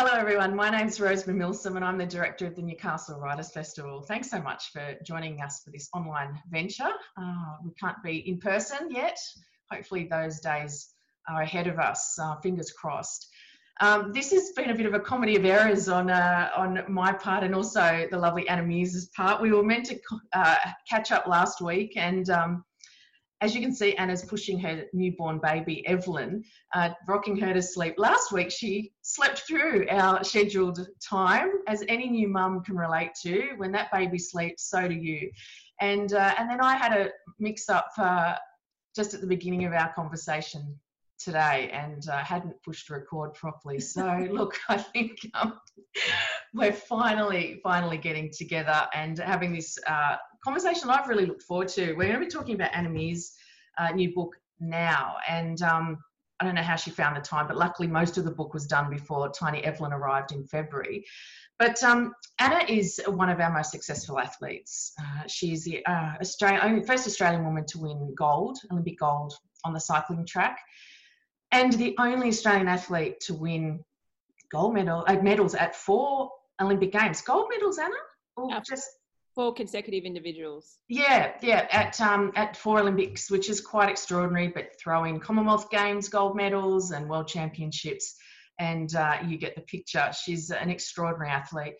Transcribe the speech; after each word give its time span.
Hello, 0.00 0.12
everyone. 0.12 0.54
My 0.54 0.70
name's 0.70 1.00
Rosemarie 1.00 1.34
Milsom, 1.34 1.74
and 1.74 1.84
I'm 1.84 1.98
the 1.98 2.06
director 2.06 2.46
of 2.46 2.54
the 2.54 2.62
Newcastle 2.62 3.18
Writers 3.18 3.50
Festival. 3.50 4.00
Thanks 4.00 4.30
so 4.30 4.40
much 4.40 4.70
for 4.70 4.94
joining 5.02 5.40
us 5.40 5.60
for 5.64 5.72
this 5.72 5.88
online 5.92 6.40
venture. 6.52 6.92
Uh, 7.20 7.56
we 7.64 7.72
can't 7.80 8.00
be 8.04 8.18
in 8.18 8.38
person 8.38 8.92
yet. 8.92 9.18
Hopefully, 9.72 10.06
those 10.08 10.38
days 10.38 10.94
are 11.28 11.42
ahead 11.42 11.66
of 11.66 11.80
us. 11.80 12.16
Uh, 12.16 12.36
fingers 12.36 12.70
crossed. 12.70 13.26
Um, 13.80 14.12
this 14.12 14.30
has 14.30 14.52
been 14.52 14.70
a 14.70 14.74
bit 14.76 14.86
of 14.86 14.94
a 14.94 15.00
comedy 15.00 15.34
of 15.34 15.44
errors 15.44 15.88
on 15.88 16.10
uh, 16.10 16.50
on 16.56 16.84
my 16.86 17.12
part 17.12 17.42
and 17.42 17.52
also 17.52 18.06
the 18.08 18.18
lovely 18.18 18.48
Anna 18.48 18.62
Meares's 18.62 19.08
part. 19.16 19.42
We 19.42 19.50
were 19.50 19.64
meant 19.64 19.86
to 19.86 19.98
uh, 20.32 20.58
catch 20.88 21.10
up 21.10 21.26
last 21.26 21.60
week, 21.60 21.94
and 21.96 22.30
um, 22.30 22.64
as 23.40 23.54
you 23.54 23.60
can 23.60 23.72
see, 23.72 23.94
Anna's 23.94 24.24
pushing 24.24 24.58
her 24.58 24.84
newborn 24.92 25.38
baby, 25.38 25.86
Evelyn, 25.86 26.42
uh, 26.74 26.90
rocking 27.06 27.36
her 27.36 27.54
to 27.54 27.62
sleep. 27.62 27.94
Last 27.96 28.32
week, 28.32 28.50
she 28.50 28.92
slept 29.02 29.44
through 29.46 29.86
our 29.90 30.24
scheduled 30.24 30.88
time, 31.00 31.50
as 31.68 31.84
any 31.88 32.08
new 32.08 32.28
mum 32.28 32.62
can 32.64 32.76
relate 32.76 33.12
to. 33.22 33.50
When 33.56 33.70
that 33.72 33.92
baby 33.92 34.18
sleeps, 34.18 34.68
so 34.68 34.88
do 34.88 34.94
you. 34.94 35.30
And, 35.80 36.12
uh, 36.12 36.34
and 36.36 36.50
then 36.50 36.60
I 36.60 36.76
had 36.76 36.92
a 36.92 37.10
mix 37.38 37.68
up 37.68 37.90
uh, 37.96 38.34
just 38.96 39.14
at 39.14 39.20
the 39.20 39.26
beginning 39.28 39.64
of 39.64 39.72
our 39.72 39.92
conversation 39.92 40.76
today 41.18 41.70
and 41.72 42.08
uh, 42.08 42.18
hadn't 42.18 42.60
pushed 42.64 42.90
record 42.90 43.34
properly. 43.34 43.78
So 43.88 44.26
look, 44.30 44.56
I 44.68 44.78
think 44.78 45.18
um, 45.34 45.60
we're 46.54 46.72
finally, 46.72 47.60
finally 47.62 47.98
getting 47.98 48.30
together 48.36 48.86
and 48.94 49.18
having 49.18 49.52
this 49.52 49.78
uh, 49.86 50.16
conversation 50.48 50.88
I've 50.88 51.08
really 51.08 51.26
looked 51.26 51.42
forward 51.42 51.68
to. 51.68 51.92
We're 51.92 52.08
going 52.08 52.20
to 52.20 52.24
be 52.24 52.26
talking 52.26 52.54
about 52.54 52.70
Anna 52.72 52.88
Meares' 52.88 53.32
uh, 53.76 53.90
new 53.90 54.14
book 54.14 54.34
now. 54.58 55.16
And 55.28 55.60
um, 55.60 55.98
I 56.40 56.44
don't 56.46 56.54
know 56.54 56.62
how 56.62 56.76
she 56.76 56.90
found 56.90 57.18
the 57.18 57.20
time, 57.20 57.46
but 57.46 57.58
luckily 57.58 57.86
most 57.86 58.16
of 58.16 58.24
the 58.24 58.30
book 58.30 58.54
was 58.54 58.66
done 58.66 58.88
before 58.88 59.28
tiny 59.28 59.62
Evelyn 59.62 59.92
arrived 59.92 60.32
in 60.32 60.42
February. 60.44 61.04
But 61.58 61.82
um, 61.84 62.14
Anna 62.38 62.64
is 62.66 62.98
one 63.06 63.28
of 63.28 63.40
our 63.40 63.52
most 63.52 63.70
successful 63.70 64.18
athletes. 64.18 64.94
Uh, 64.98 65.26
she's 65.26 65.64
the 65.64 65.84
uh, 65.84 66.14
Australian, 66.18 66.82
first 66.82 67.06
Australian 67.06 67.44
woman 67.44 67.66
to 67.66 67.78
win 67.80 68.14
gold, 68.16 68.58
Olympic 68.72 68.98
gold 68.98 69.34
on 69.64 69.74
the 69.74 69.80
cycling 69.80 70.24
track, 70.24 70.60
and 71.52 71.74
the 71.74 71.94
only 71.98 72.28
Australian 72.28 72.68
athlete 72.68 73.20
to 73.20 73.34
win 73.34 73.84
gold 74.50 74.72
medal, 74.72 75.04
uh, 75.06 75.16
medals 75.16 75.54
at 75.54 75.76
four 75.76 76.30
Olympic 76.58 76.92
Games. 76.92 77.20
Gold 77.20 77.48
medals, 77.50 77.78
Anna? 77.78 77.96
Or 78.36 78.62
just 78.66 78.88
four 79.38 79.54
consecutive 79.54 80.02
individuals. 80.02 80.78
Yeah, 80.88 81.30
yeah, 81.42 81.68
at 81.70 82.00
um, 82.00 82.32
at 82.34 82.56
four 82.56 82.80
Olympics, 82.80 83.30
which 83.30 83.48
is 83.48 83.60
quite 83.60 83.88
extraordinary. 83.88 84.48
But 84.48 84.76
throw 84.80 85.04
in 85.04 85.20
Commonwealth 85.20 85.70
Games 85.70 86.08
gold 86.08 86.34
medals 86.34 86.90
and 86.90 87.08
World 87.08 87.28
Championships, 87.28 88.16
and 88.58 88.92
uh, 88.96 89.18
you 89.24 89.38
get 89.38 89.54
the 89.54 89.60
picture. 89.60 90.10
She's 90.12 90.50
an 90.50 90.70
extraordinary 90.70 91.30
athlete, 91.30 91.74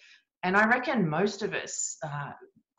and 0.45 0.57
I 0.57 0.69
reckon 0.69 1.09
most 1.09 1.43
of 1.43 1.53
us 1.53 1.97
uh, 2.05 2.31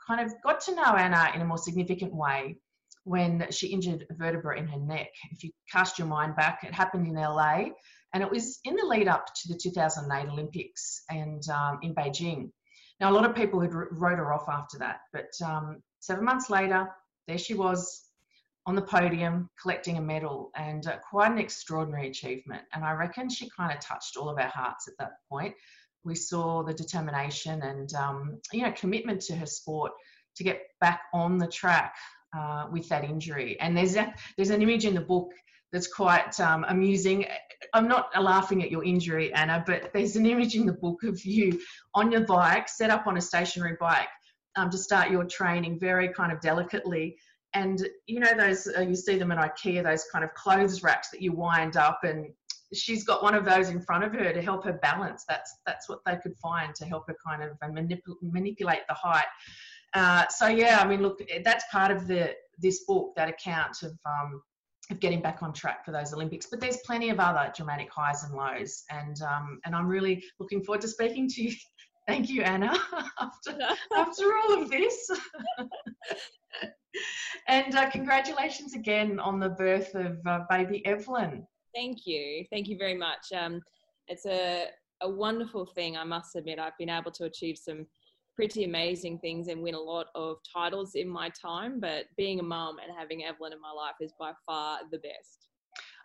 kind 0.08 0.26
of 0.26 0.34
got 0.46 0.62
to 0.62 0.76
know 0.76 0.96
Anna 0.96 1.30
in 1.36 1.42
a 1.42 1.46
more 1.46 1.58
significant 1.58 2.16
way 2.16 2.56
when 3.04 3.48
she 3.52 3.68
injured 3.68 4.06
a 4.10 4.14
vertebra 4.14 4.58
in 4.58 4.66
her 4.66 4.80
neck. 4.80 5.10
If 5.32 5.44
you 5.44 5.52
cast 5.70 6.00
your 6.00 6.08
mind 6.08 6.38
back, 6.38 6.60
it 6.64 6.74
happened 6.74 7.06
in 7.06 7.16
LA, 7.16 7.66
and 8.14 8.24
it 8.24 8.32
was 8.32 8.60
in 8.64 8.78
the 8.78 8.86
lead 8.86 9.10
up 9.10 9.26
to 9.26 9.50
the 9.50 9.60
2008 9.62 10.30
Olympics 10.32 11.04
and 11.10 11.44
um, 11.50 11.80
in 11.82 11.94
Beijing 11.94 12.52
now, 13.00 13.10
a 13.10 13.14
lot 13.14 13.26
of 13.26 13.36
people 13.36 13.60
had 13.60 13.74
wrote 13.74 14.18
her 14.18 14.34
off 14.34 14.50
after 14.50 14.78
that, 14.80 15.02
but 15.14 15.32
um, 15.46 15.82
seven 16.00 16.26
months 16.26 16.50
later, 16.50 16.90
there 17.28 17.38
she 17.38 17.54
was 17.54 18.10
on 18.66 18.76
the 18.76 18.82
podium 18.82 19.50
collecting 19.60 19.98
a 19.98 20.02
medal 20.02 20.52
and 20.56 20.86
uh, 20.88 20.98
quite 21.10 21.32
an 21.32 21.38
extraordinary 21.38 22.10
achievement. 22.10 22.62
And 22.74 22.84
I 22.84 22.92
reckon 22.92 23.30
she 23.30 23.50
kind 23.56 23.72
of 23.72 23.80
touched 23.80 24.18
all 24.18 24.30
of 24.30 24.38
our 24.38 24.50
hearts 24.50 24.88
at 24.88 24.96
that 25.00 25.14
point. 25.30 25.56
We 26.04 26.16
saw 26.16 26.64
the 26.64 26.74
determination 26.74 27.62
and, 27.62 27.94
um, 27.94 28.40
you 28.52 28.64
know, 28.64 28.74
commitment 28.74 29.22
to 29.22 29.36
her 29.36 29.46
sport 29.46 29.94
to 30.36 30.44
get 30.44 30.62
back 30.82 31.02
on 31.14 31.38
the 31.38 31.48
track 31.48 31.96
uh, 32.38 32.68
with 32.72 32.88
that 32.90 33.04
injury. 33.04 33.60
And 33.60 33.76
there's 33.76 33.96
a, 33.96 34.14
there's 34.36 34.50
an 34.50 34.62
image 34.62 34.86
in 34.86 34.94
the 34.94 35.02
book 35.02 35.32
that's 35.72 35.88
quite 35.88 36.40
um, 36.40 36.66
amusing. 36.68 37.26
I'm 37.74 37.88
not 37.88 38.10
laughing 38.20 38.64
at 38.64 38.72
your 38.72 38.84
injury, 38.84 39.34
Anna, 39.34 39.64
but 39.66 39.92
there's 39.94 40.16
an 40.16 40.26
image 40.26 40.56
in 40.56 40.66
the 40.66 40.74
book 40.74 41.04
of 41.04 41.24
you 41.26 41.60
on 41.94 42.12
your 42.12 42.22
bike, 42.22 42.70
set 42.70 42.90
up 42.90 43.06
on 43.08 43.18
a 43.18 43.22
stationary 43.22 43.78
bike 43.80 44.08
um, 44.56 44.70
to 44.70 44.78
start 44.78 45.12
your 45.12 45.26
training 45.26 45.80
very 45.80 46.10
kind 46.10 46.32
of 46.32 46.42
delicately. 46.42 47.18
And 47.54 47.88
you 48.06 48.20
know 48.20 48.36
those 48.38 48.68
uh, 48.68 48.82
you 48.82 48.96
see 48.96 49.18
them 49.18 49.32
in 49.32 49.38
IKEA, 49.38 49.84
those 49.84 50.06
kind 50.12 50.24
of 50.24 50.34
clothes 50.36 50.84
racks 50.84 51.10
that 51.12 51.22
you 51.22 51.34
wind 51.34 51.78
up, 51.78 52.00
and 52.04 52.28
she's 52.74 53.04
got 53.04 53.24
one 53.24 53.34
of 53.34 53.44
those 53.44 53.70
in 53.70 53.82
front 53.82 54.04
of 54.04 54.14
her 54.14 54.32
to 54.32 54.42
help 54.42 54.64
her 54.66 54.74
balance. 54.74 55.26
That's 55.28 55.58
that's 55.66 55.90
what 55.90 56.00
they 56.06 56.18
could 56.18 56.36
find 56.38 56.76
to 56.76 56.86
help 56.86 57.08
her 57.08 57.16
kind 57.26 57.44
of 57.44 57.58
manip- 57.68 58.02
manipulate 58.22 58.82
the 58.88 58.94
height. 58.94 59.26
Uh, 59.96 60.28
so 60.28 60.48
yeah, 60.48 60.80
I 60.80 60.88
mean, 60.88 61.02
look, 61.02 61.20
that's 61.44 61.66
part 61.72 61.92
of 61.92 62.08
the 62.08 62.36
this 62.60 62.84
book, 62.86 63.14
that 63.16 63.30
account 63.30 63.78
of 63.82 63.98
um, 64.06 64.42
of 64.90 65.00
getting 65.00 65.22
back 65.22 65.44
on 65.44 65.54
track 65.54 65.86
for 65.86 65.92
those 65.92 66.14
Olympics. 66.14 66.48
But 66.48 66.60
there's 66.60 66.78
plenty 66.86 67.10
of 67.10 67.20
other 67.20 67.52
dramatic 67.56 67.90
highs 67.92 68.24
and 68.24 68.34
lows, 68.34 68.84
and 68.90 69.22
um, 69.22 69.60
and 69.66 69.76
I'm 69.76 69.88
really 69.88 70.24
looking 70.40 70.64
forward 70.64 70.82
to 70.82 70.88
speaking 70.88 71.28
to 71.30 71.44
you. 71.44 71.56
Thank 72.08 72.30
you, 72.30 72.42
Anna. 72.42 72.74
after 73.20 73.58
after 73.96 74.24
all 74.36 74.62
of 74.62 74.70
this, 74.70 75.12
and 77.48 77.76
uh, 77.76 77.90
congratulations 77.92 78.74
again 78.74 79.20
on 79.20 79.40
the 79.40 79.50
birth 79.50 79.94
of 79.94 80.18
uh, 80.26 80.40
baby 80.50 80.84
Evelyn. 80.86 81.46
Thank 81.76 82.08
you, 82.08 82.46
thank 82.52 82.68
you 82.68 82.78
very 82.78 82.96
much. 82.96 83.32
Um, 83.36 83.62
it's 84.08 84.26
a 84.26 84.66
a 85.02 85.10
wonderful 85.10 85.66
thing, 85.66 85.96
I 85.96 86.04
must 86.04 86.36
admit. 86.36 86.60
I've 86.60 86.78
been 86.78 86.90
able 86.90 87.12
to 87.12 87.26
achieve 87.26 87.58
some 87.58 87.86
pretty 88.40 88.64
amazing 88.64 89.20
things 89.20 89.50
and 89.50 89.62
win 89.62 89.76
a 89.76 89.80
lot 89.80 90.06
of 90.16 90.38
titles 90.50 90.96
in 90.96 91.10
my 91.10 91.28
time. 91.30 91.78
But 91.78 92.06
being 92.16 92.40
a 92.40 92.44
mum 92.44 92.78
and 92.82 92.98
having 92.98 93.26
Evelyn 93.26 93.52
in 93.52 93.60
my 93.60 93.74
life 93.74 93.96
is 94.00 94.14
by 94.18 94.32
far 94.46 94.80
the 94.94 94.98
best. 95.00 95.50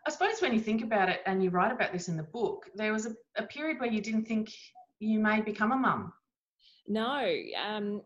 I 0.04 0.10
suppose 0.10 0.42
when 0.42 0.52
you 0.52 0.58
think 0.58 0.82
about 0.82 1.08
it, 1.08 1.20
and 1.26 1.44
you 1.44 1.50
write 1.50 1.70
about 1.70 1.92
this 1.92 2.08
in 2.08 2.16
the 2.16 2.24
book, 2.24 2.66
there 2.74 2.92
was 2.92 3.06
a, 3.06 3.14
a 3.36 3.44
period 3.44 3.78
where 3.78 3.88
you 3.88 4.00
didn't 4.00 4.24
think 4.24 4.50
you 4.98 5.20
may 5.20 5.42
become 5.42 5.70
a 5.70 5.76
mum. 5.76 6.12
No. 6.88 7.24
Um, 7.64 8.02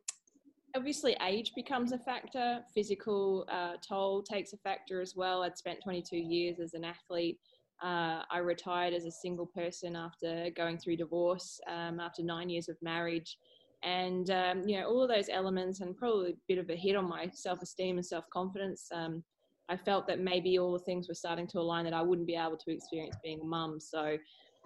obviously, 0.76 1.16
age 1.26 1.52
becomes 1.56 1.92
a 1.92 1.98
factor, 1.98 2.60
physical 2.74 3.46
uh, 3.50 3.76
toll 3.80 4.22
takes 4.22 4.52
a 4.52 4.58
factor 4.58 5.00
as 5.00 5.14
well. 5.16 5.42
I'd 5.42 5.56
spent 5.56 5.78
22 5.82 6.18
years 6.18 6.60
as 6.60 6.74
an 6.74 6.84
athlete. 6.84 7.38
Uh, 7.82 8.24
I 8.30 8.38
retired 8.42 8.92
as 8.92 9.06
a 9.06 9.10
single 9.10 9.46
person 9.46 9.96
after 9.96 10.50
going 10.54 10.76
through 10.76 10.98
divorce, 10.98 11.58
um, 11.66 11.98
after 11.98 12.22
nine 12.22 12.50
years 12.50 12.68
of 12.68 12.76
marriage 12.82 13.38
and 13.82 14.30
um, 14.30 14.66
you 14.66 14.78
know 14.78 14.86
all 14.86 15.02
of 15.02 15.08
those 15.08 15.28
elements 15.30 15.80
and 15.80 15.96
probably 15.96 16.30
a 16.30 16.34
bit 16.48 16.58
of 16.58 16.68
a 16.70 16.76
hit 16.76 16.96
on 16.96 17.08
my 17.08 17.28
self-esteem 17.32 17.96
and 17.96 18.06
self-confidence 18.06 18.88
um, 18.92 19.22
i 19.68 19.76
felt 19.76 20.06
that 20.06 20.18
maybe 20.20 20.58
all 20.58 20.72
the 20.72 20.84
things 20.84 21.08
were 21.08 21.14
starting 21.14 21.46
to 21.46 21.58
align 21.58 21.84
that 21.84 21.94
i 21.94 22.02
wouldn't 22.02 22.26
be 22.26 22.34
able 22.34 22.56
to 22.56 22.72
experience 22.72 23.16
being 23.22 23.40
a 23.40 23.44
mum. 23.44 23.78
So 23.80 24.16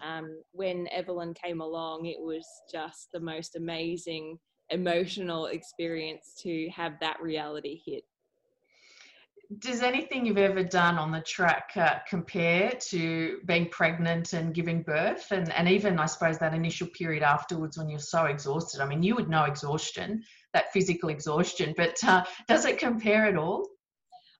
um, 0.02 0.40
when 0.52 0.88
evelyn 0.88 1.34
came 1.34 1.60
along 1.60 2.06
it 2.06 2.18
was 2.18 2.46
just 2.70 3.08
the 3.12 3.20
most 3.20 3.56
amazing 3.56 4.38
emotional 4.70 5.46
experience 5.46 6.34
to 6.42 6.68
have 6.70 6.94
that 7.00 7.20
reality 7.20 7.82
hit 7.84 8.04
does 9.58 9.82
anything 9.82 10.24
you've 10.24 10.38
ever 10.38 10.62
done 10.62 10.98
on 10.98 11.10
the 11.10 11.20
track 11.20 11.70
uh, 11.76 11.96
compare 12.08 12.72
to 12.88 13.38
being 13.46 13.68
pregnant 13.68 14.32
and 14.32 14.54
giving 14.54 14.82
birth? 14.82 15.30
And, 15.30 15.52
and 15.52 15.68
even 15.68 15.98
i 15.98 16.06
suppose 16.06 16.38
that 16.38 16.54
initial 16.54 16.86
period 16.88 17.22
afterwards 17.22 17.76
when 17.76 17.88
you're 17.90 17.98
so 17.98 18.26
exhausted. 18.26 18.80
I 18.80 18.86
mean 18.86 19.02
you 19.02 19.14
would 19.14 19.28
know 19.28 19.44
exhaustion 19.44 20.22
that 20.54 20.72
physical 20.72 21.08
exhaustion 21.08 21.74
but 21.76 22.02
uh, 22.04 22.24
does 22.48 22.64
it 22.64 22.78
compare 22.78 23.26
at 23.26 23.36
all? 23.36 23.66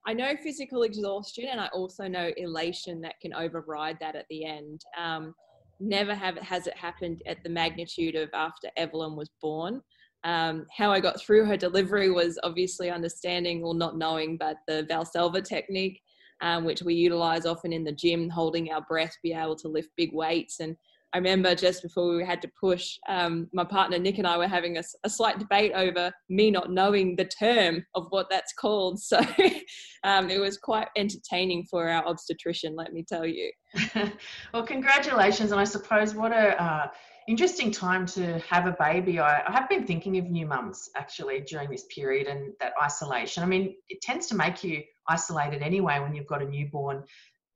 I 0.05 0.13
know 0.13 0.33
physical 0.41 0.83
exhaustion 0.83 1.45
and 1.49 1.59
i 1.59 1.67
also 1.67 2.07
know 2.07 2.31
elation 2.37 3.01
that 3.01 3.15
can 3.21 3.33
override 3.33 3.97
that 3.99 4.15
at 4.15 4.25
the 4.29 4.45
end. 4.45 4.81
Um, 4.97 5.33
never 5.79 6.15
have 6.15 6.37
has 6.37 6.67
it 6.67 6.77
happened 6.77 7.21
at 7.25 7.43
the 7.43 7.49
magnitude 7.49 8.15
of 8.15 8.29
after 8.33 8.69
evelyn 8.77 9.15
was 9.15 9.29
born 9.41 9.81
um, 10.23 10.65
how 10.75 10.91
I 10.91 10.99
got 10.99 11.19
through 11.19 11.45
her 11.45 11.57
delivery 11.57 12.09
was 12.09 12.39
obviously 12.43 12.89
understanding 12.89 13.63
or 13.63 13.75
not 13.75 13.97
knowing, 13.97 14.37
but 14.37 14.57
the 14.67 14.87
Valsalva 14.89 15.43
technique, 15.43 16.01
um, 16.41 16.63
which 16.63 16.81
we 16.81 16.93
utilize 16.93 17.45
often 17.45 17.73
in 17.73 17.83
the 17.83 17.91
gym, 17.91 18.29
holding 18.29 18.71
our 18.71 18.81
breath, 18.81 19.15
be 19.21 19.33
able 19.33 19.55
to 19.57 19.67
lift 19.67 19.89
big 19.97 20.13
weights. 20.13 20.59
And 20.59 20.75
I 21.13 21.17
remember 21.17 21.53
just 21.53 21.83
before 21.83 22.15
we 22.15 22.25
had 22.25 22.41
to 22.41 22.51
push, 22.59 22.97
um, 23.07 23.47
my 23.53 23.63
partner 23.63 23.99
Nick 23.99 24.17
and 24.17 24.25
I 24.25 24.37
were 24.37 24.47
having 24.47 24.77
a, 24.77 24.83
a, 25.03 25.09
slight 25.09 25.37
debate 25.37 25.71
over 25.75 26.11
me 26.27 26.49
not 26.49 26.71
knowing 26.71 27.15
the 27.15 27.25
term 27.25 27.85
of 27.93 28.07
what 28.09 28.29
that's 28.29 28.53
called. 28.53 28.99
So 29.13 29.19
um, 30.03 30.29
it 30.31 30.39
was 30.39 30.57
quite 30.57 30.87
entertaining 30.97 31.67
for 31.69 31.87
our 31.87 32.05
obstetrician, 32.07 32.75
let 32.75 32.93
me 32.93 33.05
tell 33.07 33.25
you. 33.25 33.51
well, 34.53 34.65
congratulations. 34.65 35.51
And 35.51 35.61
I 35.61 35.65
suppose 35.65 36.15
what 36.15 36.31
a 36.31 36.61
uh, 36.61 36.87
interesting 37.27 37.71
time 37.71 38.05
to 38.07 38.39
have 38.39 38.65
a 38.65 38.75
baby. 38.79 39.19
I, 39.19 39.41
I, 39.47 39.51
have 39.51 39.69
been 39.69 39.85
thinking 39.85 40.17
of 40.17 40.29
new 40.29 40.45
mums 40.45 40.89
actually 40.95 41.41
during 41.41 41.69
this 41.69 41.85
period 41.93 42.27
and 42.27 42.53
that 42.59 42.73
isolation. 42.81 43.43
I 43.43 43.45
mean, 43.45 43.75
it 43.89 44.01
tends 44.01 44.27
to 44.27 44.35
make 44.35 44.63
you 44.63 44.83
isolated 45.07 45.61
anyway 45.61 45.99
when 45.99 46.13
you've 46.13 46.27
got 46.27 46.41
a 46.41 46.45
newborn. 46.45 47.03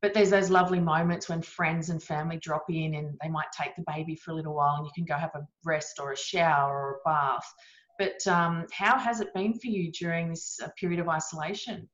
but 0.01 0.13
there's 0.13 0.29
those 0.29 0.49
lovely 0.49 0.79
moments 0.79 1.27
when 1.27 1.41
friends 1.41 1.89
and 1.89 2.01
family 2.01 2.37
drop 2.37 2.65
in 2.69 2.95
and 2.95 3.17
they 3.21 3.29
might 3.29 3.51
take 3.51 3.75
the 3.75 3.83
baby 3.87 4.15
for 4.15 4.31
a 4.31 4.35
little 4.35 4.53
while 4.53 4.75
and 4.77 4.85
you 4.85 4.91
can 4.95 5.05
go 5.05 5.15
have 5.15 5.35
a 5.35 5.45
rest 5.65 5.99
or 5.99 6.11
a 6.11 6.17
shower 6.17 6.75
or 6.75 6.91
a 6.91 7.09
bath. 7.09 7.53
But 7.97 8.25
um, 8.27 8.65
how 8.71 8.97
has 8.97 9.21
it 9.21 9.33
been 9.33 9.53
for 9.53 9.67
you 9.67 9.91
during 9.91 10.29
this 10.29 10.59
uh, 10.63 10.69
period 10.79 10.99
of 10.99 11.09
isolation? 11.09 11.89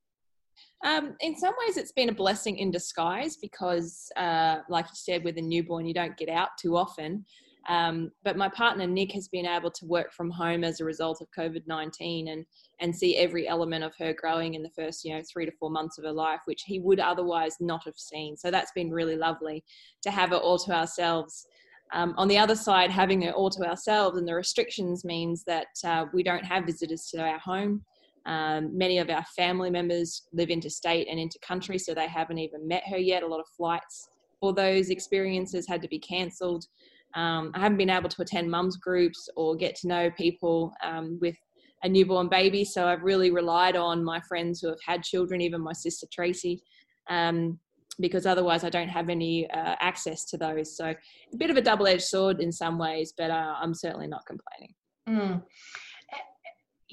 Um, 0.83 1.15
in 1.21 1.37
some 1.37 1.53
ways, 1.65 1.77
it's 1.77 1.93
been 1.93 2.09
a 2.09 2.13
blessing 2.13 2.57
in 2.57 2.69
disguise 2.69 3.37
because, 3.37 4.11
uh, 4.17 4.57
like 4.67 4.85
you 4.85 4.95
said, 4.95 5.23
with 5.23 5.37
a 5.37 5.41
newborn, 5.41 5.85
you 5.85 5.93
don't 5.93 6.17
get 6.17 6.27
out 6.27 6.49
too 6.59 6.75
often. 6.75 7.25
Um, 7.69 8.11
but 8.23 8.35
my 8.35 8.49
partner 8.49 8.85
Nick 8.85 9.13
has 9.13 9.29
been 9.29 9.45
able 9.45 9.71
to 9.71 9.85
work 9.85 10.11
from 10.11 10.29
home 10.29 10.63
as 10.63 10.81
a 10.81 10.85
result 10.85 11.21
of 11.21 11.27
COVID 11.37 11.63
nineteen 11.65 12.27
and 12.29 12.45
and 12.81 12.95
see 12.95 13.15
every 13.15 13.47
element 13.47 13.83
of 13.83 13.93
her 13.99 14.13
growing 14.13 14.55
in 14.55 14.63
the 14.63 14.69
first 14.71 15.05
you 15.05 15.15
know 15.15 15.21
three 15.31 15.45
to 15.45 15.51
four 15.59 15.69
months 15.69 15.97
of 15.97 16.03
her 16.03 16.11
life, 16.11 16.41
which 16.45 16.63
he 16.65 16.79
would 16.79 16.99
otherwise 16.99 17.55
not 17.59 17.83
have 17.85 17.97
seen. 17.97 18.35
So 18.35 18.51
that's 18.51 18.71
been 18.73 18.91
really 18.91 19.15
lovely 19.15 19.63
to 20.01 20.11
have 20.11 20.33
it 20.33 20.41
all 20.41 20.57
to 20.59 20.73
ourselves. 20.73 21.47
Um, 21.93 22.15
on 22.17 22.27
the 22.27 22.37
other 22.39 22.55
side, 22.55 22.89
having 22.89 23.21
it 23.21 23.35
all 23.35 23.51
to 23.51 23.69
ourselves 23.69 24.17
and 24.17 24.27
the 24.27 24.33
restrictions 24.33 25.05
means 25.05 25.43
that 25.45 25.67
uh, 25.85 26.05
we 26.11 26.23
don't 26.23 26.43
have 26.43 26.65
visitors 26.65 27.05
to 27.11 27.21
our 27.21 27.37
home. 27.37 27.85
Um, 28.25 28.75
many 28.75 28.97
of 28.97 29.09
our 29.09 29.23
family 29.35 29.69
members 29.69 30.23
live 30.33 30.49
interstate 30.49 31.07
and 31.09 31.19
into 31.19 31.37
country, 31.39 31.77
so 31.77 31.93
they 31.93 32.07
haven't 32.07 32.39
even 32.39 32.67
met 32.67 32.83
her 32.87 32.97
yet. 32.97 33.21
A 33.21 33.27
lot 33.27 33.39
of 33.39 33.47
flights 33.55 34.09
for 34.39 34.53
those 34.53 34.89
experiences 34.89 35.67
had 35.67 35.81
to 35.81 35.87
be 35.87 35.99
cancelled. 35.99 36.65
Um, 37.15 37.51
I 37.53 37.59
haven't 37.59 37.77
been 37.77 37.89
able 37.89 38.09
to 38.09 38.21
attend 38.21 38.49
mums 38.49 38.77
groups 38.77 39.29
or 39.35 39.55
get 39.55 39.75
to 39.77 39.87
know 39.87 40.11
people 40.11 40.73
um, 40.83 41.17
with 41.21 41.35
a 41.83 41.89
newborn 41.89 42.29
baby, 42.29 42.63
so 42.63 42.87
I've 42.87 43.03
really 43.03 43.29
relied 43.29 43.75
on 43.75 44.03
my 44.03 44.21
friends 44.21 44.61
who 44.61 44.69
have 44.69 44.79
had 44.85 45.03
children, 45.03 45.41
even 45.41 45.61
my 45.61 45.73
sister 45.73 46.07
Tracy, 46.11 46.61
um, 47.09 47.59
because 47.99 48.25
otherwise 48.25 48.63
I 48.63 48.69
don't 48.69 48.87
have 48.87 49.09
any 49.09 49.49
uh, 49.51 49.75
access 49.79 50.25
to 50.25 50.37
those. 50.37 50.75
So 50.75 50.85
a 50.85 51.37
bit 51.37 51.49
of 51.49 51.57
a 51.57 51.61
double-edged 51.61 52.03
sword 52.03 52.39
in 52.39 52.51
some 52.51 52.77
ways, 52.77 53.13
but 53.17 53.31
uh, 53.31 53.55
I'm 53.59 53.73
certainly 53.73 54.07
not 54.07 54.25
complaining. 54.25 54.73
Mm 55.07 55.43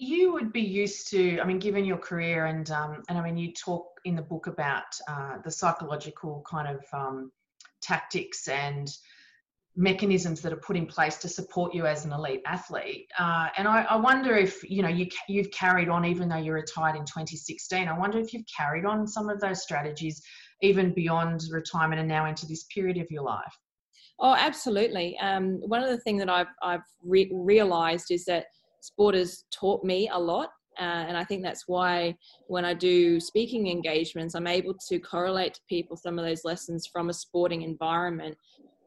you 0.00 0.32
would 0.32 0.50
be 0.50 0.62
used 0.62 1.10
to, 1.10 1.38
I 1.40 1.44
mean, 1.44 1.58
given 1.58 1.84
your 1.84 1.98
career 1.98 2.46
and 2.46 2.70
um, 2.70 3.02
and 3.08 3.18
I 3.18 3.22
mean, 3.22 3.36
you 3.36 3.52
talk 3.52 3.86
in 4.06 4.16
the 4.16 4.22
book 4.22 4.46
about 4.46 4.84
uh, 5.06 5.36
the 5.44 5.50
psychological 5.50 6.42
kind 6.48 6.74
of 6.74 6.82
um, 6.92 7.30
tactics 7.82 8.48
and 8.48 8.90
mechanisms 9.76 10.40
that 10.40 10.52
are 10.52 10.56
put 10.56 10.76
in 10.76 10.86
place 10.86 11.16
to 11.18 11.28
support 11.28 11.74
you 11.74 11.86
as 11.86 12.04
an 12.04 12.12
elite 12.12 12.42
athlete. 12.46 13.06
Uh, 13.18 13.48
and 13.56 13.68
I, 13.68 13.82
I, 13.82 13.96
wonder 13.96 14.36
if 14.36 14.68
you 14.68 14.82
know 14.82 14.88
you 14.88 15.06
you've 15.28 15.50
carried 15.52 15.88
on, 15.88 16.04
even 16.04 16.28
though 16.28 16.38
you 16.38 16.52
retired 16.52 16.96
in 16.96 17.02
2016. 17.02 17.86
I 17.86 17.98
wonder 17.98 18.18
if 18.18 18.32
you've 18.32 18.44
carried 18.54 18.84
on 18.84 19.06
some 19.06 19.28
of 19.28 19.40
those 19.40 19.62
strategies 19.62 20.22
even 20.62 20.92
beyond 20.92 21.42
retirement 21.50 22.00
and 22.00 22.08
now 22.08 22.26
into 22.26 22.46
this 22.46 22.64
period 22.64 22.98
of 22.98 23.10
your 23.10 23.22
life. 23.22 23.56
Oh, 24.18 24.34
absolutely. 24.34 25.16
Um, 25.18 25.60
one 25.66 25.82
of 25.82 25.88
the 25.88 26.00
things 26.00 26.20
that 26.20 26.28
I've 26.28 26.52
I've 26.62 26.84
re- 27.04 27.30
realized 27.32 28.10
is 28.10 28.24
that 28.24 28.46
sport 28.80 29.14
has 29.14 29.44
taught 29.52 29.84
me 29.84 30.10
a 30.12 30.18
lot. 30.18 30.50
Uh, 30.78 31.04
and 31.08 31.16
I 31.16 31.24
think 31.24 31.42
that's 31.42 31.64
why 31.66 32.16
when 32.46 32.64
I 32.64 32.74
do 32.74 33.20
speaking 33.20 33.68
engagements, 33.68 34.34
I'm 34.34 34.46
able 34.46 34.74
to 34.88 34.98
correlate 34.98 35.54
to 35.54 35.60
people 35.68 35.96
some 35.96 36.18
of 36.18 36.24
those 36.24 36.44
lessons 36.44 36.86
from 36.86 37.10
a 37.10 37.14
sporting 37.14 37.62
environment 37.62 38.36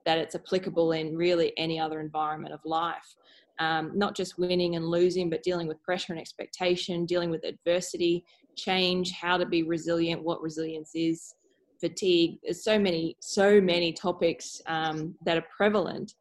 that 0.06 0.18
it's 0.18 0.36
applicable 0.36 0.92
in 0.92 1.16
really 1.16 1.54
any 1.58 1.80
other 1.80 2.00
environment 2.00 2.54
of 2.54 2.60
life. 2.66 3.16
Um, 3.60 3.92
not 3.94 4.16
just 4.16 4.40
winning 4.40 4.76
and 4.76 4.88
losing, 4.88 5.30
but 5.30 5.44
dealing 5.44 5.68
with 5.68 5.82
pressure 5.84 6.14
and 6.14 6.20
expectation, 6.20 7.06
dealing 7.06 7.30
with 7.30 7.46
adversity, 7.46 8.26
change, 8.56 9.12
how 9.12 9.38
to 9.38 9.46
be 9.46 9.64
resilient, 9.64 10.24
what 10.24 10.42
resilience 10.42 10.92
is, 10.96 11.36
fatigue. 11.80 12.40
There's 12.44 12.64
so 12.64 12.80
many, 12.80 13.16
so 13.20 13.62
many 13.62 13.94
topics 13.94 14.62
um, 14.68 15.16
that 15.26 15.38
are 15.38 15.46
prevalent. 15.56 16.16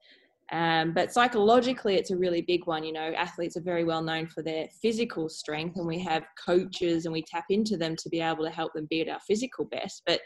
Um, 0.51 0.93
but 0.93 1.13
psychologically, 1.13 1.95
it's 1.95 2.11
a 2.11 2.17
really 2.17 2.43
big 2.43 2.67
one. 2.67 2.85
You 2.85 2.93
know, 2.93 3.13
athletes 3.17 3.57
are 3.57 3.63
very 3.63 3.85
well 3.85 4.03
known 4.03 4.27
for 4.27 4.43
their 4.43 4.69
physical 4.83 5.31
strength, 5.31 5.77
and 5.77 5.87
we 5.87 5.99
have 6.01 6.25
coaches 6.45 7.07
and 7.07 7.13
we 7.13 7.23
tap 7.23 7.47
into 7.49 7.79
them 7.79 7.97
to 7.97 8.09
be 8.11 8.21
able 8.21 8.45
to 8.45 8.51
help 8.51 8.75
them 8.75 8.87
be 8.91 9.01
at 9.01 9.09
our 9.09 9.21
physical 9.21 9.65
best. 9.65 10.03
But 10.05 10.21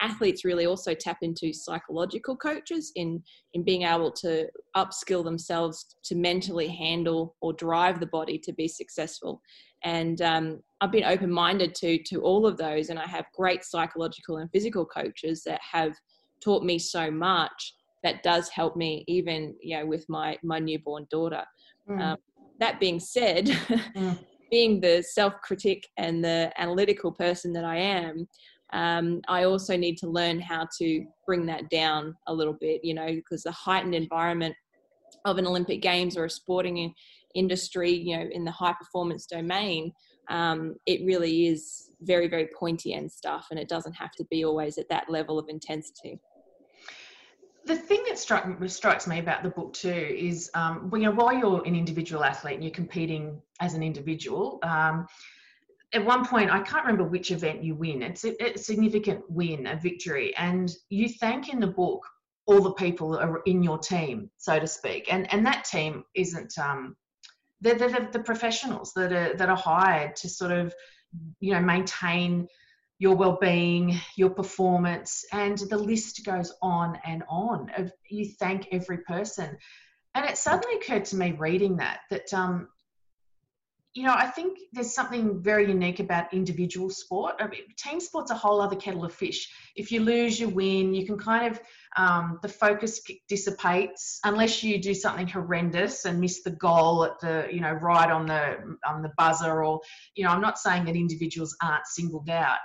athletes 0.00 0.44
really 0.44 0.66
also 0.66 0.94
tap 0.94 1.18
into 1.22 1.52
psychological 1.52 2.36
coaches 2.36 2.92
in 2.96 3.22
in 3.54 3.64
being 3.64 3.82
able 3.82 4.12
to 4.12 4.46
upskill 4.76 5.24
themselves 5.24 5.96
to 6.04 6.14
mentally 6.14 6.68
handle 6.68 7.36
or 7.40 7.52
drive 7.52 8.00
the 8.00 8.06
body 8.06 8.38
to 8.38 8.52
be 8.52 8.68
successful. 8.68 9.40
And 9.84 10.20
um, 10.22 10.60
I've 10.80 10.92
been 10.92 11.04
open 11.04 11.30
minded 11.30 11.74
to 11.76 11.98
to 12.04 12.22
all 12.22 12.46
of 12.46 12.56
those, 12.56 12.90
and 12.90 12.98
I 12.98 13.06
have 13.06 13.26
great 13.34 13.64
psychological 13.64 14.38
and 14.38 14.50
physical 14.50 14.84
coaches 14.84 15.42
that 15.44 15.60
have 15.72 15.94
taught 16.40 16.62
me 16.64 16.78
so 16.78 17.10
much 17.10 17.74
that 18.02 18.22
does 18.22 18.48
help 18.48 18.76
me 18.76 19.04
even 19.08 19.54
you 19.60 19.76
know 19.76 19.86
with 19.86 20.08
my 20.08 20.38
my 20.42 20.58
newborn 20.58 21.06
daughter 21.10 21.44
mm. 21.88 22.00
um, 22.00 22.16
that 22.60 22.80
being 22.80 23.00
said 23.00 23.46
mm. 23.46 24.18
being 24.50 24.80
the 24.80 25.02
self-critic 25.02 25.86
and 25.96 26.24
the 26.24 26.52
analytical 26.56 27.12
person 27.12 27.52
that 27.52 27.64
i 27.64 27.76
am 27.76 28.26
um, 28.72 29.20
i 29.28 29.44
also 29.44 29.76
need 29.76 29.96
to 29.96 30.08
learn 30.08 30.40
how 30.40 30.66
to 30.76 31.04
bring 31.26 31.46
that 31.46 31.68
down 31.70 32.14
a 32.26 32.34
little 32.34 32.56
bit 32.60 32.84
you 32.84 32.94
know 32.94 33.06
because 33.06 33.42
the 33.42 33.52
heightened 33.52 33.94
environment 33.94 34.54
of 35.24 35.38
an 35.38 35.46
olympic 35.46 35.82
games 35.82 36.16
or 36.16 36.24
a 36.24 36.30
sporting 36.30 36.92
industry 37.34 37.90
you 37.90 38.16
know 38.16 38.28
in 38.32 38.44
the 38.44 38.50
high 38.50 38.74
performance 38.74 39.26
domain 39.26 39.92
um, 40.28 40.76
it 40.86 41.04
really 41.04 41.46
is 41.46 41.90
very 42.02 42.28
very 42.28 42.48
pointy 42.58 42.94
end 42.94 43.10
stuff 43.10 43.46
and 43.50 43.58
it 43.58 43.68
doesn't 43.68 43.94
have 43.94 44.12
to 44.12 44.24
be 44.30 44.44
always 44.44 44.78
at 44.78 44.88
that 44.88 45.08
level 45.08 45.38
of 45.38 45.48
intensity. 45.48 46.20
The 47.64 47.76
thing 47.76 48.02
that 48.08 48.18
struck, 48.18 48.46
strikes 48.66 49.06
me 49.06 49.18
about 49.18 49.42
the 49.42 49.50
book 49.50 49.74
too 49.74 49.90
is, 49.90 50.50
um, 50.54 50.90
you 50.94 51.00
know, 51.00 51.10
while 51.10 51.34
you're 51.34 51.62
an 51.66 51.76
individual 51.76 52.24
athlete 52.24 52.54
and 52.54 52.64
you're 52.64 52.72
competing 52.72 53.42
as 53.60 53.74
an 53.74 53.82
individual, 53.82 54.58
um, 54.62 55.06
at 55.94 56.04
one 56.04 56.26
point, 56.26 56.50
I 56.50 56.60
can't 56.60 56.84
remember 56.84 57.04
which 57.04 57.30
event 57.30 57.64
you 57.64 57.74
win. 57.74 58.02
It's 58.02 58.24
a, 58.24 58.54
a, 58.54 58.58
significant 58.58 59.22
win, 59.28 59.66
a 59.66 59.76
victory, 59.76 60.36
and 60.36 60.70
you 60.90 61.08
thank 61.08 61.48
in 61.48 61.60
the 61.60 61.66
book 61.66 62.06
all 62.46 62.60
the 62.60 62.72
people 62.72 63.10
that 63.10 63.22
are 63.22 63.40
in 63.46 63.62
your 63.62 63.78
team, 63.78 64.30
so 64.36 64.58
to 64.58 64.66
speak. 64.66 65.12
And 65.12 65.32
and 65.32 65.46
that 65.46 65.64
team 65.64 66.04
isn't 66.14 66.58
um, 66.58 66.96
they're, 67.60 67.76
they're 67.76 68.08
the 68.12 68.20
professionals 68.20 68.92
that 68.94 69.12
are 69.12 69.36
that 69.36 69.48
are 69.48 69.56
hired 69.56 70.16
to 70.16 70.28
sort 70.28 70.52
of 70.52 70.74
you 71.40 71.52
know 71.52 71.60
maintain 71.60 72.48
your 72.98 73.16
well-being 73.16 73.98
your 74.16 74.30
performance 74.30 75.24
and 75.32 75.58
the 75.70 75.78
list 75.78 76.24
goes 76.24 76.52
on 76.60 76.98
and 77.04 77.22
on 77.28 77.70
of 77.76 77.92
you 78.08 78.26
thank 78.38 78.68
every 78.72 78.98
person 78.98 79.56
and 80.14 80.26
it 80.26 80.36
suddenly 80.36 80.76
occurred 80.76 81.04
to 81.04 81.16
me 81.16 81.32
reading 81.32 81.76
that 81.76 82.00
that 82.10 82.32
um, 82.34 82.68
you 83.94 84.02
know 84.04 84.14
i 84.14 84.26
think 84.26 84.58
there's 84.72 84.94
something 84.94 85.42
very 85.42 85.68
unique 85.68 85.98
about 85.98 86.32
individual 86.32 86.90
sport 86.90 87.34
I 87.40 87.48
mean, 87.48 87.62
team 87.76 88.00
sport's 88.00 88.30
a 88.30 88.34
whole 88.34 88.60
other 88.60 88.76
kettle 88.76 89.04
of 89.04 89.14
fish 89.14 89.48
if 89.76 89.90
you 89.90 90.00
lose 90.00 90.38
you 90.38 90.48
win 90.48 90.94
you 90.94 91.06
can 91.06 91.18
kind 91.18 91.52
of 91.52 91.60
um, 91.96 92.38
the 92.42 92.48
focus 92.48 93.00
dissipates 93.28 94.20
unless 94.24 94.62
you 94.62 94.80
do 94.80 94.94
something 94.94 95.26
horrendous 95.26 96.04
and 96.04 96.20
miss 96.20 96.42
the 96.42 96.50
goal 96.50 97.04
at 97.04 97.18
the 97.20 97.48
you 97.50 97.60
know 97.60 97.72
right 97.72 98.10
on 98.10 98.26
the 98.26 98.76
on 98.86 99.02
the 99.02 99.10
buzzer 99.16 99.64
or 99.64 99.80
you 100.14 100.24
know 100.24 100.30
i'm 100.30 100.42
not 100.42 100.58
saying 100.58 100.84
that 100.84 100.94
individuals 100.94 101.56
aren't 101.62 101.86
singled 101.86 102.28
out 102.28 102.58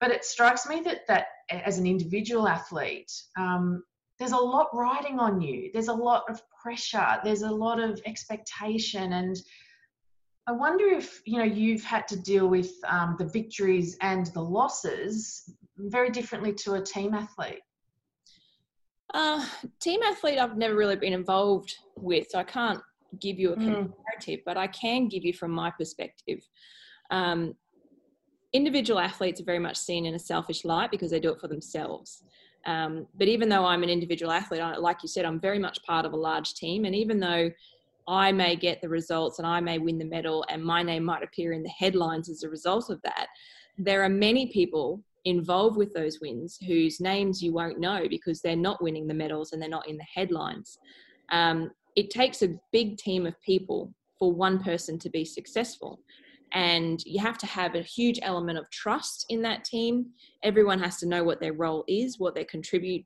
but 0.00 0.10
it 0.10 0.24
strikes 0.24 0.66
me 0.66 0.80
that 0.80 1.06
that 1.06 1.26
as 1.48 1.78
an 1.78 1.86
individual 1.86 2.48
athlete, 2.48 3.12
um, 3.36 3.82
there's 4.18 4.32
a 4.32 4.36
lot 4.36 4.68
riding 4.72 5.18
on 5.18 5.40
you. 5.40 5.70
There's 5.72 5.88
a 5.88 5.94
lot 5.94 6.24
of 6.28 6.40
pressure. 6.62 7.18
There's 7.24 7.42
a 7.42 7.50
lot 7.50 7.80
of 7.80 8.00
expectation, 8.06 9.12
and 9.12 9.36
I 10.48 10.52
wonder 10.52 10.86
if 10.86 11.22
you 11.24 11.38
know 11.38 11.44
you've 11.44 11.84
had 11.84 12.08
to 12.08 12.16
deal 12.16 12.48
with 12.48 12.72
um, 12.88 13.16
the 13.18 13.26
victories 13.26 13.96
and 14.00 14.26
the 14.26 14.42
losses 14.42 15.50
very 15.78 16.10
differently 16.10 16.52
to 16.52 16.74
a 16.74 16.80
team 16.80 17.14
athlete. 17.14 17.60
Uh, 19.14 19.44
team 19.80 20.00
athlete, 20.02 20.38
I've 20.38 20.56
never 20.56 20.74
really 20.74 20.96
been 20.96 21.12
involved 21.12 21.76
with, 21.96 22.28
so 22.30 22.38
I 22.38 22.44
can't 22.44 22.80
give 23.20 23.38
you 23.38 23.52
a 23.52 23.56
hmm. 23.56 23.72
comparative, 23.72 24.40
mm. 24.40 24.44
but 24.44 24.56
I 24.56 24.66
can 24.68 25.06
give 25.06 25.24
you 25.24 25.34
from 25.34 25.50
my 25.50 25.70
perspective. 25.70 26.40
Um, 27.10 27.54
individual 28.54 28.98
athletes 28.98 29.40
are 29.40 29.44
very 29.44 29.58
much 29.58 29.76
seen 29.76 30.06
in 30.06 30.14
a 30.14 30.18
selfish 30.18 30.64
light 30.64 30.90
because 30.90 31.10
they 31.10 31.20
do 31.20 31.30
it 31.30 31.40
for 31.40 31.48
themselves. 31.48 32.24
Um, 32.64 33.06
but 33.14 33.28
even 33.28 33.48
though 33.48 33.64
I'm 33.64 33.82
an 33.82 33.90
individual 33.90 34.32
athlete, 34.32 34.60
I, 34.60 34.76
like 34.76 35.02
you 35.02 35.08
said, 35.08 35.24
I'm 35.24 35.40
very 35.40 35.58
much 35.58 35.82
part 35.84 36.06
of 36.06 36.12
a 36.12 36.16
large 36.16 36.54
team. 36.54 36.84
And 36.84 36.94
even 36.94 37.20
though 37.20 37.50
I 38.06 38.32
may 38.32 38.56
get 38.56 38.80
the 38.80 38.88
results 38.88 39.38
and 39.38 39.46
I 39.46 39.60
may 39.60 39.78
win 39.78 39.98
the 39.98 40.04
medal 40.04 40.44
and 40.48 40.62
my 40.62 40.82
name 40.82 41.04
might 41.04 41.22
appear 41.22 41.52
in 41.52 41.62
the 41.62 41.70
headlines 41.70 42.28
as 42.28 42.42
a 42.42 42.48
result 42.48 42.90
of 42.90 43.00
that, 43.02 43.28
there 43.78 44.02
are 44.02 44.08
many 44.08 44.46
people 44.52 45.02
involved 45.24 45.76
with 45.76 45.94
those 45.94 46.20
wins 46.20 46.58
whose 46.66 47.00
names 47.00 47.42
you 47.42 47.52
won't 47.52 47.78
know 47.78 48.06
because 48.08 48.40
they're 48.40 48.56
not 48.56 48.82
winning 48.82 49.06
the 49.06 49.14
medals 49.14 49.52
and 49.52 49.62
they're 49.62 49.68
not 49.68 49.88
in 49.88 49.96
the 49.96 50.06
headlines. 50.14 50.78
Um, 51.30 51.70
it 51.94 52.10
takes 52.10 52.42
a 52.42 52.58
big 52.72 52.96
team 52.96 53.26
of 53.26 53.40
people 53.42 53.94
for 54.18 54.32
one 54.32 54.62
person 54.62 54.98
to 54.98 55.10
be 55.10 55.24
successful. 55.24 56.00
and 56.54 57.02
you 57.06 57.20
have 57.20 57.38
to 57.38 57.46
have 57.46 57.74
a 57.74 57.82
huge 57.82 58.18
element 58.22 58.58
of 58.58 58.70
trust 58.70 59.24
in 59.30 59.40
that 59.42 59.64
team 59.64 60.06
everyone 60.42 60.78
has 60.78 60.98
to 60.98 61.06
know 61.06 61.24
what 61.24 61.40
their 61.40 61.54
role 61.54 61.82
is 61.88 62.18
what 62.18 62.34
they 62.34 62.44
contribute 62.44 63.04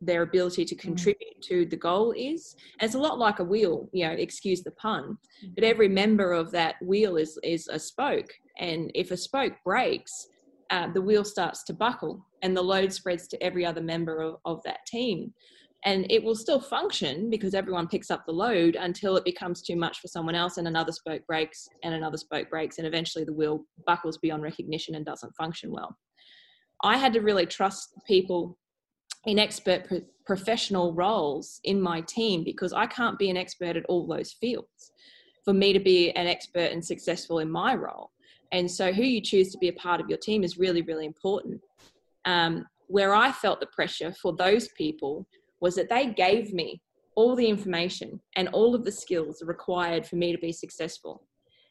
their 0.00 0.22
ability 0.22 0.64
to 0.64 0.74
mm. 0.74 0.80
contribute 0.80 1.40
to 1.42 1.66
the 1.66 1.76
goal 1.76 2.12
is 2.12 2.54
and 2.80 2.86
it's 2.86 2.94
a 2.94 2.98
lot 2.98 3.18
like 3.18 3.38
a 3.38 3.44
wheel 3.44 3.88
you 3.92 4.06
know 4.06 4.12
excuse 4.12 4.62
the 4.62 4.70
pun 4.72 5.16
but 5.54 5.62
mm-hmm. 5.62 5.70
every 5.70 5.88
member 5.88 6.32
of 6.32 6.50
that 6.50 6.74
wheel 6.82 7.16
is 7.16 7.38
is 7.42 7.68
a 7.68 7.78
spoke 7.78 8.30
and 8.58 8.90
if 8.94 9.10
a 9.10 9.16
spoke 9.16 9.54
breaks 9.64 10.28
uh, 10.70 10.88
the 10.92 11.00
wheel 11.00 11.24
starts 11.24 11.62
to 11.62 11.72
buckle 11.72 12.26
and 12.42 12.56
the 12.56 12.62
load 12.62 12.92
spreads 12.92 13.28
to 13.28 13.40
every 13.42 13.64
other 13.64 13.80
member 13.80 14.20
of, 14.20 14.36
of 14.44 14.60
that 14.64 14.84
team 14.86 15.32
and 15.84 16.10
it 16.10 16.22
will 16.22 16.34
still 16.34 16.60
function 16.60 17.30
because 17.30 17.54
everyone 17.54 17.86
picks 17.86 18.10
up 18.10 18.24
the 18.26 18.32
load 18.32 18.76
until 18.76 19.16
it 19.16 19.24
becomes 19.24 19.62
too 19.62 19.76
much 19.76 20.00
for 20.00 20.08
someone 20.08 20.34
else 20.34 20.56
and 20.56 20.66
another 20.66 20.92
spoke 20.92 21.24
breaks 21.26 21.68
and 21.84 21.94
another 21.94 22.16
spoke 22.16 22.50
breaks 22.50 22.78
and 22.78 22.86
eventually 22.86 23.24
the 23.24 23.32
wheel 23.32 23.64
buckles 23.86 24.18
beyond 24.18 24.42
recognition 24.42 24.94
and 24.94 25.06
doesn't 25.06 25.34
function 25.36 25.70
well 25.70 25.96
i 26.82 26.96
had 26.96 27.12
to 27.12 27.20
really 27.20 27.46
trust 27.46 27.94
people 28.06 28.58
in 29.26 29.38
expert 29.38 29.86
pro- 29.86 30.02
professional 30.24 30.92
roles 30.92 31.60
in 31.64 31.80
my 31.80 32.00
team 32.02 32.42
because 32.44 32.72
i 32.72 32.86
can't 32.86 33.18
be 33.18 33.30
an 33.30 33.36
expert 33.36 33.76
at 33.76 33.84
all 33.86 34.06
those 34.06 34.32
fields 34.32 34.92
for 35.44 35.52
me 35.52 35.72
to 35.72 35.80
be 35.80 36.10
an 36.12 36.26
expert 36.26 36.72
and 36.72 36.84
successful 36.84 37.38
in 37.38 37.50
my 37.50 37.74
role 37.74 38.10
and 38.52 38.70
so 38.70 38.92
who 38.92 39.02
you 39.02 39.20
choose 39.20 39.50
to 39.50 39.58
be 39.58 39.68
a 39.68 39.72
part 39.74 40.00
of 40.00 40.08
your 40.08 40.18
team 40.18 40.42
is 40.42 40.58
really 40.58 40.82
really 40.82 41.06
important 41.06 41.60
um, 42.24 42.66
where 42.88 43.14
i 43.14 43.30
felt 43.30 43.60
the 43.60 43.66
pressure 43.66 44.12
for 44.12 44.34
those 44.34 44.68
people 44.68 45.26
was 45.60 45.74
that 45.74 45.88
they 45.88 46.06
gave 46.06 46.52
me 46.52 46.80
all 47.16 47.34
the 47.34 47.48
information 47.48 48.20
and 48.36 48.48
all 48.48 48.74
of 48.74 48.84
the 48.84 48.92
skills 48.92 49.42
required 49.44 50.06
for 50.06 50.16
me 50.16 50.32
to 50.32 50.38
be 50.38 50.52
successful. 50.52 51.26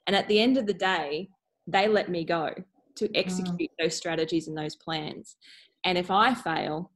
And 0.08 0.16
at 0.16 0.28
the 0.28 0.40
end 0.40 0.58
of 0.58 0.66
the 0.66 0.74
day, 0.74 1.30
they 1.68 1.88
let 1.88 2.10
me 2.10 2.26
go 2.26 2.50
to 2.96 3.16
execute 3.16 3.72
mm. 3.72 3.84
those 3.84 3.96
strategies 3.96 4.48
and 4.48 4.58
those 4.58 4.76
plans. 4.76 5.38
And 5.84 5.98
if 5.98 6.10
I 6.10 6.34
fail, 6.34 6.92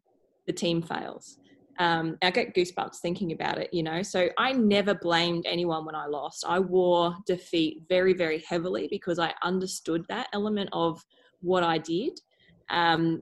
the 0.50 0.54
team 0.54 0.82
fails. 0.82 1.38
Um, 1.78 2.18
I 2.24 2.32
get 2.32 2.56
goosebumps 2.56 2.98
thinking 2.98 3.32
about 3.34 3.60
it, 3.60 3.70
you 3.72 3.84
know. 3.84 4.02
So 4.02 4.30
I 4.40 4.52
never 4.52 4.96
blamed 4.96 5.46
anyone 5.48 5.86
when 5.86 5.94
I 5.94 6.08
lost. 6.08 6.44
I 6.46 6.60
wore 6.60 7.16
defeat 7.28 7.84
very, 7.88 8.14
very 8.14 8.44
heavily 8.50 8.88
because 8.90 9.20
I 9.20 9.32
understood 9.44 10.04
that 10.10 10.28
element 10.34 10.72
of 10.74 11.00
what 11.42 11.64
I 11.64 11.78
did. 11.78 12.20
Um, 12.72 13.22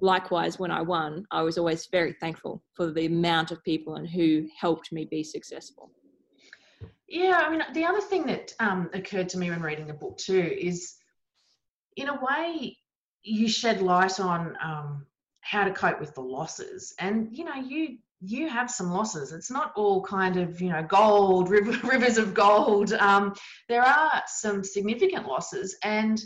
likewise, 0.00 0.58
when 0.58 0.72
I 0.72 0.82
won, 0.82 1.24
I 1.30 1.42
was 1.42 1.56
always 1.56 1.86
very 1.86 2.14
thankful 2.20 2.64
for 2.74 2.90
the 2.90 3.06
amount 3.06 3.52
of 3.52 3.62
people 3.62 3.94
and 3.94 4.08
who 4.08 4.48
helped 4.60 4.90
me 4.90 5.06
be 5.08 5.22
successful. 5.22 5.92
Yeah, 7.06 7.40
I 7.44 7.48
mean, 7.48 7.62
the 7.74 7.84
other 7.84 8.00
thing 8.00 8.26
that 8.26 8.52
um, 8.58 8.90
occurred 8.92 9.28
to 9.30 9.38
me 9.38 9.50
when 9.50 9.62
reading 9.62 9.86
the 9.86 9.94
book 9.94 10.18
too 10.18 10.52
is, 10.60 10.96
in 11.96 12.08
a 12.08 12.18
way, 12.20 12.76
you 13.22 13.46
shed 13.46 13.80
light 13.80 14.18
on 14.18 14.56
um, 14.62 15.06
how 15.42 15.64
to 15.64 15.70
cope 15.70 16.00
with 16.00 16.14
the 16.14 16.22
losses, 16.22 16.94
and 16.98 17.28
you 17.30 17.44
know, 17.44 17.54
you 17.54 17.98
you 18.24 18.48
have 18.48 18.70
some 18.70 18.90
losses. 18.90 19.32
It's 19.32 19.50
not 19.50 19.72
all 19.76 20.02
kind 20.02 20.36
of 20.36 20.60
you 20.60 20.70
know 20.70 20.82
gold 20.82 21.50
river, 21.56 21.78
rivers 21.86 22.18
of 22.18 22.34
gold. 22.34 22.92
Um, 22.94 23.34
there 23.68 23.82
are 23.82 24.22
some 24.26 24.64
significant 24.64 25.26
losses, 25.26 25.76
and 25.82 26.22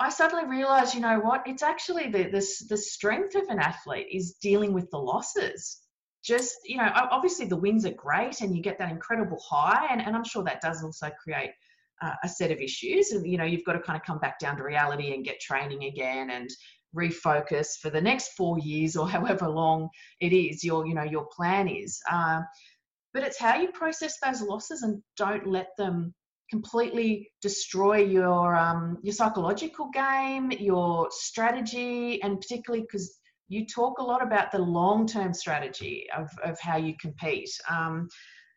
I 0.00 0.08
suddenly 0.08 0.46
realized, 0.46 0.94
you 0.94 1.02
know 1.02 1.20
what? 1.20 1.42
It's 1.46 1.62
actually 1.62 2.08
the, 2.08 2.24
the, 2.24 2.64
the 2.70 2.76
strength 2.76 3.34
of 3.34 3.42
an 3.50 3.58
athlete 3.58 4.06
is 4.10 4.32
dealing 4.40 4.72
with 4.72 4.90
the 4.90 4.98
losses. 4.98 5.78
Just, 6.24 6.56
you 6.64 6.78
know, 6.78 6.90
obviously 6.94 7.46
the 7.46 7.56
wins 7.56 7.84
are 7.84 7.92
great 7.92 8.40
and 8.40 8.56
you 8.56 8.62
get 8.62 8.78
that 8.78 8.90
incredible 8.90 9.38
high. 9.46 9.88
And, 9.90 10.00
and 10.00 10.16
I'm 10.16 10.24
sure 10.24 10.42
that 10.44 10.62
does 10.62 10.82
also 10.82 11.10
create 11.22 11.50
uh, 12.00 12.14
a 12.24 12.28
set 12.28 12.50
of 12.50 12.60
issues. 12.60 13.10
And, 13.12 13.30
you 13.30 13.36
know, 13.36 13.44
you've 13.44 13.64
got 13.64 13.74
to 13.74 13.80
kind 13.80 13.98
of 13.98 14.02
come 14.02 14.18
back 14.18 14.38
down 14.38 14.56
to 14.56 14.64
reality 14.64 15.12
and 15.12 15.22
get 15.22 15.38
training 15.38 15.84
again 15.84 16.30
and 16.30 16.48
refocus 16.96 17.78
for 17.80 17.90
the 17.90 18.00
next 18.00 18.32
four 18.36 18.58
years 18.58 18.96
or 18.96 19.08
however 19.16 19.48
long 19.48 19.88
it 20.20 20.32
is 20.32 20.64
your, 20.64 20.86
you 20.86 20.94
know, 20.94 21.02
your 21.02 21.26
plan 21.26 21.68
is. 21.68 22.00
Uh, 22.10 22.40
but 23.12 23.22
it's 23.22 23.38
how 23.38 23.60
you 23.60 23.68
process 23.72 24.18
those 24.22 24.40
losses 24.40 24.82
and 24.82 25.02
don't 25.16 25.46
let 25.46 25.68
them 25.76 26.14
completely 26.50 27.30
destroy 27.42 27.98
your 27.98 28.56
um, 28.56 28.98
your 29.02 29.12
psychological 29.12 29.88
game, 29.92 30.50
your 30.52 31.08
strategy, 31.10 32.20
and 32.22 32.40
particularly 32.40 32.82
because 32.82 33.18
you 33.48 33.66
talk 33.66 33.98
a 33.98 34.02
lot 34.02 34.22
about 34.22 34.52
the 34.52 34.58
long 34.58 35.06
term 35.06 35.32
strategy 35.34 36.06
of, 36.16 36.28
of 36.44 36.58
how 36.60 36.76
you 36.76 36.94
compete. 37.00 37.50
Um, 37.68 38.08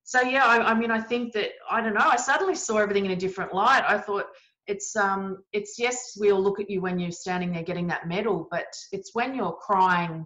so 0.03 0.21
yeah, 0.21 0.45
I, 0.45 0.71
I, 0.71 0.73
mean, 0.73 0.91
I 0.91 0.99
think 0.99 1.33
that 1.33 1.51
I 1.69 1.81
don't 1.81 1.93
know. 1.93 2.01
I 2.05 2.17
suddenly 2.17 2.55
saw 2.55 2.77
everything 2.77 3.05
in 3.05 3.11
a 3.11 3.15
different 3.15 3.53
light. 3.53 3.83
I 3.87 3.97
thought 3.97 4.25
it's 4.67 4.95
um, 4.95 5.43
it's 5.51 5.77
yes, 5.77 6.15
we'll 6.17 6.41
look 6.41 6.59
at 6.59 6.69
you 6.69 6.81
when 6.81 6.99
you're 6.99 7.11
standing 7.11 7.51
there 7.51 7.63
getting 7.63 7.87
that 7.87 8.07
medal, 8.07 8.47
but 8.49 8.67
it's 8.91 9.11
when 9.13 9.35
you're 9.35 9.57
crying, 9.61 10.25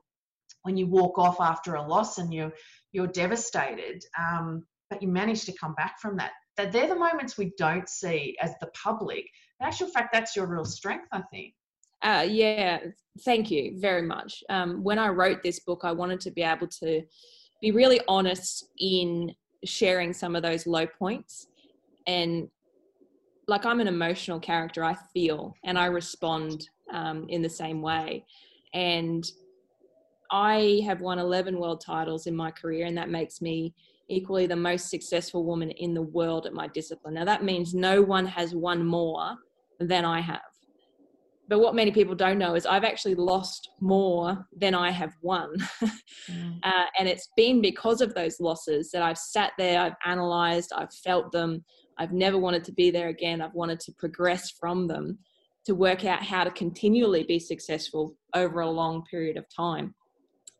when 0.63 0.77
you 0.77 0.87
walk 0.87 1.17
off 1.17 1.39
after 1.39 1.75
a 1.75 1.87
loss 1.87 2.17
and 2.17 2.33
you 2.33 2.51
you're 2.91 3.07
devastated. 3.07 4.03
Um, 4.17 4.63
but 4.89 5.01
you 5.01 5.07
manage 5.07 5.43
to 5.45 5.51
come 5.53 5.73
back 5.73 5.99
from 5.99 6.15
that 6.17 6.31
that 6.55 6.71
they're 6.71 6.87
the 6.87 6.95
moments 6.95 7.37
we 7.37 7.51
don't 7.57 7.87
see 7.87 8.35
as 8.41 8.51
the 8.59 8.67
public. 8.67 9.29
In 9.59 9.67
actual 9.67 9.87
fact, 9.87 10.09
that's 10.13 10.35
your 10.35 10.47
real 10.47 10.65
strength, 10.65 11.07
I 11.11 11.21
think. 11.31 11.53
Uh, 12.01 12.25
yeah, 12.27 12.79
thank 13.25 13.49
you 13.49 13.79
very 13.79 14.01
much. 14.01 14.43
Um, 14.49 14.83
when 14.83 14.99
I 14.99 15.09
wrote 15.09 15.41
this 15.43 15.59
book, 15.59 15.81
I 15.83 15.91
wanted 15.91 16.19
to 16.21 16.31
be 16.31 16.43
able 16.43 16.67
to 16.79 17.01
be 17.61 17.71
really 17.71 18.01
honest 18.07 18.65
in 18.79 19.33
sharing 19.63 20.13
some 20.13 20.35
of 20.35 20.43
those 20.43 20.67
low 20.67 20.85
points. 20.85 21.47
And 22.05 22.49
like 23.47 23.65
I'm 23.65 23.79
an 23.79 23.87
emotional 23.87 24.39
character, 24.39 24.83
I 24.83 24.95
feel 25.13 25.53
and 25.63 25.77
I 25.77 25.85
respond 25.85 26.69
um, 26.91 27.25
in 27.29 27.41
the 27.41 27.49
same 27.49 27.81
way. 27.81 28.25
And 28.73 29.25
I 30.31 30.81
have 30.85 31.01
won 31.01 31.19
11 31.19 31.57
world 31.57 31.81
titles 31.81 32.27
in 32.27 32.35
my 32.35 32.51
career, 32.51 32.85
and 32.85 32.97
that 32.97 33.09
makes 33.09 33.41
me 33.41 33.73
equally 34.09 34.47
the 34.47 34.55
most 34.55 34.89
successful 34.89 35.43
woman 35.43 35.71
in 35.71 35.93
the 35.93 36.01
world 36.01 36.45
at 36.45 36.53
my 36.53 36.67
discipline. 36.67 37.13
Now, 37.13 37.25
that 37.25 37.43
means 37.43 37.73
no 37.73 38.01
one 38.01 38.25
has 38.25 38.53
won 38.53 38.85
more 38.85 39.35
than 39.79 40.05
I 40.05 40.21
have. 40.21 40.41
But 41.49 41.59
what 41.59 41.75
many 41.75 41.91
people 41.91 42.15
don't 42.15 42.37
know 42.37 42.55
is 42.55 42.65
I've 42.65 42.83
actually 42.83 43.15
lost 43.15 43.69
more 43.79 44.45
than 44.55 44.75
I 44.75 44.91
have 44.91 45.13
won. 45.21 45.55
mm. 46.29 46.59
uh, 46.63 46.85
and 46.99 47.07
it's 47.07 47.29
been 47.37 47.61
because 47.61 48.01
of 48.01 48.13
those 48.13 48.41
losses 48.41 48.91
that 48.91 49.01
I've 49.01 49.17
sat 49.17 49.53
there, 49.57 49.79
I've 49.79 49.95
analyzed, 50.05 50.73
I've 50.75 50.93
felt 50.93 51.31
them. 51.31 51.63
I've 51.97 52.13
never 52.13 52.37
wanted 52.37 52.63
to 52.65 52.71
be 52.71 52.91
there 52.91 53.09
again. 53.09 53.41
I've 53.41 53.53
wanted 53.53 53.79
to 53.81 53.91
progress 53.93 54.51
from 54.51 54.87
them 54.87 55.19
to 55.65 55.75
work 55.75 56.05
out 56.05 56.23
how 56.23 56.43
to 56.43 56.51
continually 56.51 57.23
be 57.23 57.39
successful 57.39 58.15
over 58.33 58.61
a 58.61 58.69
long 58.69 59.03
period 59.09 59.37
of 59.37 59.45
time. 59.53 59.93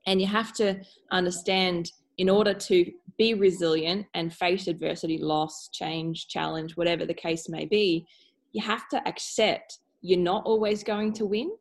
And 0.05 0.19
you 0.19 0.27
have 0.27 0.53
to 0.55 0.81
understand 1.11 1.91
in 2.17 2.29
order 2.29 2.53
to 2.53 2.91
be 3.17 3.33
resilient 3.33 4.05
and 4.13 4.33
face 4.33 4.67
adversity, 4.67 5.17
loss, 5.17 5.69
change, 5.71 6.27
challenge, 6.27 6.75
whatever 6.75 7.05
the 7.05 7.13
case 7.13 7.47
may 7.47 7.65
be, 7.65 8.05
you 8.53 8.61
have 8.61 8.87
to 8.89 9.07
accept 9.07 9.79
you're 10.01 10.19
not 10.19 10.43
always 10.45 10.83
going 10.83 11.13
to 11.13 11.25
win. 11.25 11.51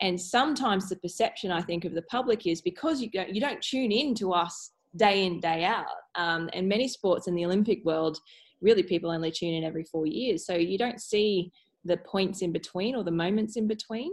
And 0.00 0.20
sometimes 0.20 0.88
the 0.88 0.96
perception 0.96 1.50
I 1.50 1.60
think 1.60 1.84
of 1.84 1.94
the 1.94 2.02
public 2.02 2.46
is 2.46 2.62
because 2.62 3.02
you 3.02 3.10
don't, 3.10 3.34
you 3.34 3.40
don't 3.40 3.60
tune 3.60 3.92
in 3.92 4.14
to 4.16 4.32
us 4.32 4.72
day 4.96 5.24
in, 5.26 5.40
day 5.40 5.64
out. 5.64 5.86
Um, 6.14 6.48
and 6.52 6.68
many 6.68 6.88
sports 6.88 7.28
in 7.28 7.34
the 7.34 7.44
Olympic 7.44 7.84
world, 7.84 8.18
really 8.60 8.82
people 8.82 9.10
only 9.10 9.30
tune 9.30 9.54
in 9.54 9.64
every 9.64 9.84
four 9.84 10.06
years. 10.06 10.46
So 10.46 10.54
you 10.54 10.78
don't 10.78 11.00
see 11.00 11.50
the 11.84 11.96
points 11.96 12.42
in 12.42 12.52
between 12.52 12.94
or 12.94 13.04
the 13.04 13.10
moments 13.10 13.56
in 13.56 13.66
between 13.66 14.12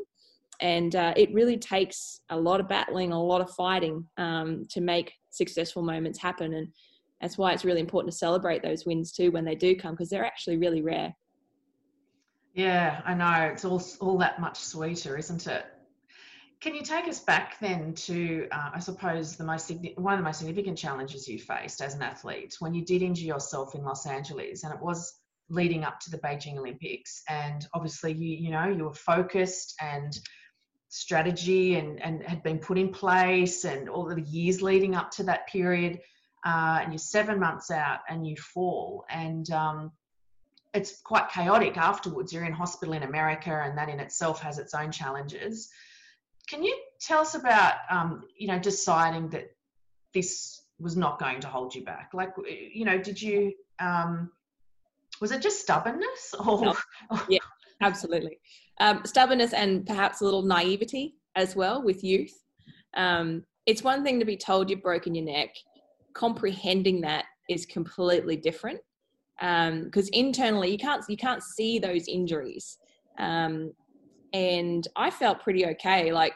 and 0.59 0.95
uh, 0.95 1.13
it 1.15 1.33
really 1.33 1.57
takes 1.57 2.21
a 2.29 2.39
lot 2.39 2.59
of 2.59 2.67
battling, 2.67 3.11
a 3.11 3.21
lot 3.21 3.41
of 3.41 3.51
fighting 3.51 4.05
um, 4.17 4.65
to 4.69 4.81
make 4.81 5.13
successful 5.29 5.83
moments 5.83 6.19
happen. 6.19 6.53
And 6.53 6.67
that's 7.21 7.37
why 7.37 7.53
it's 7.53 7.65
really 7.65 7.79
important 7.79 8.11
to 8.11 8.17
celebrate 8.17 8.63
those 8.63 8.85
wins 8.85 9.11
too 9.11 9.31
when 9.31 9.45
they 9.45 9.55
do 9.55 9.75
come, 9.75 9.91
because 9.91 10.09
they're 10.09 10.25
actually 10.25 10.57
really 10.57 10.81
rare. 10.81 11.13
Yeah, 12.53 13.01
I 13.05 13.13
know. 13.13 13.51
It's 13.51 13.65
all 13.65 13.83
all 13.99 14.17
that 14.17 14.41
much 14.41 14.57
sweeter, 14.57 15.15
isn't 15.15 15.45
it? 15.45 15.65
Can 16.59 16.73
you 16.73 16.81
take 16.81 17.07
us 17.07 17.19
back 17.19 17.59
then 17.59 17.93
to, 17.93 18.47
uh, 18.51 18.71
I 18.73 18.79
suppose, 18.79 19.35
the 19.35 19.43
most 19.43 19.71
one 19.95 20.13
of 20.13 20.19
the 20.19 20.23
most 20.23 20.39
significant 20.39 20.77
challenges 20.77 21.27
you 21.27 21.37
faced 21.37 21.81
as 21.81 21.93
an 21.93 22.01
athlete 22.01 22.55
when 22.59 22.73
you 22.73 22.83
did 22.83 23.03
injure 23.03 23.25
yourself 23.25 23.75
in 23.75 23.83
Los 23.83 24.07
Angeles, 24.07 24.63
and 24.63 24.73
it 24.73 24.81
was 24.81 25.19
leading 25.49 25.83
up 25.83 25.99
to 25.99 26.09
the 26.09 26.17
Beijing 26.17 26.57
Olympics, 26.57 27.21
and 27.29 27.67
obviously 27.75 28.11
you 28.11 28.35
you 28.45 28.49
know 28.49 28.67
you 28.67 28.85
were 28.85 28.93
focused 28.93 29.75
and 29.81 30.19
strategy 30.89 31.75
and, 31.75 32.01
and 32.01 32.23
had 32.23 32.41
been 32.41 32.57
put 32.57 32.77
in 32.77 32.89
place 32.89 33.65
and 33.65 33.89
all 33.89 34.05
the 34.05 34.21
years 34.21 34.61
leading 34.61 34.95
up 34.95 35.11
to 35.11 35.21
that 35.21 35.45
period 35.47 35.99
uh, 36.45 36.79
and 36.81 36.93
you're 36.93 36.97
seven 36.97 37.37
months 37.37 37.69
out 37.69 37.99
and 38.07 38.25
you 38.25 38.37
fall 38.37 39.03
and 39.09 39.51
um, 39.51 39.91
it's 40.73 41.01
quite 41.01 41.29
chaotic 41.29 41.75
afterwards. 41.75 42.31
You're 42.31 42.45
in 42.45 42.53
hospital 42.53 42.93
in 42.93 43.03
america 43.03 43.63
and 43.65 43.77
that 43.77 43.89
in 43.89 43.99
itself 43.99 44.41
has 44.41 44.59
its 44.59 44.73
own 44.73 44.91
challenges 44.91 45.69
can 46.47 46.63
you 46.63 46.75
tell 46.99 47.19
us 47.19 47.35
about 47.35 47.75
um, 47.89 48.23
you 48.37 48.47
know 48.47 48.59
deciding 48.59 49.29
that 49.29 49.51
this 50.13 50.61
was 50.79 50.95
not 50.95 51.19
going 51.19 51.39
to 51.41 51.47
hold 51.47 51.75
you 51.75 51.83
back? 51.83 52.11
Like 52.13 52.33
you 52.47 52.85
know 52.85 52.97
did 52.97 53.21
you 53.21 53.53
um, 53.79 54.31
was 55.21 55.31
it 55.31 55.41
just 55.41 55.61
stubbornness 55.61 56.33
or? 56.45 56.61
No. 56.61 56.75
yeah 57.29 57.39
absolutely. 57.81 58.39
Um, 58.79 59.01
stubbornness 59.05 59.53
and 59.53 59.85
perhaps 59.85 60.21
a 60.21 60.25
little 60.25 60.43
naivety 60.43 61.15
as 61.35 61.55
well 61.55 61.83
with 61.83 62.03
youth. 62.03 62.43
Um, 62.95 63.43
it's 63.65 63.83
one 63.83 64.03
thing 64.03 64.19
to 64.19 64.25
be 64.25 64.37
told 64.37 64.69
you've 64.69 64.81
broken 64.81 65.13
your 65.13 65.25
neck. 65.25 65.49
Comprehending 66.13 67.01
that 67.01 67.25
is 67.49 67.65
completely 67.65 68.37
different. 68.37 68.79
Because 69.39 70.05
um, 70.05 70.09
internally 70.13 70.71
you 70.71 70.77
can't 70.77 71.03
you 71.07 71.17
can't 71.17 71.43
see 71.43 71.77
those 71.77 72.07
injuries. 72.07 72.77
Um, 73.19 73.73
and 74.33 74.87
i 74.95 75.09
felt 75.09 75.41
pretty 75.41 75.65
okay 75.65 76.11
like 76.11 76.33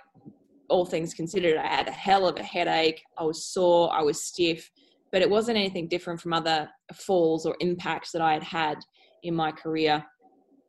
all 0.69 0.85
things 0.85 1.13
considered 1.13 1.57
i 1.57 1.67
had 1.67 1.87
a 1.87 1.91
hell 1.91 2.27
of 2.27 2.37
a 2.37 2.43
headache 2.43 3.01
i 3.17 3.23
was 3.23 3.45
sore 3.45 3.93
i 3.93 4.01
was 4.01 4.23
stiff 4.23 4.71
but 5.11 5.21
it 5.21 5.29
wasn't 5.29 5.57
anything 5.57 5.87
different 5.87 6.21
from 6.21 6.31
other 6.31 6.69
falls 6.93 7.45
or 7.45 7.55
impacts 7.59 8.11
that 8.11 8.21
i 8.21 8.33
had 8.33 8.43
had 8.43 8.77
in 9.23 9.35
my 9.35 9.51
career 9.51 10.03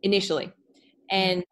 initially 0.03 0.53
and 1.11 1.45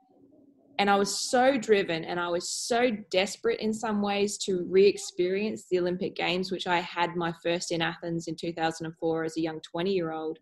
and 0.81 0.89
I 0.89 0.97
was 0.97 1.15
so 1.31 1.59
driven 1.59 2.05
and 2.07 2.19
I 2.19 2.29
was 2.29 2.49
so 2.49 2.89
desperate 3.11 3.61
in 3.61 3.71
some 3.71 4.01
ways 4.01 4.39
to 4.47 4.65
re 4.67 4.87
experience 4.87 5.67
the 5.71 5.79
Olympic 5.79 6.17
Games, 6.17 6.51
which 6.51 6.67
I 6.67 6.81
had 6.81 7.17
my 7.17 7.35
first 7.45 7.71
in 7.71 7.83
Athens 7.83 8.29
in 8.29 8.35
2004 8.35 9.25
as 9.25 9.37
a 9.37 9.43
young 9.43 9.61
20 9.61 9.93
year 9.93 10.11
old. 10.13 10.39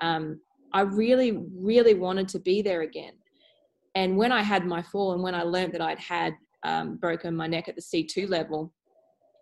Um, 0.00 0.40
I 0.72 0.80
really, 0.80 1.42
really 1.54 1.92
wanted 1.92 2.26
to 2.28 2.38
be 2.38 2.62
there 2.62 2.80
again. 2.80 3.12
And 3.96 4.18
when 4.18 4.30
I 4.30 4.42
had 4.42 4.66
my 4.66 4.82
fall 4.82 5.14
and 5.14 5.22
when 5.22 5.34
I 5.34 5.42
learned 5.42 5.72
that 5.72 5.80
I'd 5.80 5.98
had 5.98 6.34
um, 6.62 6.96
broken 6.96 7.34
my 7.34 7.46
neck 7.46 7.66
at 7.66 7.76
the 7.76 7.80
C2 7.80 8.28
level, 8.28 8.70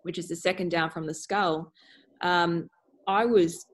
which 0.03 0.17
is 0.17 0.29
the 0.29 0.35
second 0.35 0.71
down 0.71 0.89
from 0.89 1.05
the 1.05 1.13
skull, 1.13 1.73
um, 2.21 2.69
I 3.05 3.25
was 3.25 3.65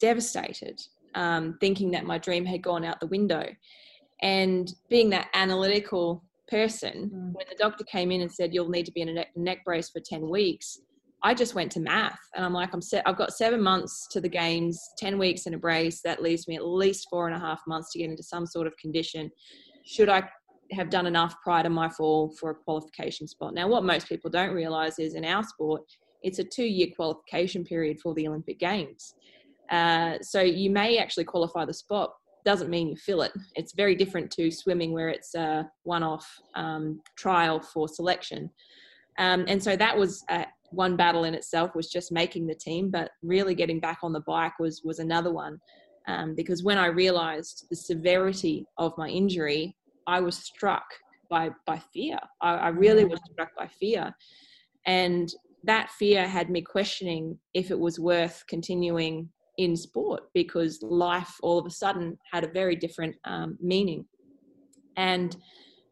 devastated, 0.00 0.80
um, 1.16 1.58
thinking 1.60 1.90
that 1.90 2.04
my 2.04 2.18
dream 2.18 2.44
had 2.44 2.62
gone 2.62 2.84
out 2.84 3.00
the 3.00 3.08
window. 3.08 3.48
And 4.22 4.72
being 4.88 5.10
that 5.10 5.28
analytical 5.34 6.22
person, 6.46 7.10
mm. 7.12 7.32
when 7.32 7.46
the 7.50 7.56
doctor 7.58 7.82
came 7.82 8.12
in 8.12 8.20
and 8.20 8.30
said, 8.30 8.54
You'll 8.54 8.68
need 8.68 8.86
to 8.86 8.92
be 8.92 9.00
in 9.00 9.08
a 9.08 9.12
neck, 9.12 9.28
neck 9.34 9.64
brace 9.64 9.90
for 9.90 10.00
10 10.00 10.30
weeks, 10.30 10.78
I 11.22 11.34
just 11.34 11.56
went 11.56 11.72
to 11.72 11.80
math 11.80 12.20
and 12.36 12.44
I'm 12.44 12.52
like, 12.52 12.72
I'm 12.72 12.80
set, 12.80 13.02
I've 13.04 13.16
got 13.16 13.32
seven 13.32 13.60
months 13.60 14.06
to 14.12 14.20
the 14.20 14.28
games, 14.28 14.80
10 14.98 15.18
weeks 15.18 15.46
in 15.46 15.54
a 15.54 15.58
brace. 15.58 16.00
That 16.02 16.22
leaves 16.22 16.46
me 16.46 16.54
at 16.54 16.64
least 16.64 17.08
four 17.10 17.26
and 17.26 17.34
a 17.34 17.40
half 17.40 17.60
months 17.66 17.90
to 17.92 17.98
get 17.98 18.10
into 18.10 18.22
some 18.22 18.46
sort 18.46 18.68
of 18.68 18.76
condition. 18.76 19.30
Should 19.86 20.08
I 20.08 20.24
have 20.72 20.90
done 20.90 21.06
enough 21.06 21.36
prior 21.42 21.62
to 21.62 21.70
my 21.70 21.88
fall 21.88 22.34
for 22.38 22.50
a 22.50 22.54
qualification 22.54 23.26
spot? 23.28 23.54
Now, 23.54 23.68
what 23.68 23.84
most 23.84 24.08
people 24.08 24.30
don't 24.30 24.54
realize 24.54 24.98
is 24.98 25.14
in 25.14 25.24
our 25.24 25.44
sport, 25.44 25.82
it's 26.22 26.40
a 26.40 26.44
two 26.44 26.64
year 26.64 26.88
qualification 26.94 27.64
period 27.64 28.00
for 28.00 28.12
the 28.14 28.26
Olympic 28.26 28.58
Games. 28.58 29.14
Uh, 29.70 30.14
so 30.20 30.40
you 30.40 30.70
may 30.70 30.98
actually 30.98 31.24
qualify 31.24 31.64
the 31.64 31.74
spot 31.74 32.12
doesn't 32.46 32.70
mean 32.70 32.88
you 32.88 32.96
fill 32.96 33.22
it. 33.22 33.32
It's 33.56 33.74
very 33.74 33.96
different 33.96 34.30
to 34.30 34.50
swimming 34.52 34.92
where 34.92 35.08
it's 35.08 35.34
a 35.34 35.68
one-off 35.82 36.26
um, 36.54 37.00
trial 37.16 37.60
for 37.60 37.88
selection. 37.88 38.48
Um, 39.18 39.44
and 39.48 39.62
so 39.62 39.74
that 39.76 39.98
was 39.98 40.24
uh, 40.30 40.44
one 40.70 40.96
battle 40.96 41.24
in 41.24 41.34
itself 41.34 41.74
was 41.74 41.90
just 41.90 42.12
making 42.12 42.46
the 42.46 42.54
team, 42.54 42.88
but 42.88 43.10
really 43.22 43.54
getting 43.56 43.80
back 43.80 43.98
on 44.02 44.12
the 44.12 44.20
bike 44.20 44.58
was 44.60 44.82
was 44.84 45.00
another 45.00 45.32
one. 45.32 45.58
Um, 46.08 46.34
because 46.34 46.62
when 46.62 46.78
I 46.78 46.86
realized 46.86 47.66
the 47.70 47.76
severity 47.76 48.64
of 48.78 48.96
my 48.96 49.08
injury, 49.08 49.76
I 50.06 50.20
was 50.20 50.36
struck 50.36 50.84
by 51.28 51.50
by 51.66 51.80
fear. 51.92 52.18
I, 52.40 52.54
I 52.54 52.68
really 52.68 53.04
was 53.04 53.20
struck 53.32 53.50
by 53.56 53.66
fear, 53.66 54.14
and 54.86 55.28
that 55.64 55.90
fear 55.90 56.26
had 56.26 56.48
me 56.48 56.62
questioning 56.62 57.38
if 57.54 57.70
it 57.70 57.78
was 57.78 57.98
worth 57.98 58.44
continuing 58.48 59.28
in 59.58 59.76
sport 59.76 60.24
because 60.34 60.80
life 60.82 61.34
all 61.42 61.58
of 61.58 61.66
a 61.66 61.70
sudden 61.70 62.16
had 62.32 62.44
a 62.44 62.48
very 62.48 62.76
different 62.76 63.16
um, 63.24 63.58
meaning. 63.60 64.04
And 64.96 65.36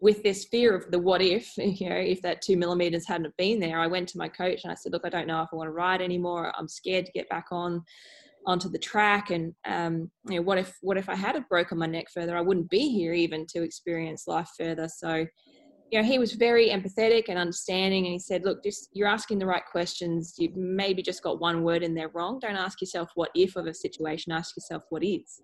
with 0.00 0.22
this 0.22 0.44
fear 0.44 0.74
of 0.74 0.90
the 0.90 0.98
what 0.98 1.22
if, 1.22 1.50
you 1.56 1.88
know, 1.88 1.96
if 1.96 2.22
that 2.22 2.42
two 2.42 2.56
millimeters 2.56 3.06
hadn't 3.06 3.36
been 3.36 3.58
there, 3.58 3.80
I 3.80 3.86
went 3.86 4.08
to 4.10 4.18
my 4.18 4.28
coach 4.28 4.60
and 4.62 4.70
I 4.70 4.74
said, 4.74 4.92
look, 4.92 5.04
I 5.04 5.08
don't 5.08 5.26
know 5.26 5.42
if 5.42 5.48
I 5.52 5.56
want 5.56 5.68
to 5.68 5.72
ride 5.72 6.02
anymore. 6.02 6.52
I'm 6.56 6.68
scared 6.68 7.06
to 7.06 7.12
get 7.12 7.28
back 7.28 7.46
on 7.50 7.82
onto 8.46 8.68
the 8.68 8.78
track. 8.78 9.30
And 9.30 9.54
um, 9.66 10.10
you 10.28 10.36
know, 10.36 10.42
what 10.42 10.58
if 10.58 10.76
what 10.82 10.96
if 10.96 11.08
I 11.08 11.16
had 11.16 11.36
a 11.36 11.40
broken 11.42 11.78
my 11.78 11.86
neck 11.86 12.06
further? 12.12 12.36
I 12.36 12.42
wouldn't 12.42 12.70
be 12.70 12.88
here 12.90 13.12
even 13.12 13.46
to 13.50 13.62
experience 13.62 14.26
life 14.26 14.50
further. 14.58 14.88
So 14.88 15.26
you 15.90 16.02
know, 16.02 16.08
he 16.08 16.18
was 16.18 16.32
very 16.32 16.70
empathetic 16.70 17.24
and 17.28 17.38
understanding. 17.38 18.04
And 18.04 18.12
he 18.12 18.18
said, 18.18 18.44
look, 18.44 18.64
just 18.64 18.88
you're 18.92 19.06
asking 19.06 19.38
the 19.38 19.46
right 19.46 19.62
questions. 19.70 20.34
You've 20.38 20.56
maybe 20.56 21.02
just 21.02 21.22
got 21.22 21.40
one 21.40 21.62
word 21.62 21.84
in 21.84 21.94
there 21.94 22.08
wrong. 22.08 22.40
Don't 22.40 22.56
ask 22.56 22.80
yourself 22.80 23.10
what 23.14 23.30
if 23.36 23.54
of 23.54 23.66
a 23.66 23.74
situation. 23.74 24.32
Ask 24.32 24.56
yourself 24.56 24.82
what 24.88 25.04
is. 25.04 25.40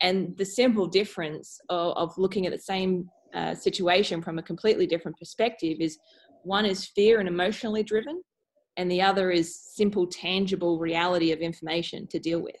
And 0.00 0.36
the 0.36 0.44
simple 0.44 0.86
difference 0.86 1.58
of, 1.68 1.96
of 1.96 2.18
looking 2.18 2.46
at 2.46 2.52
the 2.52 2.58
same 2.60 3.10
uh, 3.34 3.54
situation 3.54 4.22
from 4.22 4.38
a 4.38 4.42
completely 4.42 4.86
different 4.86 5.18
perspective 5.18 5.78
is 5.80 5.98
one 6.42 6.64
is 6.64 6.86
fear 6.86 7.18
and 7.18 7.28
emotionally 7.28 7.82
driven, 7.82 8.22
and 8.76 8.90
the 8.90 9.02
other 9.02 9.30
is 9.30 9.58
simple, 9.74 10.06
tangible 10.06 10.78
reality 10.78 11.32
of 11.32 11.40
information 11.40 12.06
to 12.08 12.18
deal 12.18 12.40
with. 12.40 12.56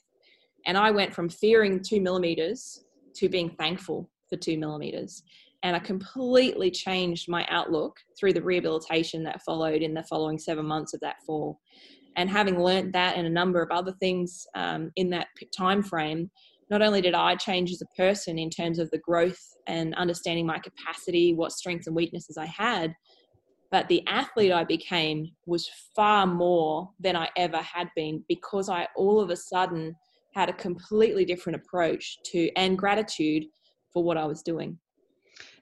And 0.66 0.76
I 0.76 0.90
went 0.90 1.14
from 1.14 1.28
fearing 1.28 1.82
two 1.82 2.00
millimeters 2.00 2.84
to 3.14 3.28
being 3.28 3.50
thankful 3.50 4.10
for 4.28 4.36
two 4.36 4.58
millimeters 4.58 5.22
and 5.62 5.76
I 5.76 5.78
completely 5.78 6.70
changed 6.70 7.28
my 7.28 7.46
outlook 7.50 7.98
through 8.18 8.32
the 8.32 8.42
rehabilitation 8.42 9.22
that 9.24 9.42
followed 9.42 9.82
in 9.82 9.94
the 9.94 10.02
following 10.04 10.38
seven 10.38 10.64
months 10.64 10.94
of 10.94 11.00
that 11.00 11.16
fall. 11.26 11.60
And 12.16 12.30
having 12.30 12.62
learnt 12.62 12.92
that 12.92 13.16
and 13.16 13.26
a 13.26 13.30
number 13.30 13.62
of 13.62 13.70
other 13.70 13.92
things 13.92 14.46
um, 14.54 14.90
in 14.96 15.10
that 15.10 15.28
time 15.56 15.82
frame, 15.82 16.30
not 16.70 16.82
only 16.82 17.00
did 17.00 17.14
I 17.14 17.36
change 17.36 17.70
as 17.72 17.82
a 17.82 17.96
person 17.96 18.38
in 18.38 18.48
terms 18.48 18.78
of 18.78 18.90
the 18.90 18.98
growth 18.98 19.40
and 19.66 19.94
understanding 19.96 20.46
my 20.46 20.58
capacity, 20.58 21.34
what 21.34 21.52
strengths 21.52 21.86
and 21.86 21.96
weaknesses 21.96 22.36
I 22.38 22.46
had, 22.46 22.94
but 23.70 23.88
the 23.88 24.02
athlete 24.06 24.52
I 24.52 24.64
became 24.64 25.30
was 25.46 25.70
far 25.94 26.26
more 26.26 26.90
than 26.98 27.16
I 27.16 27.28
ever 27.36 27.58
had 27.58 27.88
been 27.94 28.24
because 28.28 28.68
I 28.68 28.88
all 28.96 29.20
of 29.20 29.30
a 29.30 29.36
sudden 29.36 29.94
had 30.34 30.48
a 30.48 30.54
completely 30.54 31.24
different 31.24 31.60
approach 31.62 32.18
to 32.26 32.50
and 32.56 32.78
gratitude 32.78 33.44
for 33.92 34.02
what 34.02 34.16
I 34.16 34.24
was 34.24 34.42
doing. 34.42 34.78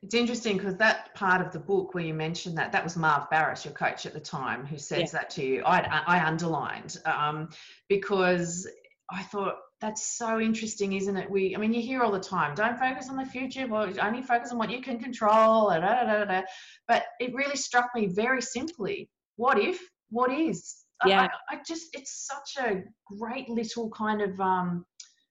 It's 0.02 0.14
interesting 0.14 0.56
because 0.56 0.76
that 0.76 1.14
part 1.14 1.44
of 1.44 1.52
the 1.52 1.58
book 1.58 1.94
where 1.94 2.04
you 2.04 2.14
mentioned 2.14 2.56
that, 2.58 2.72
that 2.72 2.84
was 2.84 2.96
Marv 2.96 3.28
Barras, 3.30 3.64
your 3.64 3.74
coach 3.74 4.06
at 4.06 4.12
the 4.12 4.20
time, 4.20 4.64
who 4.64 4.78
says 4.78 5.12
yeah. 5.12 5.20
that 5.20 5.30
to 5.30 5.44
you. 5.44 5.62
I, 5.64 6.02
I 6.06 6.24
underlined 6.24 6.98
um, 7.04 7.48
because 7.88 8.68
I 9.10 9.22
thought 9.24 9.56
that's 9.80 10.18
so 10.18 10.40
interesting, 10.40 10.94
isn't 10.94 11.16
it? 11.16 11.30
We, 11.30 11.54
I 11.54 11.58
mean, 11.58 11.72
you 11.72 11.80
hear 11.80 12.02
all 12.02 12.10
the 12.10 12.18
time, 12.18 12.54
don't 12.54 12.78
focus 12.78 13.08
on 13.08 13.16
the 13.16 13.24
future, 13.24 13.66
well, 13.66 13.92
only 14.02 14.22
focus 14.22 14.50
on 14.50 14.58
what 14.58 14.70
you 14.70 14.82
can 14.82 14.98
control, 14.98 15.70
da, 15.70 15.78
da, 15.78 16.24
da, 16.24 16.42
but 16.88 17.04
it 17.20 17.34
really 17.34 17.56
struck 17.56 17.90
me 17.94 18.06
very 18.06 18.42
simply. 18.42 19.08
What 19.36 19.58
if? 19.58 19.80
What 20.10 20.32
is? 20.32 20.84
Yeah. 21.06 21.28
I, 21.50 21.54
I 21.54 21.60
just, 21.66 21.88
it's 21.92 22.26
such 22.26 22.64
a 22.64 22.82
great 23.18 23.48
little 23.48 23.88
kind 23.90 24.20
of 24.20 24.40
um, 24.40 24.84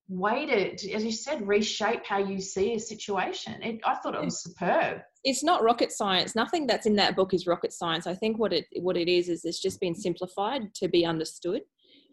way 0.08 0.46
to, 0.46 0.92
as 0.94 1.04
you 1.04 1.12
said, 1.12 1.46
reshape 1.46 2.06
how 2.06 2.20
you 2.20 2.40
see 2.40 2.74
a 2.74 2.80
situation. 2.80 3.62
It, 3.62 3.82
I 3.86 3.96
thought 3.96 4.16
it 4.16 4.22
was 4.24 4.44
superb. 4.44 5.02
It's 5.24 5.44
not 5.44 5.64
rocket 5.64 5.92
science. 5.92 6.36
Nothing 6.36 6.68
that's 6.68 6.86
in 6.86 6.96
that 6.96 7.16
book 7.16 7.34
is 7.34 7.48
rocket 7.48 7.74
science. 7.74 8.08
I 8.08 8.16
think 8.16 8.40
what 8.40 8.54
it 8.54 8.66
what 8.80 8.96
it 8.96 9.10
is 9.10 9.28
is 9.28 9.44
it's 9.44 9.60
just 9.60 9.82
been 9.82 9.96
simplified 9.96 10.74
to 10.76 10.88
be 10.88 11.06
understood. 11.06 11.62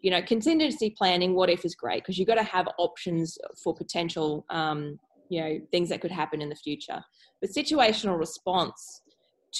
You 0.01 0.11
know, 0.11 0.21
contingency 0.21 0.91
planning. 0.91 1.33
What 1.33 1.49
if 1.49 1.65
is 1.65 1.75
great 1.75 2.03
because 2.03 2.17
you've 2.17 2.27
got 2.27 2.35
to 2.35 2.43
have 2.43 2.67
options 2.77 3.37
for 3.63 3.73
potential, 3.73 4.45
um, 4.49 4.99
you 5.29 5.41
know, 5.41 5.59
things 5.71 5.89
that 5.89 6.01
could 6.01 6.11
happen 6.11 6.41
in 6.41 6.49
the 6.49 6.55
future. 6.55 7.03
But 7.41 7.49
situational 7.49 8.17
response 8.19 9.01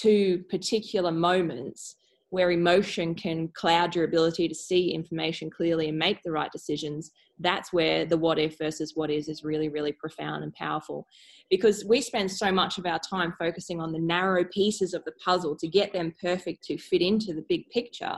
to 0.02 0.44
particular 0.50 1.10
moments 1.10 1.96
where 2.30 2.50
emotion 2.50 3.14
can 3.14 3.48
cloud 3.48 3.94
your 3.94 4.04
ability 4.04 4.48
to 4.48 4.54
see 4.54 4.92
information 4.92 5.48
clearly 5.48 5.88
and 5.88 5.98
make 5.98 6.22
the 6.22 6.32
right 6.32 6.50
decisions, 6.50 7.10
that's 7.38 7.72
where 7.72 8.04
the 8.04 8.16
what 8.16 8.38
if 8.38 8.58
versus 8.58 8.92
what 8.94 9.10
is 9.10 9.28
is 9.28 9.44
really, 9.44 9.68
really 9.68 9.92
profound 9.92 10.42
and 10.42 10.52
powerful. 10.54 11.06
Because 11.50 11.84
we 11.84 12.00
spend 12.00 12.30
so 12.30 12.50
much 12.50 12.78
of 12.78 12.86
our 12.86 12.98
time 12.98 13.32
focusing 13.38 13.80
on 13.80 13.92
the 13.92 13.98
narrow 13.98 14.44
pieces 14.44 14.92
of 14.92 15.04
the 15.04 15.12
puzzle 15.24 15.56
to 15.56 15.68
get 15.68 15.92
them 15.92 16.12
perfect 16.20 16.64
to 16.64 16.78
fit 16.78 17.00
into 17.00 17.32
the 17.32 17.44
big 17.48 17.68
picture 17.70 18.16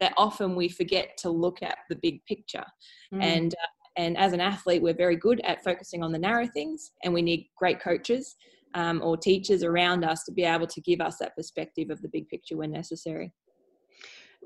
that 0.00 0.12
often 0.16 0.56
we 0.56 0.68
forget 0.68 1.16
to 1.18 1.30
look 1.30 1.62
at 1.62 1.78
the 1.88 1.96
big 1.96 2.24
picture. 2.26 2.64
Mm. 3.12 3.22
And 3.22 3.54
uh, 3.54 3.66
and 3.96 4.16
as 4.16 4.32
an 4.32 4.40
athlete, 4.40 4.82
we're 4.82 4.92
very 4.92 5.14
good 5.14 5.40
at 5.44 5.62
focusing 5.62 6.02
on 6.02 6.10
the 6.10 6.18
narrow 6.18 6.48
things, 6.48 6.90
and 7.04 7.14
we 7.14 7.22
need 7.22 7.48
great 7.56 7.80
coaches 7.80 8.34
um, 8.74 9.00
or 9.04 9.16
teachers 9.16 9.62
around 9.62 10.04
us 10.04 10.24
to 10.24 10.32
be 10.32 10.42
able 10.42 10.66
to 10.66 10.80
give 10.80 11.00
us 11.00 11.18
that 11.18 11.36
perspective 11.36 11.90
of 11.90 12.02
the 12.02 12.08
big 12.08 12.28
picture 12.28 12.56
when 12.56 12.72
necessary 12.72 13.32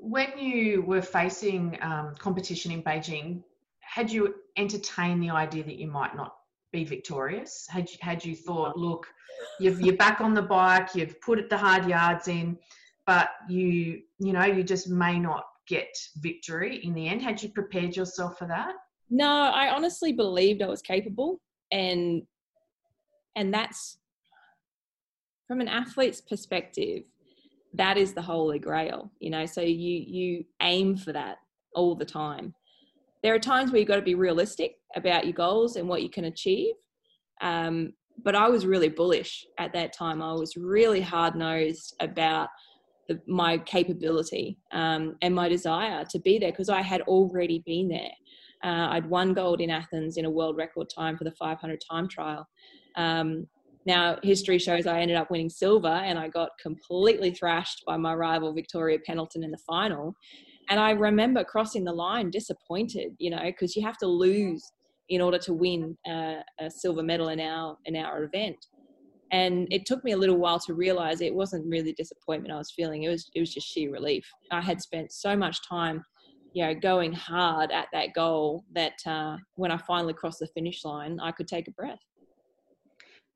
when 0.01 0.37
you 0.37 0.81
were 0.81 1.01
facing 1.01 1.77
um, 1.81 2.15
competition 2.17 2.71
in 2.71 2.81
Beijing, 2.81 3.43
had 3.81 4.11
you 4.11 4.35
entertained 4.57 5.21
the 5.21 5.29
idea 5.29 5.63
that 5.63 5.77
you 5.77 5.87
might 5.87 6.15
not 6.15 6.35
be 6.71 6.83
victorious? 6.83 7.67
Had 7.69 7.89
you, 7.89 7.97
had 8.01 8.23
you 8.23 8.35
thought, 8.35 8.77
look, 8.77 9.07
you've, 9.59 9.81
you're 9.81 9.97
back 9.97 10.21
on 10.21 10.33
the 10.33 10.41
bike, 10.41 10.95
you've 10.95 11.19
put 11.21 11.49
the 11.49 11.57
hard 11.57 11.85
yards 11.85 12.27
in, 12.27 12.57
but 13.09 13.29
you, 13.47 14.01
you 14.19 14.33
know, 14.33 14.45
you 14.45 14.61
just 14.61 14.87
may 14.87 15.17
not 15.17 15.43
get 15.67 15.89
victory 16.17 16.79
in 16.83 16.93
the 16.93 17.07
end. 17.07 17.23
Had 17.23 17.41
you 17.41 17.49
prepared 17.49 17.95
yourself 17.95 18.37
for 18.37 18.47
that? 18.47 18.73
No, 19.09 19.25
I 19.25 19.73
honestly 19.73 20.13
believed 20.13 20.61
I 20.61 20.67
was 20.67 20.83
capable, 20.83 21.41
and 21.71 22.21
and 23.35 23.51
that's 23.51 23.97
from 25.47 25.59
an 25.59 25.67
athlete's 25.67 26.21
perspective, 26.21 27.01
that 27.73 27.97
is 27.97 28.13
the 28.13 28.21
holy 28.21 28.59
grail. 28.59 29.11
You 29.19 29.31
know, 29.31 29.47
so 29.47 29.61
you 29.61 30.03
you 30.05 30.45
aim 30.61 30.95
for 30.95 31.11
that 31.11 31.37
all 31.73 31.95
the 31.95 32.05
time. 32.05 32.53
There 33.23 33.33
are 33.33 33.39
times 33.39 33.71
where 33.71 33.79
you've 33.79 33.87
got 33.87 33.95
to 33.95 34.03
be 34.03 34.13
realistic 34.13 34.75
about 34.95 35.25
your 35.25 35.33
goals 35.33 35.77
and 35.77 35.89
what 35.89 36.03
you 36.03 36.11
can 36.11 36.25
achieve. 36.25 36.75
Um, 37.41 37.93
but 38.23 38.35
I 38.35 38.49
was 38.49 38.67
really 38.67 38.89
bullish 38.89 39.47
at 39.57 39.73
that 39.73 39.93
time. 39.93 40.21
I 40.21 40.33
was 40.33 40.55
really 40.55 41.01
hard 41.01 41.35
nosed 41.35 41.95
about 41.99 42.49
the, 43.09 43.19
my 43.27 43.57
capability 43.57 44.57
um, 44.71 45.17
and 45.21 45.35
my 45.35 45.49
desire 45.49 46.05
to 46.11 46.19
be 46.19 46.37
there 46.39 46.51
because 46.51 46.69
I 46.69 46.81
had 46.81 47.01
already 47.01 47.61
been 47.65 47.89
there. 47.89 48.11
Uh, 48.63 48.89
I'd 48.91 49.09
won 49.09 49.33
gold 49.33 49.59
in 49.59 49.69
Athens 49.69 50.17
in 50.17 50.25
a 50.25 50.29
world 50.29 50.55
record 50.55 50.87
time 50.95 51.17
for 51.17 51.23
the 51.23 51.31
500 51.31 51.81
time 51.89 52.07
trial. 52.07 52.47
Um, 52.95 53.47
now, 53.85 54.17
history 54.21 54.59
shows 54.59 54.85
I 54.85 54.99
ended 54.99 55.17
up 55.17 55.31
winning 55.31 55.49
silver 55.49 55.87
and 55.87 56.19
I 56.19 56.27
got 56.27 56.49
completely 56.61 57.31
thrashed 57.31 57.83
by 57.87 57.97
my 57.97 58.13
rival 58.13 58.53
Victoria 58.53 58.99
Pendleton 59.05 59.43
in 59.43 59.51
the 59.51 59.57
final. 59.65 60.13
And 60.69 60.79
I 60.79 60.91
remember 60.91 61.43
crossing 61.43 61.83
the 61.83 61.93
line 61.93 62.29
disappointed, 62.29 63.13
you 63.17 63.31
know, 63.31 63.41
because 63.43 63.75
you 63.75 63.83
have 63.83 63.97
to 63.97 64.07
lose 64.07 64.63
in 65.07 65.21
order 65.21 65.39
to 65.39 65.53
win 65.53 65.97
a, 66.05 66.43
a 66.59 66.69
silver 66.69 67.01
medal 67.01 67.29
in 67.29 67.39
our 67.39 67.75
in 67.85 67.95
our 67.95 68.23
event. 68.23 68.57
And 69.31 69.67
it 69.71 69.85
took 69.85 70.03
me 70.03 70.13
a 70.13 70.17
little 70.17 70.37
while 70.37 70.59
to 70.61 70.73
realize 70.73 71.21
it 71.21 71.33
wasn't 71.33 71.67
really 71.67 71.93
disappointment 71.93 72.53
I 72.53 72.57
was 72.57 72.71
feeling. 72.71 73.03
It 73.03 73.09
was 73.09 73.29
it 73.35 73.39
was 73.39 73.53
just 73.53 73.67
sheer 73.67 73.91
relief. 73.91 74.25
I 74.51 74.61
had 74.61 74.81
spent 74.81 75.11
so 75.11 75.35
much 75.35 75.57
time, 75.67 76.03
you 76.53 76.65
know, 76.65 76.73
going 76.73 77.13
hard 77.13 77.71
at 77.71 77.87
that 77.93 78.13
goal 78.15 78.63
that 78.73 78.93
uh, 79.05 79.37
when 79.55 79.71
I 79.71 79.77
finally 79.77 80.13
crossed 80.13 80.39
the 80.39 80.47
finish 80.47 80.83
line, 80.83 81.19
I 81.21 81.31
could 81.31 81.47
take 81.47 81.67
a 81.67 81.71
breath. 81.71 81.99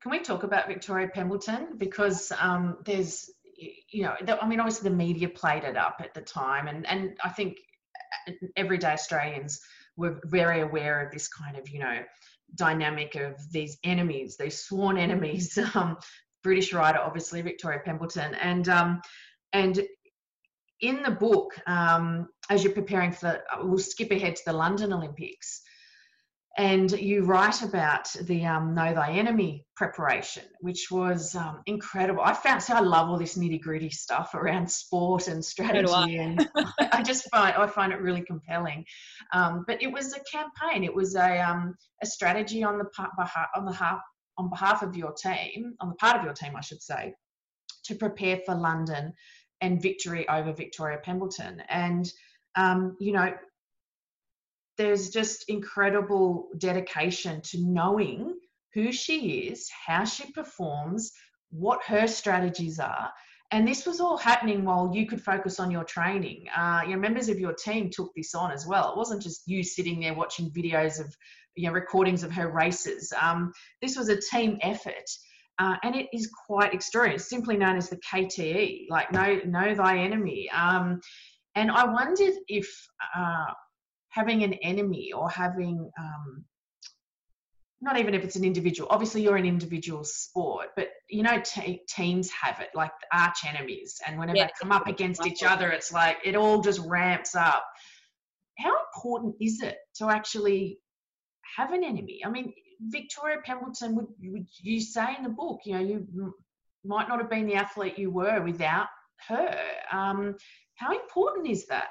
Can 0.02 0.10
we 0.10 0.20
talk 0.20 0.42
about 0.42 0.68
Victoria 0.68 1.08
Pendleton 1.08 1.78
because 1.78 2.30
um, 2.38 2.76
there's 2.84 3.30
you 3.90 4.02
know 4.02 4.14
I 4.40 4.46
mean 4.46 4.60
obviously 4.60 4.90
the 4.90 4.96
media 4.96 5.28
played 5.28 5.64
it 5.64 5.76
up 5.76 6.00
at 6.00 6.12
the 6.12 6.20
time 6.20 6.68
and 6.68 6.86
and 6.86 7.16
I 7.24 7.30
think 7.30 7.56
uh, 8.28 8.32
everyday 8.56 8.92
Australians 8.92 9.60
were 9.96 10.20
very 10.24 10.60
aware 10.60 11.04
of 11.04 11.12
this 11.12 11.28
kind 11.28 11.56
of 11.56 11.68
you 11.70 11.78
know 11.78 12.02
dynamic 12.54 13.14
of 13.14 13.34
these 13.50 13.78
enemies, 13.84 14.36
these 14.36 14.62
sworn 14.64 14.98
enemies. 14.98 15.58
Um, 15.74 15.96
British 16.42 16.74
writer, 16.74 16.98
obviously 16.98 17.40
Victoria 17.40 17.80
Pendleton, 17.82 18.34
and 18.34 18.68
um, 18.68 19.00
and 19.54 19.82
in 20.82 21.02
the 21.02 21.10
book, 21.10 21.58
um, 21.66 22.28
as 22.50 22.62
you're 22.62 22.74
preparing 22.74 23.12
for, 23.12 23.26
the, 23.32 23.66
we'll 23.66 23.78
skip 23.78 24.10
ahead 24.10 24.36
to 24.36 24.42
the 24.46 24.52
London 24.52 24.92
Olympics 24.92 25.62
and 26.56 26.92
you 26.92 27.24
write 27.24 27.62
about 27.62 28.08
the 28.22 28.44
um, 28.46 28.74
know 28.74 28.94
thy 28.94 29.10
enemy 29.10 29.66
preparation 29.76 30.44
which 30.60 30.88
was 30.90 31.34
um, 31.34 31.60
incredible. 31.66 32.22
I 32.22 32.32
found 32.32 32.62
so 32.62 32.74
i 32.74 32.80
love 32.80 33.08
all 33.08 33.18
this 33.18 33.36
nitty 33.36 33.60
gritty 33.60 33.90
stuff 33.90 34.34
around 34.34 34.70
sport 34.70 35.28
and 35.28 35.44
strategy 35.44 36.16
and 36.16 36.48
i 36.92 37.02
just 37.02 37.28
find 37.30 37.56
i 37.56 37.66
find 37.66 37.92
it 37.92 38.00
really 38.00 38.22
compelling. 38.22 38.84
Um, 39.32 39.64
but 39.66 39.82
it 39.82 39.92
was 39.92 40.14
a 40.14 40.20
campaign. 40.30 40.84
It 40.84 40.94
was 40.94 41.16
a, 41.16 41.40
um, 41.40 41.74
a 42.02 42.06
strategy 42.06 42.62
on 42.62 42.78
the 42.78 42.84
part 42.86 43.10
on 43.56 43.64
the 43.64 43.72
half 43.72 44.00
on 44.38 44.50
behalf 44.50 44.82
of 44.82 44.96
your 44.96 45.12
team 45.12 45.74
on 45.80 45.88
the 45.88 45.94
part 45.96 46.16
of 46.16 46.24
your 46.24 46.32
team 46.32 46.56
i 46.56 46.60
should 46.60 46.82
say 46.82 47.14
to 47.84 47.94
prepare 47.94 48.38
for 48.44 48.54
london 48.54 49.12
and 49.60 49.80
victory 49.80 50.28
over 50.28 50.52
victoria 50.52 50.98
Pendleton. 51.02 51.62
and 51.68 52.10
um, 52.56 52.96
you 53.00 53.12
know 53.12 53.32
there's 54.76 55.10
just 55.10 55.48
incredible 55.48 56.48
dedication 56.58 57.40
to 57.42 57.58
knowing 57.60 58.34
who 58.72 58.92
she 58.92 59.48
is, 59.48 59.70
how 59.86 60.04
she 60.04 60.30
performs, 60.32 61.12
what 61.50 61.80
her 61.84 62.06
strategies 62.06 62.78
are. 62.80 63.12
And 63.52 63.68
this 63.68 63.86
was 63.86 64.00
all 64.00 64.16
happening 64.16 64.64
while 64.64 64.90
you 64.92 65.06
could 65.06 65.22
focus 65.22 65.60
on 65.60 65.70
your 65.70 65.84
training. 65.84 66.46
Uh, 66.56 66.82
your 66.88 66.98
members 66.98 67.28
of 67.28 67.38
your 67.38 67.52
team 67.52 67.88
took 67.88 68.12
this 68.16 68.34
on 68.34 68.50
as 68.50 68.66
well. 68.66 68.90
It 68.90 68.96
wasn't 68.96 69.22
just 69.22 69.46
you 69.46 69.62
sitting 69.62 70.00
there 70.00 70.14
watching 70.14 70.50
videos 70.50 70.98
of, 70.98 71.14
you 71.54 71.68
know, 71.68 71.72
recordings 71.72 72.24
of 72.24 72.32
her 72.32 72.50
races. 72.50 73.12
Um, 73.20 73.52
this 73.80 73.96
was 73.96 74.08
a 74.08 74.20
team 74.20 74.58
effort. 74.62 75.08
Uh, 75.60 75.76
and 75.84 75.94
it 75.94 76.08
is 76.12 76.28
quite 76.46 76.74
extraordinary. 76.74 77.14
It's 77.14 77.30
simply 77.30 77.56
known 77.56 77.76
as 77.76 77.88
the 77.88 77.98
KTE, 77.98 78.86
like 78.90 79.12
know 79.12 79.40
know 79.46 79.72
thy 79.72 79.98
enemy. 79.98 80.50
Um, 80.50 81.00
and 81.54 81.70
I 81.70 81.84
wondered 81.84 82.34
if 82.48 82.68
uh, 83.16 83.52
having 84.14 84.44
an 84.44 84.52
enemy 84.54 85.12
or 85.12 85.28
having 85.28 85.90
um, 85.98 86.44
not 87.80 87.98
even 87.98 88.14
if 88.14 88.22
it's 88.22 88.36
an 88.36 88.44
individual 88.44 88.88
obviously 88.90 89.22
you're 89.22 89.36
an 89.36 89.44
individual 89.44 90.04
sport 90.04 90.68
but 90.76 90.88
you 91.10 91.22
know 91.22 91.40
t- 91.44 91.82
teams 91.88 92.30
have 92.30 92.60
it 92.60 92.68
like 92.74 92.92
arch 93.12 93.38
enemies 93.46 94.00
and 94.06 94.16
whenever 94.18 94.38
yeah. 94.38 94.46
they 94.46 94.52
come 94.60 94.70
up 94.70 94.86
against 94.86 95.26
each 95.26 95.42
other 95.42 95.70
it's 95.70 95.92
like 95.92 96.18
it 96.24 96.36
all 96.36 96.60
just 96.60 96.80
ramps 96.80 97.34
up. 97.34 97.64
How 98.58 98.72
important 98.94 99.34
is 99.40 99.60
it 99.60 99.78
to 99.96 100.08
actually 100.08 100.78
have 101.56 101.72
an 101.72 101.82
enemy? 101.82 102.22
I 102.24 102.30
mean 102.30 102.52
victoria 102.88 103.38
pendleton 103.44 103.96
would, 103.96 104.06
would 104.22 104.46
you 104.60 104.80
say 104.80 105.16
in 105.16 105.24
the 105.24 105.30
book 105.30 105.60
you 105.64 105.72
know 105.72 105.80
you 105.80 106.34
might 106.84 107.08
not 107.08 107.20
have 107.20 107.30
been 107.30 107.46
the 107.46 107.54
athlete 107.54 107.98
you 107.98 108.10
were 108.10 108.42
without 108.42 108.88
her 109.28 109.58
um, 109.90 110.36
how 110.74 110.92
important 110.92 111.48
is 111.48 111.66
that 111.66 111.88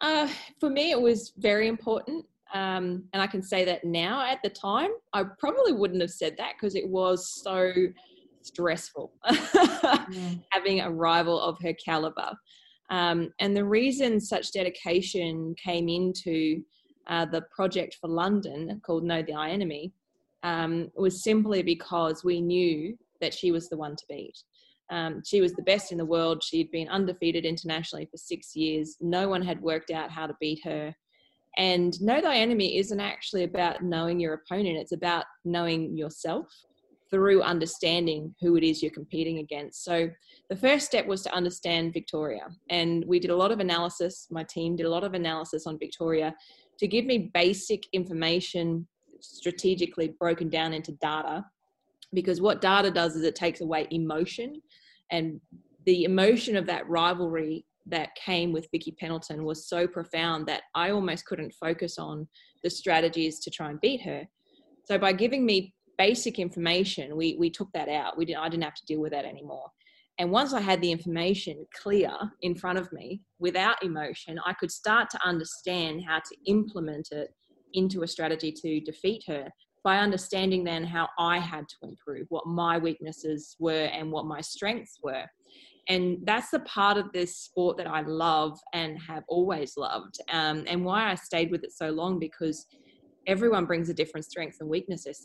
uh, 0.00 0.28
for 0.60 0.70
me, 0.70 0.90
it 0.90 1.00
was 1.00 1.32
very 1.38 1.68
important. 1.68 2.24
Um, 2.54 3.04
and 3.12 3.20
I 3.20 3.26
can 3.26 3.42
say 3.42 3.64
that 3.64 3.84
now 3.84 4.24
at 4.24 4.38
the 4.42 4.50
time, 4.50 4.90
I 5.12 5.24
probably 5.38 5.72
wouldn't 5.72 6.00
have 6.00 6.10
said 6.10 6.36
that 6.38 6.54
because 6.54 6.74
it 6.74 6.88
was 6.88 7.42
so 7.42 7.72
stressful 8.42 9.12
mm. 9.26 10.42
having 10.50 10.80
a 10.80 10.90
rival 10.90 11.40
of 11.40 11.58
her 11.62 11.72
caliber. 11.74 12.30
Um, 12.88 13.32
and 13.40 13.56
the 13.56 13.64
reason 13.64 14.20
such 14.20 14.52
dedication 14.52 15.54
came 15.62 15.88
into 15.88 16.62
uh, 17.08 17.26
the 17.26 17.42
project 17.54 17.96
for 18.00 18.08
London 18.08 18.80
called 18.84 19.04
Know 19.04 19.22
Thy 19.22 19.50
Enemy 19.50 19.92
um, 20.42 20.90
was 20.94 21.24
simply 21.24 21.62
because 21.62 22.22
we 22.22 22.40
knew 22.40 22.96
that 23.20 23.34
she 23.34 23.50
was 23.50 23.68
the 23.68 23.76
one 23.76 23.96
to 23.96 24.04
beat. 24.08 24.38
Um, 24.90 25.22
she 25.24 25.40
was 25.40 25.52
the 25.52 25.62
best 25.62 25.92
in 25.92 25.98
the 25.98 26.04
world. 26.04 26.42
She'd 26.42 26.70
been 26.70 26.88
undefeated 26.88 27.44
internationally 27.44 28.06
for 28.10 28.16
six 28.16 28.54
years. 28.54 28.96
No 29.00 29.28
one 29.28 29.42
had 29.42 29.60
worked 29.60 29.90
out 29.90 30.10
how 30.10 30.26
to 30.26 30.36
beat 30.40 30.60
her. 30.64 30.94
And 31.56 31.98
know 32.00 32.20
thy 32.20 32.36
enemy 32.36 32.76
isn't 32.78 33.00
actually 33.00 33.44
about 33.44 33.82
knowing 33.82 34.20
your 34.20 34.34
opponent, 34.34 34.76
it's 34.76 34.92
about 34.92 35.24
knowing 35.44 35.96
yourself 35.96 36.46
through 37.10 37.40
understanding 37.42 38.34
who 38.40 38.56
it 38.56 38.64
is 38.64 38.82
you're 38.82 38.90
competing 38.90 39.38
against. 39.38 39.84
So 39.84 40.10
the 40.50 40.56
first 40.56 40.86
step 40.86 41.06
was 41.06 41.22
to 41.22 41.32
understand 41.32 41.92
Victoria. 41.92 42.48
And 42.68 43.04
we 43.06 43.18
did 43.20 43.30
a 43.30 43.36
lot 43.36 43.52
of 43.52 43.60
analysis, 43.60 44.26
my 44.30 44.42
team 44.42 44.76
did 44.76 44.86
a 44.86 44.90
lot 44.90 45.04
of 45.04 45.14
analysis 45.14 45.66
on 45.66 45.78
Victoria 45.78 46.34
to 46.78 46.86
give 46.86 47.04
me 47.06 47.30
basic 47.32 47.84
information 47.92 48.86
strategically 49.20 50.14
broken 50.18 50.48
down 50.48 50.72
into 50.72 50.92
data 50.92 51.44
because 52.14 52.40
what 52.40 52.60
data 52.60 52.90
does 52.90 53.16
is 53.16 53.22
it 53.22 53.34
takes 53.34 53.60
away 53.60 53.86
emotion 53.90 54.60
and 55.10 55.40
the 55.84 56.04
emotion 56.04 56.56
of 56.56 56.66
that 56.66 56.88
rivalry 56.88 57.64
that 57.86 58.14
came 58.16 58.52
with 58.52 58.68
Vicky 58.72 58.92
Pendleton 58.98 59.44
was 59.44 59.68
so 59.68 59.86
profound 59.86 60.46
that 60.46 60.62
I 60.74 60.90
almost 60.90 61.24
couldn't 61.24 61.54
focus 61.54 61.98
on 61.98 62.26
the 62.64 62.70
strategies 62.70 63.38
to 63.40 63.50
try 63.50 63.70
and 63.70 63.80
beat 63.80 64.02
her. 64.02 64.26
So 64.84 64.98
by 64.98 65.12
giving 65.12 65.46
me 65.46 65.72
basic 65.96 66.38
information, 66.38 67.16
we 67.16 67.36
we 67.38 67.48
took 67.48 67.70
that 67.72 67.88
out. 67.88 68.18
We 68.18 68.24
didn't 68.24 68.42
I 68.42 68.48
didn't 68.48 68.64
have 68.64 68.74
to 68.74 68.86
deal 68.86 69.00
with 69.00 69.12
that 69.12 69.24
anymore. 69.24 69.70
And 70.18 70.32
once 70.32 70.52
I 70.54 70.60
had 70.60 70.80
the 70.80 70.90
information 70.90 71.66
clear 71.80 72.10
in 72.42 72.54
front 72.54 72.78
of 72.78 72.90
me 72.92 73.20
without 73.38 73.82
emotion, 73.84 74.40
I 74.44 74.54
could 74.54 74.70
start 74.70 75.10
to 75.10 75.26
understand 75.26 76.02
how 76.06 76.18
to 76.18 76.36
implement 76.46 77.08
it 77.12 77.28
into 77.74 78.02
a 78.02 78.08
strategy 78.08 78.50
to 78.50 78.80
defeat 78.80 79.22
her 79.26 79.48
by 79.86 79.98
understanding 79.98 80.64
then 80.64 80.82
how 80.82 81.08
I 81.16 81.38
had 81.38 81.68
to 81.68 81.76
improve, 81.84 82.26
what 82.28 82.44
my 82.44 82.76
weaknesses 82.76 83.54
were 83.60 83.84
and 83.84 84.10
what 84.10 84.26
my 84.26 84.40
strengths 84.40 84.98
were. 85.00 85.24
And 85.88 86.18
that's 86.24 86.50
the 86.50 86.58
part 86.60 86.98
of 86.98 87.12
this 87.12 87.36
sport 87.36 87.76
that 87.76 87.86
I 87.86 88.00
love 88.00 88.58
and 88.72 88.98
have 88.98 89.22
always 89.28 89.76
loved, 89.76 90.18
um, 90.32 90.64
and 90.66 90.84
why 90.84 91.08
I 91.08 91.14
stayed 91.14 91.52
with 91.52 91.62
it 91.62 91.70
so 91.70 91.90
long 91.90 92.18
because 92.18 92.66
everyone 93.28 93.64
brings 93.64 93.88
a 93.88 93.94
different 93.94 94.26
strengths 94.26 94.58
and 94.58 94.68
weaknesses 94.68 95.24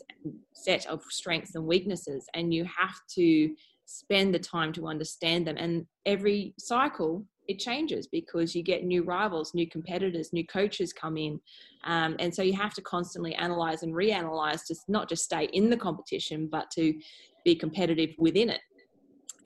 set 0.52 0.86
of 0.86 1.02
strengths 1.10 1.56
and 1.56 1.66
weaknesses, 1.66 2.26
and 2.34 2.54
you 2.54 2.64
have 2.64 2.94
to 3.16 3.52
spend 3.86 4.32
the 4.32 4.38
time 4.38 4.72
to 4.74 4.86
understand 4.86 5.44
them. 5.44 5.56
And 5.58 5.86
every 6.06 6.54
cycle 6.60 7.26
it 7.52 7.58
changes 7.58 8.06
because 8.06 8.54
you 8.54 8.62
get 8.62 8.84
new 8.84 9.02
rivals, 9.04 9.54
new 9.54 9.68
competitors, 9.68 10.32
new 10.32 10.46
coaches 10.46 10.92
come 10.92 11.16
in. 11.16 11.40
Um, 11.84 12.16
and 12.18 12.34
so 12.34 12.42
you 12.42 12.54
have 12.54 12.74
to 12.74 12.82
constantly 12.82 13.34
analyze 13.34 13.82
and 13.82 13.94
reanalyze 13.94 14.66
to 14.66 14.74
not 14.88 15.08
just 15.08 15.24
stay 15.24 15.44
in 15.52 15.70
the 15.70 15.76
competition, 15.76 16.48
but 16.50 16.70
to 16.72 16.94
be 17.44 17.54
competitive 17.54 18.10
within 18.18 18.48
it. 18.50 18.60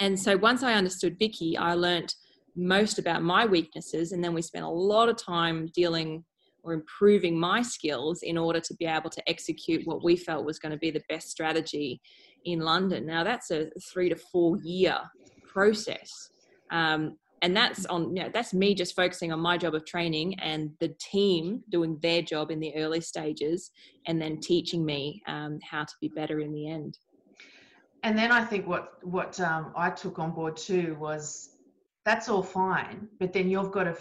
And 0.01 0.19
so 0.19 0.37
once 0.37 0.62
I 0.62 0.75
understood 0.75 1.19
Vicky, 1.19 1.57
I 1.57 1.75
learnt 1.75 2.14
most 2.55 2.99
about 2.99 3.23
my 3.23 3.45
weaknesses. 3.45 4.12
And 4.12 4.23
then 4.23 4.35
we 4.35 4.42
spent 4.42 4.64
a 4.64 4.69
lot 4.69 5.09
of 5.09 5.16
time 5.16 5.71
dealing 5.75 6.25
or 6.62 6.73
improving 6.73 7.38
my 7.38 7.62
skills 7.62 8.23
in 8.23 8.37
order 8.37 8.61
to 8.61 8.75
be 8.75 8.87
able 8.87 9.11
to 9.11 9.23
execute 9.29 9.87
what 9.87 10.03
we 10.03 10.16
felt 10.16 10.45
was 10.45 10.59
going 10.59 10.73
to 10.73 10.79
be 10.79 10.90
the 10.90 11.03
best 11.09 11.31
strategy 11.31 12.01
in 12.45 12.61
London. 12.61 13.07
Now 13.07 13.23
that's 13.25 13.51
a 13.51 13.69
three 13.92 14.09
to 14.09 14.16
four 14.16 14.59
year 14.59 14.99
process. 15.47 16.31
Um, 16.71 17.16
and 17.42 17.57
that's 17.57 17.87
on 17.87 18.16
you 18.16 18.22
know, 18.22 18.31
that's 18.33 18.55
me 18.55 18.75
just 18.75 18.96
focusing 18.96 19.33
on 19.33 19.40
my 19.40 19.59
job 19.59 19.75
of 19.75 19.85
training 19.85 20.38
and 20.40 20.70
the 20.81 20.88
team 20.99 21.62
doing 21.68 21.99
their 22.01 22.22
job 22.22 22.51
in 22.51 22.61
the 22.61 22.75
early 22.77 23.01
stages 23.01 23.70
and 24.07 24.20
then 24.20 24.40
teaching 24.40 24.85
me 24.85 25.22
um, 25.27 25.59
how 25.62 25.85
to 25.85 25.94
be 26.01 26.09
better 26.09 26.40
in 26.40 26.53
the 26.53 26.68
end. 26.68 26.99
And 28.03 28.16
then 28.16 28.31
i 28.31 28.44
think 28.44 28.66
what 28.66 28.92
what 29.03 29.40
um, 29.40 29.72
i 29.77 29.90
took 29.90 30.18
on 30.18 30.31
board 30.31 30.57
too 30.57 30.96
was 30.99 31.51
that's 32.05 32.29
all 32.29 32.42
fine 32.42 33.09
but 33.18 33.33
then 33.33 33.51
you've 33.51 33.72
got 33.72 33.85
to 33.85 33.96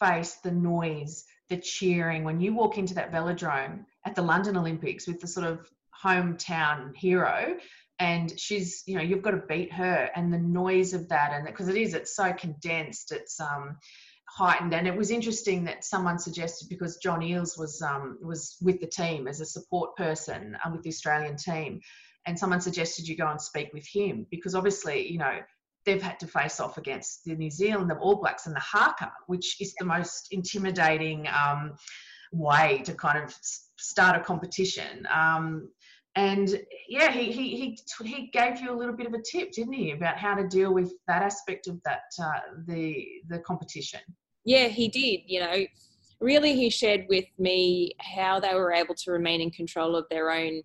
face 0.00 0.34
the 0.36 0.50
noise 0.50 1.24
the 1.50 1.58
cheering. 1.58 2.24
When 2.24 2.40
you 2.40 2.54
walk 2.54 2.78
into 2.78 2.94
that 2.94 3.12
velodrome 3.12 3.84
at 4.06 4.14
the 4.14 4.22
london 4.22 4.56
olympics 4.56 5.06
with 5.06 5.20
the 5.20 5.26
sort 5.26 5.46
of 5.46 5.70
hometown 6.02 6.94
hero 6.96 7.56
and 7.98 8.38
she's 8.38 8.82
you 8.86 8.96
know 8.96 9.02
you've 9.02 9.22
got 9.22 9.30
to 9.30 9.42
beat 9.48 9.72
her 9.72 10.10
and 10.16 10.32
the 10.32 10.38
noise 10.38 10.94
of 10.94 11.08
that 11.08 11.32
and 11.32 11.46
because 11.46 11.68
it 11.68 11.76
is 11.76 11.94
it's 11.94 12.16
so 12.16 12.32
condensed 12.32 13.12
it's 13.12 13.38
um 13.40 13.76
heightened 14.28 14.74
and 14.74 14.88
it 14.88 14.96
was 14.96 15.10
interesting 15.10 15.62
that 15.64 15.84
someone 15.84 16.18
suggested 16.18 16.68
because 16.68 16.96
john 16.96 17.20
eales 17.20 17.58
was 17.58 17.80
um 17.82 18.18
was 18.20 18.56
with 18.62 18.80
the 18.80 18.86
team 18.86 19.28
as 19.28 19.40
a 19.40 19.46
support 19.46 19.94
person 19.96 20.56
um, 20.64 20.72
with 20.72 20.82
the 20.82 20.88
australian 20.88 21.36
team 21.36 21.80
and 22.26 22.38
someone 22.38 22.60
suggested 22.60 23.06
you 23.06 23.16
go 23.16 23.28
and 23.28 23.40
speak 23.40 23.72
with 23.72 23.86
him 23.86 24.26
because 24.30 24.54
obviously 24.54 25.06
you 25.06 25.18
know 25.18 25.38
they've 25.84 26.02
had 26.02 26.18
to 26.18 26.26
face 26.26 26.58
off 26.58 26.78
against 26.78 27.24
the 27.24 27.34
new 27.36 27.50
zealand 27.50 27.88
the 27.88 27.96
all 27.96 28.16
blacks 28.16 28.46
and 28.46 28.56
the 28.56 28.60
haka 28.60 29.12
which 29.26 29.60
is 29.60 29.72
the 29.78 29.84
most 29.84 30.28
intimidating 30.32 31.28
um 31.28 31.74
way 32.32 32.82
to 32.84 32.92
kind 32.94 33.22
of 33.22 33.32
start 33.78 34.16
a 34.16 34.24
competition 34.24 35.06
um 35.14 35.68
and 36.16 36.60
yeah, 36.88 37.10
he, 37.10 37.32
he 37.32 37.56
he 37.56 37.78
he 38.04 38.30
gave 38.32 38.60
you 38.60 38.70
a 38.70 38.76
little 38.76 38.96
bit 38.96 39.06
of 39.06 39.14
a 39.14 39.22
tip, 39.22 39.50
didn't 39.52 39.72
he, 39.72 39.92
about 39.92 40.16
how 40.16 40.34
to 40.34 40.46
deal 40.46 40.72
with 40.72 40.92
that 41.08 41.22
aspect 41.22 41.66
of 41.66 41.80
that 41.84 42.02
uh, 42.22 42.40
the 42.66 43.04
the 43.28 43.40
competition. 43.40 44.00
Yeah, 44.44 44.68
he 44.68 44.88
did. 44.88 45.22
You 45.26 45.40
know, 45.40 45.66
really, 46.20 46.54
he 46.54 46.70
shared 46.70 47.06
with 47.08 47.24
me 47.38 47.92
how 48.00 48.38
they 48.38 48.54
were 48.54 48.72
able 48.72 48.94
to 48.94 49.10
remain 49.10 49.40
in 49.40 49.50
control 49.50 49.96
of 49.96 50.04
their 50.08 50.30
own 50.30 50.62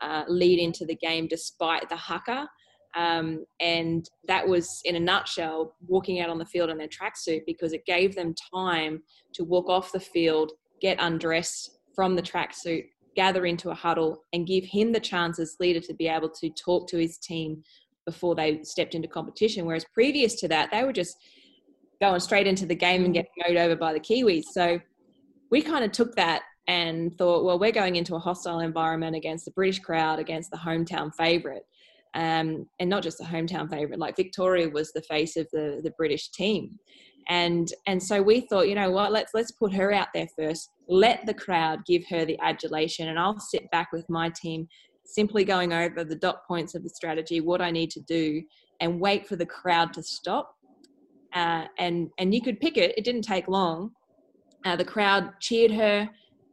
uh, 0.00 0.24
lead 0.28 0.60
into 0.60 0.84
the 0.84 0.96
game 0.96 1.26
despite 1.26 1.88
the 1.88 1.96
haka. 1.96 2.48
Um, 2.94 3.44
and 3.60 4.08
that 4.26 4.46
was, 4.46 4.80
in 4.86 4.96
a 4.96 5.00
nutshell, 5.00 5.74
walking 5.86 6.20
out 6.20 6.30
on 6.30 6.38
the 6.38 6.46
field 6.46 6.70
in 6.70 6.78
their 6.78 6.88
tracksuit 6.88 7.42
because 7.46 7.74
it 7.74 7.84
gave 7.84 8.14
them 8.14 8.34
time 8.54 9.02
to 9.34 9.44
walk 9.44 9.68
off 9.68 9.92
the 9.92 10.00
field, 10.00 10.52
get 10.80 10.96
undressed 10.98 11.78
from 11.94 12.16
the 12.16 12.22
tracksuit, 12.22 12.84
gather 13.16 13.46
into 13.46 13.70
a 13.70 13.74
huddle 13.74 14.24
and 14.32 14.46
give 14.46 14.64
him 14.64 14.92
the 14.92 15.00
chance 15.00 15.38
as 15.38 15.56
leader 15.58 15.80
to 15.80 15.94
be 15.94 16.06
able 16.06 16.28
to 16.28 16.50
talk 16.50 16.88
to 16.88 16.98
his 16.98 17.18
team 17.18 17.62
before 18.04 18.34
they 18.34 18.62
stepped 18.62 18.94
into 18.94 19.08
competition. 19.08 19.66
Whereas 19.66 19.84
previous 19.92 20.36
to 20.36 20.48
that, 20.48 20.70
they 20.70 20.84
were 20.84 20.92
just 20.92 21.16
going 22.00 22.20
straight 22.20 22.46
into 22.46 22.66
the 22.66 22.74
game 22.74 23.04
and 23.04 23.14
getting 23.14 23.30
mowed 23.46 23.56
over 23.56 23.74
by 23.74 23.92
the 23.92 24.00
Kiwis. 24.00 24.42
So 24.52 24.78
we 25.50 25.62
kind 25.62 25.84
of 25.84 25.92
took 25.92 26.14
that 26.16 26.42
and 26.68 27.16
thought, 27.16 27.44
well, 27.44 27.58
we're 27.58 27.72
going 27.72 27.96
into 27.96 28.14
a 28.16 28.20
hostile 28.20 28.60
environment 28.60 29.16
against 29.16 29.44
the 29.44 29.52
British 29.52 29.78
crowd, 29.78 30.18
against 30.18 30.50
the 30.50 30.56
hometown 30.56 31.10
favourite. 31.14 31.62
Um, 32.14 32.66
and 32.80 32.88
not 32.88 33.02
just 33.02 33.18
the 33.18 33.24
hometown 33.24 33.70
favourite, 33.70 33.98
like 33.98 34.16
Victoria 34.16 34.68
was 34.68 34.92
the 34.92 35.02
face 35.02 35.36
of 35.36 35.46
the, 35.52 35.80
the 35.82 35.92
British 35.98 36.30
team 36.30 36.78
and 37.28 37.72
and 37.86 38.02
so 38.02 38.22
we 38.22 38.40
thought 38.40 38.68
you 38.68 38.74
know 38.74 38.90
what 38.90 39.12
let's 39.12 39.32
let's 39.34 39.50
put 39.50 39.72
her 39.74 39.92
out 39.92 40.08
there 40.14 40.28
first. 40.38 40.70
Let 40.88 41.26
the 41.26 41.34
crowd 41.34 41.84
give 41.86 42.04
her 42.10 42.24
the 42.24 42.38
adulation. 42.40 43.08
And 43.08 43.18
i'll 43.18 43.40
sit 43.40 43.70
back 43.70 43.92
with 43.92 44.08
my 44.08 44.30
team 44.30 44.68
simply 45.04 45.44
going 45.44 45.72
over 45.72 46.04
the 46.04 46.16
dot 46.16 46.46
points 46.46 46.74
of 46.74 46.82
the 46.82 46.88
strategy 46.88 47.40
what 47.40 47.60
i 47.62 47.70
need 47.70 47.90
to 47.90 48.00
do 48.00 48.42
and 48.80 49.00
wait 49.00 49.26
for 49.26 49.36
the 49.36 49.46
crowd 49.46 49.92
to 49.94 50.02
stop. 50.02 50.54
Uh, 51.32 51.64
and 51.78 52.10
and 52.18 52.34
you 52.34 52.40
could 52.40 52.60
pick 52.60 52.76
it. 52.76 52.96
It 52.96 53.04
didn't 53.04 53.22
take 53.22 53.48
long. 53.48 53.90
Uh, 54.64 54.76
the 54.76 54.84
crowd 54.84 55.30
cheered 55.40 55.72
her. 55.72 56.08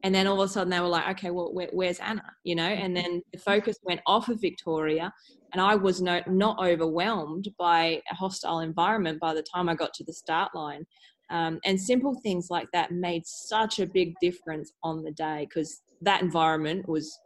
And 0.05 0.13
then 0.13 0.27
all 0.27 0.41
of 0.41 0.49
a 0.49 0.51
sudden 0.51 0.69
they 0.69 0.81
were 0.81 0.87
like 0.87 1.07
okay 1.17 1.29
well 1.29 1.53
where, 1.53 1.69
where's 1.71 1.99
anna? 1.99 2.23
You 2.43 2.55
know 2.55 2.63
and 2.63 2.95
then 2.95 3.21
the 3.31 3.39
focus 3.39 3.77
went 3.83 4.01
off 4.05 4.27
of 4.27 4.41
victoria 4.41 5.13
and 5.53 5.61
I 5.61 5.75
was 5.75 6.01
no, 6.01 6.21
not 6.27 6.59
overwhelmed 6.59 7.49
by 7.57 8.01
a 8.11 8.15
hostile 8.15 8.59
environment 8.59 9.19
by 9.19 9.33
the 9.33 9.43
time 9.53 9.69
I 9.69 9.75
got 9.75 9.93
to 9.93 10.03
the 10.03 10.13
start 10.13 10.53
line. 10.55 10.85
Um, 11.29 11.59
and 11.65 11.79
simple 11.79 12.19
things 12.21 12.47
like 12.49 12.67
that 12.73 12.91
made 12.91 13.25
such 13.25 13.79
a 13.79 13.85
big 13.85 14.13
difference 14.19 14.73
on 14.83 15.03
the 15.03 15.11
day 15.11 15.47
because 15.47 15.81
that 16.01 16.21
environment 16.21 16.87
was, 16.87 17.17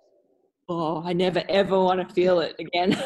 oh, 0.70 1.02
I 1.04 1.14
never 1.14 1.44
ever 1.50 1.78
want 1.78 2.08
to 2.08 2.14
feel 2.14 2.40
it 2.42 2.56
again. 2.60 2.92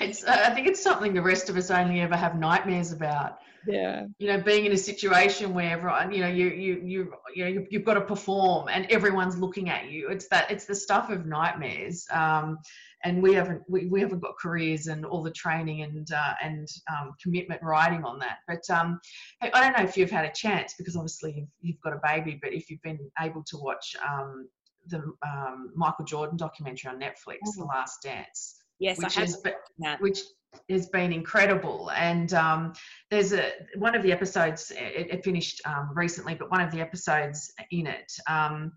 it's, 0.00 0.24
I 0.24 0.50
think 0.50 0.66
it's 0.66 0.82
something 0.82 1.14
the 1.14 1.22
rest 1.22 1.48
of 1.48 1.56
us 1.56 1.70
only 1.70 2.00
ever 2.00 2.16
have 2.16 2.38
nightmares 2.38 2.92
about 2.92 3.38
yeah 3.68 4.06
you 4.18 4.26
know 4.26 4.40
being 4.40 4.64
in 4.64 4.72
a 4.72 4.76
situation 4.76 5.54
where 5.54 5.70
everyone 5.70 6.10
you 6.10 6.20
know 6.20 6.28
you 6.28 6.48
you 6.48 6.80
you 6.84 7.12
you 7.34 7.44
know 7.44 7.66
you've 7.70 7.84
got 7.84 7.94
to 7.94 8.00
perform 8.00 8.68
and 8.68 8.86
everyone's 8.90 9.38
looking 9.38 9.68
at 9.68 9.90
you 9.90 10.08
it's 10.08 10.26
that 10.28 10.50
it's 10.50 10.64
the 10.64 10.74
stuff 10.74 11.10
of 11.10 11.26
nightmares 11.26 12.06
um, 12.12 12.58
and 13.04 13.22
we 13.22 13.32
haven't 13.32 13.62
we, 13.68 13.86
we 13.86 14.00
haven't 14.00 14.20
got 14.20 14.36
careers 14.38 14.86
and 14.86 15.04
all 15.04 15.22
the 15.22 15.30
training 15.30 15.82
and 15.82 16.10
uh, 16.12 16.34
and 16.42 16.68
um, 16.90 17.12
commitment 17.22 17.62
riding 17.62 18.04
on 18.04 18.18
that. 18.18 18.38
But 18.46 18.68
um, 18.70 19.00
I 19.40 19.48
don't 19.48 19.76
know 19.76 19.84
if 19.84 19.96
you've 19.96 20.10
had 20.10 20.24
a 20.24 20.32
chance 20.32 20.74
because 20.76 20.96
obviously 20.96 21.34
you've, 21.36 21.48
you've 21.60 21.80
got 21.80 21.92
a 21.92 22.00
baby, 22.02 22.38
but 22.42 22.52
if 22.52 22.70
you've 22.70 22.82
been 22.82 22.98
able 23.20 23.44
to 23.44 23.56
watch 23.58 23.94
um, 24.06 24.48
the 24.88 24.98
um, 25.26 25.72
Michael 25.74 26.04
Jordan 26.04 26.36
documentary 26.36 26.90
on 26.90 26.98
Netflix, 26.98 27.38
mm-hmm. 27.46 27.60
The 27.60 27.66
Last 27.66 28.02
Dance. 28.02 28.56
Yes, 28.80 28.98
which 28.98 29.16
I 29.16 29.20
have. 29.22 30.00
Which 30.00 30.20
has 30.68 30.88
been 30.88 31.12
incredible. 31.12 31.90
And 31.94 32.32
um, 32.34 32.72
there's 33.10 33.32
a 33.32 33.50
one 33.76 33.94
of 33.94 34.02
the 34.02 34.12
episodes. 34.12 34.70
It, 34.70 35.08
it 35.10 35.24
finished 35.24 35.60
um, 35.66 35.90
recently, 35.94 36.34
but 36.34 36.50
one 36.50 36.60
of 36.60 36.70
the 36.70 36.80
episodes 36.80 37.52
in 37.70 37.86
it, 37.86 38.12
um, 38.28 38.72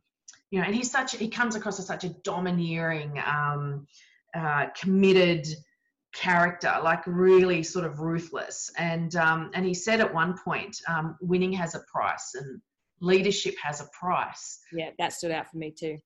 you 0.52 0.60
know, 0.60 0.66
and 0.66 0.76
he's 0.76 0.92
such 0.92 1.16
he 1.16 1.30
comes 1.30 1.56
across 1.56 1.80
as 1.80 1.88
such 1.88 2.04
a 2.04 2.10
domineering, 2.24 3.22
um, 3.26 3.88
uh, 4.36 4.68
committed 4.80 5.48
character, 6.14 6.74
like 6.84 7.02
really 7.08 7.64
sort 7.64 7.86
of 7.86 8.00
ruthless. 8.00 8.72
And 8.78 9.16
um, 9.16 9.52
and 9.54 9.66
he 9.66 9.74
said 9.74 10.00
at 10.00 10.14
one 10.14 10.38
point, 10.38 10.78
um, 10.88 11.18
winning 11.22 11.54
has 11.54 11.76
a 11.76 11.82
price 11.92 12.32
and 12.36 12.62
leadership 13.02 13.56
has 13.62 13.82
a 13.82 13.90
price. 13.98 14.60
Yeah, 14.72 14.92
that 15.00 15.14
stood 15.14 15.32
out 15.32 15.50
for 15.50 15.58
me 15.58 15.72
too. 15.72 15.98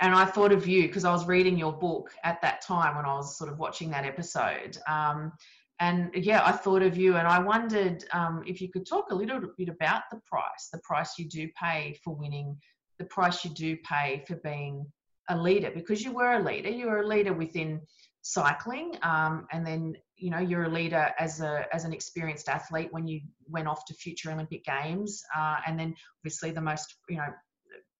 And 0.00 0.14
I 0.14 0.24
thought 0.24 0.52
of 0.52 0.66
you 0.66 0.82
because 0.82 1.04
I 1.04 1.12
was 1.12 1.26
reading 1.26 1.56
your 1.56 1.72
book 1.72 2.10
at 2.24 2.40
that 2.42 2.62
time 2.62 2.96
when 2.96 3.04
I 3.04 3.14
was 3.14 3.38
sort 3.38 3.50
of 3.50 3.58
watching 3.58 3.90
that 3.90 4.04
episode. 4.04 4.76
Um, 4.88 5.32
and 5.80 6.10
yeah, 6.14 6.42
I 6.44 6.52
thought 6.52 6.82
of 6.82 6.96
you, 6.96 7.16
and 7.16 7.26
I 7.26 7.38
wondered 7.40 8.04
um, 8.12 8.42
if 8.46 8.60
you 8.60 8.70
could 8.70 8.86
talk 8.86 9.10
a 9.10 9.14
little 9.14 9.40
bit 9.58 9.68
about 9.68 10.02
the 10.10 10.20
price, 10.26 10.68
the 10.72 10.78
price 10.78 11.18
you 11.18 11.28
do 11.28 11.48
pay 11.60 11.98
for 12.04 12.14
winning, 12.14 12.56
the 12.98 13.04
price 13.06 13.44
you 13.44 13.50
do 13.50 13.76
pay 13.78 14.24
for 14.26 14.36
being 14.36 14.86
a 15.30 15.36
leader 15.36 15.70
because 15.74 16.02
you 16.02 16.12
were 16.12 16.32
a 16.32 16.42
leader. 16.42 16.70
You 16.70 16.86
were 16.86 17.00
a 17.00 17.06
leader 17.06 17.32
within 17.32 17.80
cycling, 18.22 18.96
um, 19.02 19.46
and 19.52 19.66
then 19.66 19.96
you 20.16 20.30
know 20.30 20.38
you're 20.38 20.64
a 20.64 20.68
leader 20.68 21.10
as 21.18 21.40
a 21.40 21.66
as 21.72 21.84
an 21.84 21.92
experienced 21.92 22.48
athlete 22.48 22.88
when 22.92 23.06
you 23.06 23.20
went 23.48 23.68
off 23.68 23.84
to 23.86 23.94
future 23.94 24.30
Olympic 24.30 24.64
Games, 24.64 25.22
uh, 25.36 25.56
and 25.66 25.78
then 25.78 25.94
obviously 26.20 26.50
the 26.50 26.60
most 26.60 26.94
you 27.08 27.16
know 27.16 27.28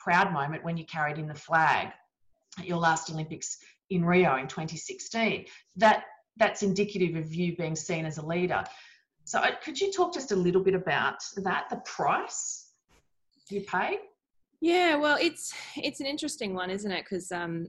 proud 0.05 0.33
moment 0.33 0.63
when 0.63 0.77
you 0.77 0.85
carried 0.85 1.19
in 1.19 1.27
the 1.27 1.35
flag 1.35 1.89
at 2.59 2.67
your 2.67 2.79
last 2.79 3.11
Olympics 3.11 3.59
in 3.91 4.05
Rio 4.05 4.37
in 4.37 4.47
2016. 4.47 5.47
That 5.77 6.05
that's 6.37 6.63
indicative 6.63 7.17
of 7.17 7.33
you 7.33 7.57
being 7.57 7.77
seen 7.77 8.05
as 8.05 8.19
a 8.19 8.27
leader. 8.27 8.65
So 9.25 9.41
could 9.63 9.81
you 9.81 9.91
talk 9.93 10.13
just 10.13 10.33
a 10.33 10.37
little 10.37 10.63
bit 10.63 10.75
about 10.75 11.17
that, 11.37 11.67
the 11.71 11.77
price 11.85 12.73
you 13.51 13.63
pay? 13.63 13.99
Yeah, 14.61 14.97
well, 14.97 15.17
it's 15.21 15.55
it's 15.77 16.01
an 16.01 16.07
interesting 16.07 16.55
one, 16.55 16.71
isn't 16.71 16.91
it? 16.91 17.05
Because 17.05 17.31
um, 17.33 17.67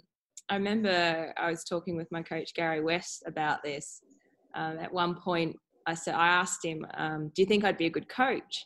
I 0.49 0.55
remember 0.55 1.33
I 1.37 1.49
was 1.49 1.63
talking 1.63 1.95
with 1.95 2.11
my 2.11 2.21
coach 2.21 2.53
Gary 2.53 2.81
West 2.81 3.23
about 3.25 3.63
this. 3.63 4.01
Um, 4.53 4.77
at 4.79 4.93
one 4.93 5.15
point, 5.15 5.57
I 5.85 5.93
said 5.93 6.15
I 6.15 6.27
asked 6.27 6.63
him, 6.63 6.85
um, 6.95 7.31
"Do 7.35 7.41
you 7.41 7.45
think 7.45 7.63
I'd 7.63 7.77
be 7.77 7.87
a 7.87 7.89
good 7.89 8.07
coach?" 8.07 8.65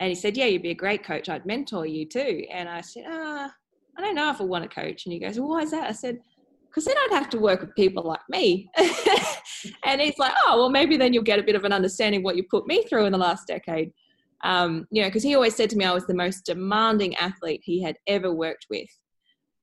And 0.00 0.08
he 0.08 0.14
said, 0.14 0.36
"Yeah, 0.36 0.46
you'd 0.46 0.62
be 0.62 0.70
a 0.70 0.74
great 0.74 1.04
coach. 1.04 1.28
I'd 1.28 1.46
mentor 1.46 1.86
you 1.86 2.06
too." 2.06 2.44
And 2.50 2.68
I 2.68 2.80
said, 2.80 3.04
"Ah, 3.08 3.52
I 3.96 4.00
don't 4.00 4.14
know 4.14 4.30
if 4.30 4.40
I 4.40 4.44
want 4.44 4.68
to 4.68 4.74
coach." 4.74 5.06
And 5.06 5.12
he 5.12 5.20
goes, 5.20 5.38
"Well, 5.38 5.50
why 5.50 5.62
is 5.62 5.70
that?" 5.70 5.88
I 5.88 5.92
said, 5.92 6.18
"Because 6.66 6.84
then 6.84 6.96
I'd 6.98 7.16
have 7.16 7.30
to 7.30 7.38
work 7.38 7.60
with 7.60 7.74
people 7.76 8.02
like 8.02 8.20
me." 8.28 8.68
and 9.84 10.00
he's 10.00 10.18
like, 10.18 10.32
"Oh, 10.46 10.58
well, 10.58 10.70
maybe 10.70 10.96
then 10.96 11.12
you'll 11.12 11.22
get 11.22 11.38
a 11.38 11.44
bit 11.44 11.54
of 11.56 11.64
an 11.64 11.72
understanding 11.72 12.22
what 12.22 12.36
you 12.36 12.44
put 12.50 12.66
me 12.66 12.84
through 12.84 13.06
in 13.06 13.12
the 13.12 13.18
last 13.18 13.46
decade." 13.46 13.92
um, 14.44 14.86
you 14.90 15.02
know, 15.02 15.08
because 15.08 15.22
he 15.22 15.34
always 15.34 15.56
said 15.56 15.70
to 15.70 15.76
me 15.76 15.84
I 15.84 15.94
was 15.94 16.06
the 16.06 16.14
most 16.14 16.44
demanding 16.44 17.14
athlete 17.16 17.62
he 17.64 17.82
had 17.82 17.96
ever 18.06 18.32
worked 18.32 18.66
with, 18.70 18.88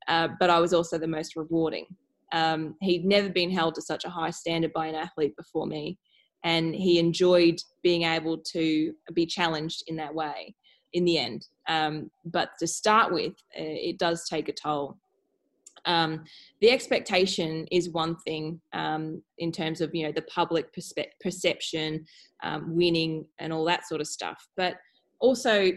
uh, 0.07 0.29
but 0.39 0.49
I 0.49 0.59
was 0.59 0.73
also 0.73 0.97
the 0.97 1.07
most 1.07 1.35
rewarding. 1.35 1.85
Um, 2.33 2.75
he'd 2.81 3.05
never 3.05 3.29
been 3.29 3.51
held 3.51 3.75
to 3.75 3.81
such 3.81 4.05
a 4.05 4.09
high 4.09 4.31
standard 4.31 4.73
by 4.73 4.87
an 4.87 4.95
athlete 4.95 5.35
before 5.37 5.67
me, 5.67 5.99
and 6.43 6.75
he 6.75 6.99
enjoyed 6.99 7.60
being 7.84 8.04
able 8.04 8.38
to 8.38 8.93
be 9.13 9.25
challenged 9.25 9.84
in 9.88 9.95
that 9.97 10.13
way. 10.13 10.56
in 10.93 11.06
the 11.06 11.17
end. 11.17 11.47
Um, 11.69 12.12
but 12.25 12.49
to 12.60 12.67
start 12.67 13.13
with, 13.13 13.34
uh, 13.58 13.77
it 13.89 13.97
does 13.97 14.27
take 14.27 14.49
a 14.49 14.54
toll. 14.54 14.97
Um, 15.86 16.25
the 16.60 16.69
expectation 16.69 17.65
is 17.71 17.89
one 17.89 18.15
thing 18.17 18.62
um, 18.73 19.21
in 19.39 19.51
terms 19.51 19.82
of 19.82 19.95
you 19.95 20.06
know 20.06 20.12
the 20.12 20.21
public 20.23 20.75
perspe- 20.75 21.13
perception, 21.21 22.06
um, 22.43 22.75
winning, 22.75 23.25
and 23.39 23.51
all 23.51 23.65
that 23.65 23.88
sort 23.88 24.01
of 24.01 24.08
stuff. 24.08 24.47
But 24.56 24.75
also, 25.19 25.71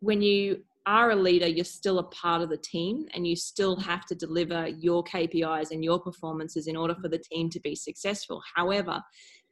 when 0.00 0.20
you 0.20 0.62
are 0.86 1.10
a 1.10 1.16
leader, 1.16 1.46
you're 1.46 1.64
still 1.64 1.98
a 1.98 2.04
part 2.04 2.42
of 2.42 2.50
the 2.50 2.56
team, 2.58 3.06
and 3.14 3.26
you 3.26 3.36
still 3.36 3.76
have 3.76 4.04
to 4.06 4.14
deliver 4.14 4.68
your 4.68 5.04
KPIs 5.04 5.70
and 5.70 5.84
your 5.84 6.00
performances 6.00 6.66
in 6.66 6.76
order 6.76 6.94
for 7.00 7.08
the 7.08 7.18
team 7.18 7.48
to 7.50 7.60
be 7.60 7.74
successful. 7.74 8.42
However, 8.54 9.02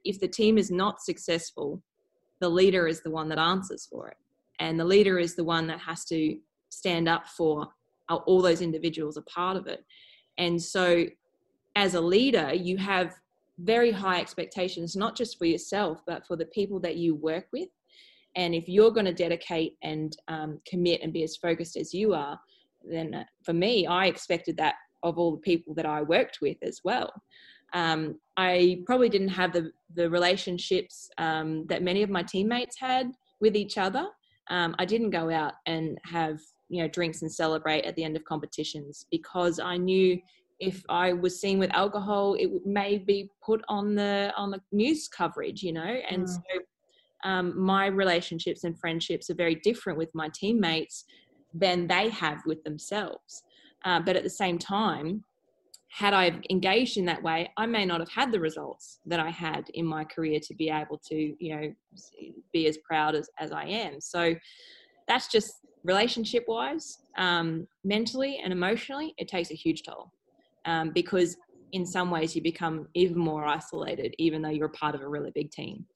if 0.04 0.20
the 0.20 0.28
team 0.28 0.58
is 0.58 0.70
not 0.70 1.02
successful, 1.02 1.82
the 2.40 2.48
leader 2.48 2.86
is 2.86 3.02
the 3.02 3.10
one 3.10 3.28
that 3.28 3.38
answers 3.38 3.86
for 3.90 4.08
it, 4.08 4.16
and 4.60 4.78
the 4.78 4.84
leader 4.84 5.18
is 5.18 5.34
the 5.34 5.44
one 5.44 5.66
that 5.66 5.80
has 5.80 6.04
to 6.06 6.38
stand 6.70 7.08
up 7.08 7.26
for 7.26 7.68
all 8.08 8.40
those 8.40 8.62
individuals 8.62 9.18
are 9.18 9.22
part 9.22 9.56
of 9.56 9.66
it. 9.66 9.84
And 10.38 10.60
so, 10.60 11.06
as 11.76 11.94
a 11.94 12.00
leader, 12.00 12.52
you 12.54 12.76
have 12.78 13.14
very 13.58 13.90
high 13.90 14.20
expectations, 14.20 14.96
not 14.96 15.16
just 15.16 15.38
for 15.38 15.44
yourself, 15.44 16.02
but 16.06 16.26
for 16.26 16.36
the 16.36 16.46
people 16.46 16.80
that 16.80 16.96
you 16.96 17.14
work 17.14 17.46
with. 17.52 17.68
And 18.36 18.54
if 18.54 18.68
you're 18.68 18.92
going 18.92 19.06
to 19.06 19.12
dedicate 19.12 19.76
and 19.82 20.16
um, 20.28 20.60
commit 20.66 21.02
and 21.02 21.12
be 21.12 21.24
as 21.24 21.36
focused 21.36 21.76
as 21.76 21.92
you 21.92 22.14
are, 22.14 22.38
then 22.84 23.14
uh, 23.14 23.24
for 23.44 23.52
me, 23.52 23.86
I 23.86 24.06
expected 24.06 24.56
that 24.58 24.76
of 25.02 25.18
all 25.18 25.32
the 25.32 25.38
people 25.38 25.74
that 25.74 25.86
I 25.86 26.02
worked 26.02 26.38
with 26.40 26.56
as 26.62 26.80
well. 26.84 27.12
Um, 27.72 28.18
I 28.38 28.82
probably 28.86 29.08
didn't 29.08 29.28
have 29.30 29.52
the, 29.52 29.72
the 29.94 30.08
relationships 30.08 31.10
um, 31.18 31.66
that 31.66 31.82
many 31.82 32.04
of 32.04 32.08
my 32.08 32.22
teammates 32.22 32.78
had 32.78 33.10
with 33.40 33.56
each 33.56 33.76
other. 33.76 34.06
Um, 34.48 34.76
I 34.78 34.84
didn't 34.84 35.10
go 35.10 35.28
out 35.28 35.54
and 35.66 35.98
have 36.04 36.40
you 36.68 36.82
know 36.82 36.88
drinks 36.88 37.22
and 37.22 37.32
celebrate 37.32 37.84
at 37.84 37.96
the 37.96 38.04
end 38.04 38.16
of 38.16 38.24
competitions 38.24 39.06
because 39.10 39.58
I 39.58 39.76
knew 39.76 40.20
if 40.60 40.84
I 40.88 41.12
was 41.12 41.40
seen 41.40 41.58
with 41.58 41.74
alcohol, 41.74 42.34
it 42.34 42.50
may 42.64 42.98
be 42.98 43.28
put 43.44 43.60
on 43.68 43.96
the 43.96 44.32
on 44.36 44.52
the 44.52 44.60
news 44.70 45.08
coverage, 45.08 45.62
you 45.64 45.72
know. 45.72 45.96
And 46.08 46.24
mm. 46.24 46.28
so 46.28 47.28
um, 47.28 47.60
my 47.60 47.86
relationships 47.86 48.62
and 48.62 48.78
friendships 48.78 49.30
are 49.30 49.34
very 49.34 49.56
different 49.56 49.98
with 49.98 50.14
my 50.14 50.28
teammates 50.32 51.04
than 51.52 51.88
they 51.88 52.08
have 52.10 52.38
with 52.46 52.62
themselves. 52.62 53.42
Uh, 53.84 54.00
but 54.00 54.14
at 54.14 54.22
the 54.22 54.30
same 54.30 54.58
time, 54.58 55.24
had 55.90 56.12
I 56.12 56.40
engaged 56.50 56.98
in 56.98 57.06
that 57.06 57.22
way, 57.22 57.50
I 57.56 57.66
may 57.66 57.84
not 57.86 58.00
have 58.00 58.10
had 58.10 58.30
the 58.30 58.40
results 58.40 59.00
that 59.06 59.20
I 59.20 59.30
had 59.30 59.64
in 59.74 59.86
my 59.86 60.04
career 60.04 60.38
to 60.42 60.54
be 60.54 60.68
able 60.70 60.98
to, 61.08 61.34
you 61.38 61.56
know, 61.56 61.72
be 62.52 62.66
as 62.66 62.78
proud 62.78 63.14
as, 63.14 63.28
as 63.38 63.52
I 63.52 63.64
am. 63.64 64.00
So 64.00 64.34
that's 65.06 65.28
just 65.28 65.54
relationship 65.84 66.44
wise, 66.46 66.98
um, 67.16 67.66
mentally 67.84 68.40
and 68.42 68.52
emotionally, 68.52 69.14
it 69.16 69.28
takes 69.28 69.50
a 69.50 69.54
huge 69.54 69.82
toll 69.82 70.12
um, 70.66 70.90
because 70.94 71.36
in 71.72 71.86
some 71.86 72.10
ways 72.10 72.36
you 72.36 72.42
become 72.42 72.88
even 72.94 73.18
more 73.18 73.46
isolated, 73.46 74.14
even 74.18 74.42
though 74.42 74.50
you're 74.50 74.66
a 74.66 74.70
part 74.70 74.94
of 74.94 75.00
a 75.00 75.08
really 75.08 75.30
big 75.34 75.50
team. 75.50 75.86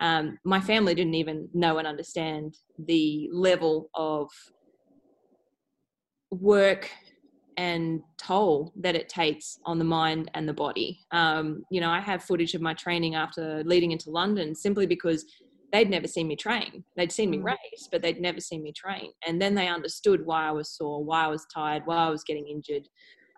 Um, 0.00 0.38
my 0.44 0.60
family 0.60 0.94
didn't 0.94 1.14
even 1.14 1.48
know 1.52 1.78
and 1.78 1.86
understand 1.86 2.56
the 2.78 3.28
level 3.32 3.90
of 3.94 4.28
work 6.30 6.88
and 7.60 8.00
toll 8.16 8.72
that 8.74 8.96
it 8.96 9.06
takes 9.10 9.58
on 9.66 9.78
the 9.78 9.84
mind 9.84 10.30
and 10.32 10.48
the 10.48 10.52
body. 10.54 10.98
Um, 11.10 11.62
you 11.70 11.82
know, 11.82 11.90
I 11.90 12.00
have 12.00 12.24
footage 12.24 12.54
of 12.54 12.62
my 12.62 12.72
training 12.72 13.16
after 13.16 13.62
leading 13.64 13.90
into 13.90 14.08
London 14.08 14.54
simply 14.54 14.86
because 14.86 15.26
they'd 15.70 15.90
never 15.90 16.08
seen 16.08 16.26
me 16.26 16.36
train. 16.36 16.82
They'd 16.96 17.12
seen 17.12 17.28
me 17.28 17.36
mm. 17.36 17.44
race, 17.44 17.86
but 17.92 18.00
they'd 18.00 18.18
never 18.18 18.40
seen 18.40 18.62
me 18.62 18.72
train. 18.72 19.10
And 19.26 19.42
then 19.42 19.54
they 19.54 19.68
understood 19.68 20.24
why 20.24 20.48
I 20.48 20.52
was 20.52 20.70
sore, 20.70 21.04
why 21.04 21.24
I 21.24 21.28
was 21.28 21.46
tired, 21.54 21.82
why 21.84 21.96
I 21.96 22.08
was 22.08 22.24
getting 22.24 22.48
injured. 22.48 22.88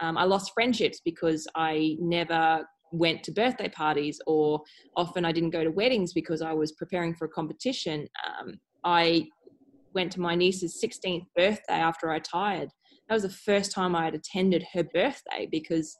Um, 0.01 0.17
I 0.17 0.23
lost 0.23 0.53
friendships 0.55 1.01
because 1.05 1.49
I 1.57 1.97
never 1.99 2.65
went 2.93 3.25
to 3.25 3.33
birthday 3.33 3.71
parties, 3.71 4.21
or 4.29 4.63
often 4.97 5.25
I 5.25 5.33
didn't 5.33 5.51
go 5.51 5.65
to 5.65 5.71
weddings 5.73 6.13
because 6.13 6.43
I 6.43 6.53
was 6.53 6.71
preparing 6.71 7.17
for 7.17 7.25
a 7.25 7.31
competition. 7.31 8.07
Um, 8.25 8.61
I 8.85 9.27
went 9.95 10.13
to 10.13 10.21
my 10.21 10.37
niece's 10.37 10.81
16th 10.81 11.27
birthday 11.35 11.75
after 11.75 12.09
I 12.13 12.21
tired. 12.21 12.69
That 13.13 13.17
was 13.17 13.25
the 13.25 13.41
first 13.53 13.73
time 13.73 13.95
I 13.95 14.07
had 14.07 14.15
attended 14.15 14.65
her 14.73 14.85
birthday 14.85 15.47
because 15.51 15.99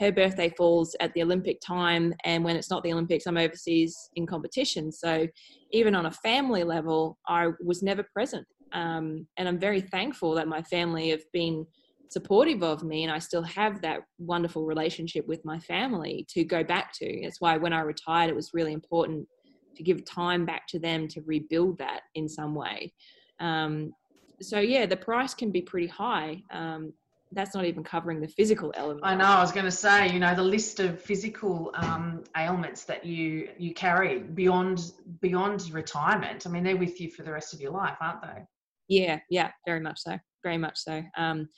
her 0.00 0.10
birthday 0.10 0.48
falls 0.48 0.96
at 0.98 1.12
the 1.12 1.22
Olympic 1.22 1.60
time, 1.60 2.14
and 2.24 2.42
when 2.42 2.56
it's 2.56 2.70
not 2.70 2.82
the 2.82 2.90
Olympics, 2.90 3.26
I'm 3.26 3.36
overseas 3.36 3.94
in 4.16 4.26
competition. 4.26 4.90
So, 4.90 5.28
even 5.72 5.94
on 5.94 6.06
a 6.06 6.10
family 6.10 6.64
level, 6.64 7.18
I 7.28 7.48
was 7.62 7.82
never 7.82 8.02
present. 8.14 8.46
Um, 8.72 9.26
and 9.36 9.46
I'm 9.46 9.58
very 9.58 9.82
thankful 9.82 10.34
that 10.36 10.48
my 10.48 10.62
family 10.62 11.10
have 11.10 11.24
been 11.34 11.66
supportive 12.08 12.62
of 12.62 12.82
me, 12.82 13.02
and 13.02 13.12
I 13.12 13.18
still 13.18 13.42
have 13.42 13.82
that 13.82 14.00
wonderful 14.16 14.64
relationship 14.64 15.26
with 15.26 15.44
my 15.44 15.58
family 15.58 16.24
to 16.30 16.44
go 16.44 16.64
back 16.64 16.94
to. 16.94 17.20
That's 17.24 17.42
why 17.42 17.58
when 17.58 17.74
I 17.74 17.80
retired, 17.80 18.30
it 18.30 18.36
was 18.36 18.54
really 18.54 18.72
important 18.72 19.28
to 19.76 19.82
give 19.82 20.02
time 20.06 20.46
back 20.46 20.66
to 20.68 20.78
them 20.78 21.08
to 21.08 21.20
rebuild 21.26 21.76
that 21.76 22.04
in 22.14 22.26
some 22.26 22.54
way. 22.54 22.94
Um, 23.38 23.92
so 24.40 24.60
yeah, 24.60 24.86
the 24.86 24.96
price 24.96 25.34
can 25.34 25.50
be 25.50 25.62
pretty 25.62 25.86
high. 25.86 26.42
Um, 26.50 26.92
that's 27.32 27.54
not 27.54 27.64
even 27.64 27.82
covering 27.82 28.20
the 28.20 28.28
physical 28.28 28.72
element. 28.76 29.00
I 29.04 29.14
know. 29.14 29.24
I 29.24 29.40
was 29.40 29.52
going 29.52 29.64
to 29.64 29.70
say, 29.70 30.08
you 30.10 30.20
know, 30.20 30.34
the 30.34 30.42
list 30.42 30.80
of 30.80 31.00
physical 31.00 31.72
um, 31.74 32.22
ailments 32.36 32.84
that 32.84 33.04
you 33.04 33.48
you 33.58 33.74
carry 33.74 34.20
beyond 34.20 34.92
beyond 35.20 35.70
retirement. 35.72 36.46
I 36.46 36.50
mean, 36.50 36.62
they're 36.62 36.76
with 36.76 37.00
you 37.00 37.10
for 37.10 37.22
the 37.22 37.32
rest 37.32 37.52
of 37.52 37.60
your 37.60 37.72
life, 37.72 37.96
aren't 38.00 38.22
they? 38.22 38.42
Yeah, 38.88 39.18
yeah, 39.30 39.50
very 39.66 39.80
much 39.80 40.00
so. 40.00 40.18
Very 40.42 40.58
much 40.58 40.76
so. 40.76 41.02
Um, 41.16 41.48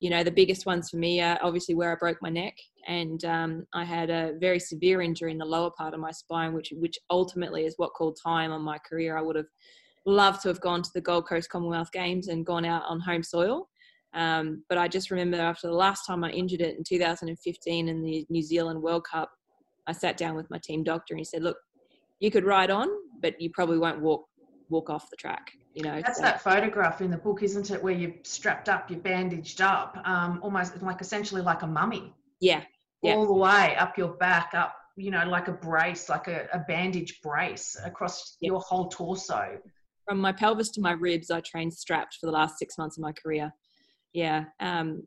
you 0.00 0.10
know, 0.10 0.24
the 0.24 0.32
biggest 0.32 0.66
ones 0.66 0.90
for 0.90 0.96
me 0.96 1.20
are 1.20 1.38
obviously 1.42 1.76
where 1.76 1.92
I 1.92 1.96
broke 1.96 2.18
my 2.20 2.30
neck, 2.30 2.56
and 2.88 3.24
um, 3.24 3.66
I 3.72 3.84
had 3.84 4.10
a 4.10 4.34
very 4.40 4.58
severe 4.58 5.00
injury 5.00 5.30
in 5.30 5.38
the 5.38 5.44
lower 5.44 5.70
part 5.70 5.94
of 5.94 6.00
my 6.00 6.10
spine, 6.10 6.52
which 6.52 6.72
which 6.76 6.98
ultimately 7.10 7.64
is 7.64 7.74
what 7.76 7.94
called 7.94 8.18
time 8.22 8.50
on 8.50 8.62
my 8.62 8.78
career. 8.78 9.16
I 9.16 9.22
would 9.22 9.36
have 9.36 9.46
loved 10.04 10.42
to 10.42 10.48
have 10.48 10.60
gone 10.60 10.82
to 10.82 10.90
the 10.94 11.00
Gold 11.00 11.28
Coast 11.28 11.48
Commonwealth 11.50 11.92
Games 11.92 12.28
and 12.28 12.44
gone 12.44 12.64
out 12.64 12.82
on 12.86 13.00
home 13.00 13.22
soil 13.22 13.68
um, 14.14 14.64
but 14.68 14.78
I 14.78 14.88
just 14.88 15.10
remember 15.10 15.38
after 15.38 15.68
the 15.68 15.74
last 15.74 16.06
time 16.06 16.22
I 16.22 16.30
injured 16.30 16.60
it 16.60 16.76
in 16.76 16.84
2015 16.84 17.88
in 17.88 18.02
the 18.02 18.26
New 18.28 18.42
Zealand 18.42 18.82
World 18.82 19.04
Cup, 19.10 19.30
I 19.86 19.92
sat 19.92 20.16
down 20.16 20.36
with 20.36 20.50
my 20.50 20.58
team 20.58 20.84
doctor 20.84 21.14
and 21.14 21.20
he 21.20 21.24
said, 21.24 21.42
"Look, 21.42 21.56
you 22.20 22.30
could 22.30 22.44
ride 22.44 22.70
on, 22.70 22.88
but 23.20 23.40
you 23.40 23.50
probably 23.50 23.78
won't 23.78 24.00
walk 24.00 24.28
walk 24.68 24.90
off 24.90 25.10
the 25.10 25.16
track." 25.16 25.52
You 25.74 25.82
know, 25.84 26.02
that's 26.02 26.18
so. 26.18 26.24
that 26.24 26.42
photograph 26.42 27.00
in 27.00 27.10
the 27.10 27.16
book, 27.16 27.42
isn't 27.42 27.70
it, 27.70 27.82
where 27.82 27.94
you're 27.94 28.12
strapped 28.22 28.68
up, 28.68 28.90
you're 28.90 29.00
bandaged 29.00 29.62
up, 29.62 29.96
um, 30.04 30.38
almost 30.42 30.80
like 30.82 31.00
essentially 31.00 31.40
like 31.40 31.62
a 31.62 31.66
mummy. 31.66 32.12
Yeah. 32.40 32.62
yeah. 33.02 33.14
All 33.14 33.26
the 33.26 33.32
way 33.32 33.74
up 33.76 33.96
your 33.96 34.08
back, 34.08 34.52
up 34.52 34.76
you 34.96 35.10
know, 35.10 35.24
like 35.26 35.48
a 35.48 35.52
brace, 35.52 36.10
like 36.10 36.28
a, 36.28 36.46
a 36.52 36.58
bandage 36.58 37.22
brace 37.22 37.78
across 37.82 38.36
your 38.40 38.60
whole 38.60 38.88
torso. 38.88 39.58
From 40.04 40.18
my 40.18 40.32
pelvis 40.32 40.70
to 40.70 40.80
my 40.80 40.92
ribs, 40.92 41.30
I 41.30 41.40
trained 41.40 41.74
strapped 41.74 42.18
for 42.20 42.26
the 42.26 42.32
last 42.32 42.58
six 42.58 42.76
months 42.78 42.98
of 42.98 43.02
my 43.02 43.12
career 43.12 43.52
yeah, 44.12 44.44
um, 44.60 45.02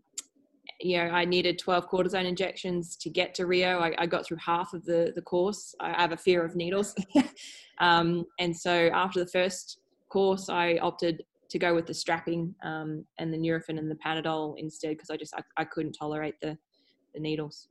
you 0.80 0.98
know, 0.98 1.06
I 1.06 1.26
needed 1.26 1.60
12 1.60 1.88
cortisone 1.90 2.26
injections 2.26 2.96
to 2.98 3.10
get 3.10 3.34
to 3.36 3.46
Rio. 3.46 3.80
I, 3.80 3.94
I 3.98 4.06
got 4.06 4.26
through 4.26 4.38
half 4.44 4.74
of 4.74 4.84
the, 4.86 5.12
the 5.16 5.22
course. 5.22 5.76
I 5.80 6.02
have 6.02 6.12
a 6.12 6.18
fear 6.18 6.44
of 6.44 6.56
needles. 6.56 6.96
um, 7.80 8.26
and 8.40 8.56
so 8.56 8.90
after 8.94 9.20
the 9.20 9.30
first 9.30 9.80
course, 10.10 10.50
I 10.50 10.78
opted 10.82 11.24
to 11.50 11.60
go 11.60 11.76
with 11.76 11.86
the 11.86 11.94
strapping 11.94 12.56
um, 12.64 13.06
and 13.20 13.32
the 13.32 13.38
Nurofen 13.38 13.78
and 13.78 13.90
the 13.90 13.98
Panadol 14.04 14.56
instead 14.58 14.92
because 14.92 15.12
I 15.12 15.18
just 15.18 15.34
I, 15.36 15.42
I 15.58 15.66
couldn't 15.66 15.94
tolerate 15.94 16.36
the, 16.42 16.58
the 17.14 17.20
needles. 17.20 17.70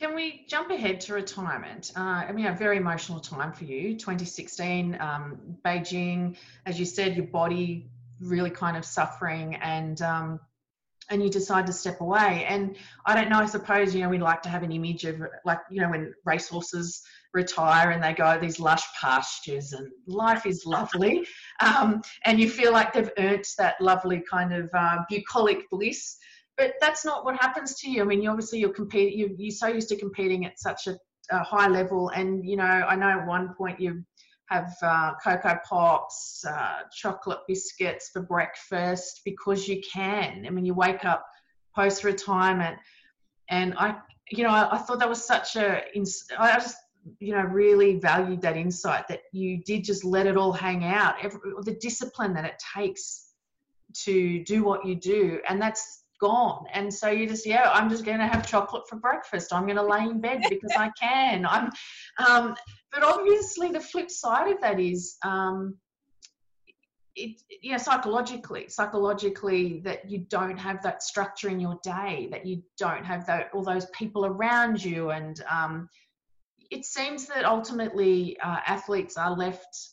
Can 0.00 0.14
we 0.14 0.46
jump 0.48 0.70
ahead 0.70 0.98
to 1.02 1.12
retirement? 1.12 1.92
Uh, 1.94 2.24
I 2.26 2.32
mean, 2.32 2.46
a 2.46 2.54
very 2.54 2.78
emotional 2.78 3.20
time 3.20 3.52
for 3.52 3.64
you. 3.64 3.98
2016, 3.98 4.96
um, 4.98 5.38
Beijing, 5.62 6.38
as 6.64 6.80
you 6.80 6.86
said, 6.86 7.16
your 7.16 7.26
body 7.26 7.90
really 8.18 8.48
kind 8.48 8.78
of 8.78 8.84
suffering 8.86 9.56
and 9.56 10.00
um, 10.00 10.40
and 11.10 11.22
you 11.22 11.28
decide 11.28 11.66
to 11.66 11.72
step 11.72 12.00
away. 12.00 12.46
And 12.48 12.76
I 13.04 13.14
don't 13.14 13.28
know, 13.28 13.40
I 13.40 13.46
suppose, 13.46 13.94
you 13.94 14.00
know, 14.00 14.08
we 14.08 14.18
like 14.18 14.40
to 14.42 14.48
have 14.48 14.62
an 14.62 14.72
image 14.72 15.04
of 15.04 15.20
like, 15.44 15.58
you 15.70 15.82
know, 15.82 15.90
when 15.90 16.14
racehorses 16.24 17.02
retire 17.34 17.90
and 17.90 18.02
they 18.02 18.14
go 18.14 18.38
these 18.40 18.58
lush 18.58 18.84
pastures 18.98 19.74
and 19.74 19.90
life 20.06 20.46
is 20.46 20.64
lovely. 20.64 21.26
Um, 21.62 22.00
and 22.24 22.40
you 22.40 22.48
feel 22.48 22.72
like 22.72 22.94
they've 22.94 23.10
earned 23.18 23.44
that 23.58 23.78
lovely 23.82 24.22
kind 24.30 24.54
of 24.54 24.70
uh, 24.72 25.00
bucolic 25.10 25.68
bliss. 25.68 26.16
But 26.60 26.74
that's 26.78 27.06
not 27.06 27.24
what 27.24 27.40
happens 27.40 27.74
to 27.76 27.90
you. 27.90 28.02
I 28.02 28.04
mean, 28.04 28.20
you 28.20 28.28
obviously 28.28 28.58
you're 28.58 28.68
competing, 28.68 29.18
you, 29.18 29.34
you're 29.38 29.50
so 29.50 29.68
used 29.68 29.88
to 29.88 29.96
competing 29.96 30.44
at 30.44 30.60
such 30.60 30.88
a, 30.88 30.98
a 31.30 31.42
high 31.42 31.68
level. 31.68 32.10
And, 32.10 32.46
you 32.46 32.56
know, 32.58 32.64
I 32.64 32.96
know 32.96 33.08
at 33.08 33.26
one 33.26 33.54
point 33.54 33.80
you 33.80 34.04
have 34.50 34.76
uh, 34.82 35.12
Cocoa 35.24 35.58
Pops, 35.66 36.44
uh, 36.46 36.80
chocolate 36.94 37.38
biscuits 37.48 38.10
for 38.12 38.20
breakfast 38.20 39.22
because 39.24 39.68
you 39.68 39.80
can. 39.90 40.44
I 40.46 40.50
mean, 40.50 40.66
you 40.66 40.74
wake 40.74 41.02
up 41.06 41.24
post 41.74 42.04
retirement, 42.04 42.76
and 43.48 43.72
I, 43.78 43.96
you 44.30 44.44
know, 44.44 44.50
I, 44.50 44.74
I, 44.74 44.78
thought 44.78 44.98
that 44.98 45.08
was 45.08 45.24
such 45.24 45.56
a. 45.56 45.82
I 46.38 46.58
just 46.58 46.76
you 47.20 47.32
know 47.32 47.42
really 47.42 47.98
valued 47.98 48.42
that 48.42 48.58
insight 48.58 49.08
that 49.08 49.20
you 49.32 49.62
did 49.64 49.82
just 49.82 50.04
let 50.04 50.26
it 50.26 50.36
all 50.36 50.52
hang 50.52 50.84
out 50.84 51.14
Every, 51.22 51.40
the 51.62 51.78
discipline 51.80 52.34
that 52.34 52.44
it 52.44 52.62
takes 52.76 53.28
to 54.04 54.44
do 54.44 54.62
what 54.62 54.84
you 54.84 54.96
do 54.96 55.40
and 55.48 55.62
that's 55.62 56.00
gone. 56.20 56.66
And 56.72 56.92
so 56.92 57.08
you 57.08 57.26
just 57.26 57.46
yeah 57.46 57.70
i'm 57.72 57.88
just 57.88 58.04
going 58.04 58.18
to 58.18 58.26
have 58.26 58.46
chocolate 58.46 58.88
for 58.88 58.96
breakfast. 58.96 59.52
I'm 59.52 59.64
going 59.64 59.76
to 59.76 59.82
lay 59.82 60.00
in 60.00 60.20
bed 60.20 60.42
because 60.48 60.72
i 60.76 60.90
can. 61.00 61.46
I'm 61.46 61.70
um, 62.18 62.54
but 62.92 63.02
obviously 63.02 63.70
the 63.70 63.80
flip 63.80 64.10
side 64.10 64.52
of 64.52 64.60
that 64.60 64.78
is 64.78 65.16
um, 65.24 65.76
it 67.16 67.40
yeah 67.62 67.76
psychologically 67.76 68.68
psychologically 68.68 69.80
that 69.80 70.08
you 70.08 70.18
don't 70.18 70.58
have 70.58 70.82
that 70.82 71.02
structure 71.02 71.48
in 71.48 71.58
your 71.58 71.78
day 71.82 72.28
that 72.30 72.46
you 72.46 72.62
don't 72.78 73.04
have 73.04 73.26
that 73.26 73.50
all 73.52 73.64
those 73.64 73.86
people 73.86 74.26
around 74.26 74.84
you. 74.84 75.10
And 75.10 75.42
um, 75.50 75.88
it 76.70 76.84
seems 76.84 77.26
that 77.26 77.44
ultimately 77.44 78.38
uh, 78.40 78.58
athletes 78.66 79.16
are 79.16 79.34
left 79.34 79.90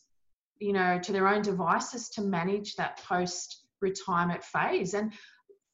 you 0.60 0.74
know 0.74 1.00
to 1.00 1.12
their 1.12 1.28
own 1.28 1.42
devices 1.42 2.10
to 2.10 2.22
manage 2.22 2.76
that 2.76 3.02
post 3.04 3.64
retirement 3.82 4.44
phase. 4.44 4.94
And 4.94 5.14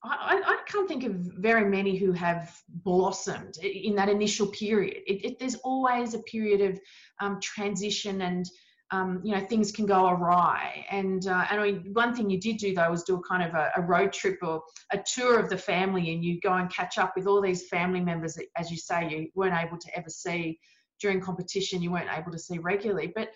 I, 0.06 0.42
I, 0.46 0.60
can't 0.68 0.88
think 0.88 1.06
of 1.06 1.14
very 1.14 1.70
many 1.70 1.96
who 1.96 2.12
have 2.12 2.54
blossomed 2.68 3.58
in 3.58 3.96
that 3.96 4.10
initial 4.10 4.48
period. 4.48 4.98
It, 5.08 5.26
it, 5.26 5.40
there's 5.40 5.56
always 5.56 6.14
a 6.14 6.20
period 6.20 6.62
of 6.62 6.80
um, 7.22 7.40
transition 7.40 8.22
and 8.22 8.46
um, 8.92 9.22
you 9.24 9.34
know 9.34 9.40
things 9.46 9.72
can 9.72 9.86
go 9.86 10.08
awry. 10.08 10.86
And 10.92 11.26
uh, 11.26 11.46
and 11.50 11.60
I 11.60 11.72
mean, 11.72 11.94
one 11.94 12.16
thing 12.16 12.30
you 12.30 12.40
did 12.40 12.58
do 12.58 12.76
though 12.76 12.92
was 12.92 13.04
do 13.04 13.16
a 13.16 13.24
kind 13.24 13.44
of 13.44 13.56
a, 13.56 13.72
a, 13.78 13.82
road 13.82 14.14
trip 14.14 14.38
or 14.44 14.62
a 14.92 15.00
tour 15.00 15.40
of 15.40 15.50
the 15.50 15.58
family, 15.58 16.14
and 16.14 16.24
you 16.24 16.40
go 16.42 16.54
and 16.54 16.72
catch 16.72 16.98
up 16.98 17.14
with 17.16 17.26
all 17.26 17.42
these 17.42 17.68
family 17.70 18.02
members 18.02 18.36
that, 18.36 18.46
as 18.56 18.70
you 18.70 18.78
say, 18.78 19.10
you 19.10 19.30
weren't 19.36 19.56
able 19.56 19.78
to 19.80 19.98
ever 19.98 20.10
see 20.10 20.60
during 21.00 21.22
competition. 21.22 21.82
You 21.82 21.92
weren't 21.92 22.16
able 22.16 22.32
to 22.32 22.40
see 22.40 22.60
regularly, 22.60 23.12
but 23.16 23.30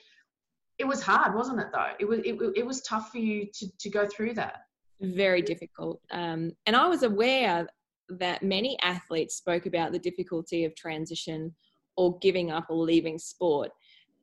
it 0.77 0.85
was 0.85 1.01
hard, 1.01 1.33
wasn't 1.33 1.59
it? 1.59 1.67
Though 1.73 1.91
it 1.99 2.05
was 2.05 2.19
it, 2.19 2.37
it 2.55 2.65
was 2.65 2.81
tough 2.81 3.11
for 3.11 3.17
you 3.17 3.47
to 3.55 3.67
to 3.79 3.89
go 3.89 4.05
through 4.05 4.35
that. 4.35 4.66
Very 5.01 5.41
difficult. 5.41 6.01
Um, 6.11 6.51
and 6.65 6.75
I 6.75 6.87
was 6.87 7.03
aware 7.03 7.67
that 8.09 8.41
many 8.41 8.77
athletes 8.81 9.35
spoke 9.35 9.65
about 9.65 9.91
the 9.91 9.99
difficulty 9.99 10.63
of 10.63 10.75
transition 10.75 11.53
or 11.95 12.17
giving 12.19 12.51
up 12.51 12.65
or 12.69 12.77
leaving 12.77 13.19
sport 13.19 13.71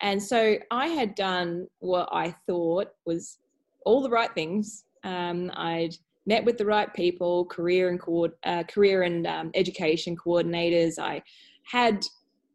and 0.00 0.22
so 0.22 0.56
I 0.70 0.88
had 0.88 1.14
done 1.14 1.66
what 1.78 2.08
I 2.12 2.34
thought 2.46 2.88
was 3.06 3.38
all 3.86 4.02
the 4.02 4.10
right 4.10 4.32
things. 4.34 4.84
Um, 5.02 5.50
I'd 5.54 5.94
met 6.26 6.44
with 6.44 6.58
the 6.58 6.66
right 6.66 6.92
people, 6.92 7.46
career 7.46 7.88
and 7.90 8.00
co- 8.00 8.32
uh, 8.44 8.64
career 8.64 9.02
and 9.02 9.26
um, 9.26 9.50
education 9.54 10.16
coordinators. 10.16 10.98
I 10.98 11.22
had 11.70 12.06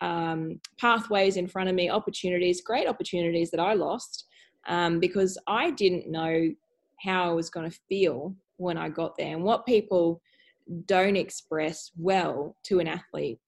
um, 0.02 0.60
pathways 0.80 1.38
in 1.38 1.48
front 1.48 1.70
of 1.70 1.76
me, 1.76 1.90
opportunities, 1.90 2.62
great 2.62 2.88
opportunities 2.88 3.52
that 3.52 3.60
I 3.60 3.74
lost 3.74 4.26
um, 4.68 5.00
because 5.00 5.38
I 5.48 5.72
didn't 5.72 6.08
know 6.10 6.50
how 7.04 7.30
I 7.30 7.34
was 7.34 7.50
going 7.50 7.70
to 7.70 7.80
feel 7.88 8.36
when 8.58 8.78
I 8.78 8.90
got 8.90 9.16
there. 9.18 9.34
And 9.34 9.44
what 9.44 9.66
people 9.66 10.22
don't 10.86 11.16
express 11.16 11.92
well 11.98 12.56
to 12.64 12.80
an 12.80 12.88
athlete 12.88 13.40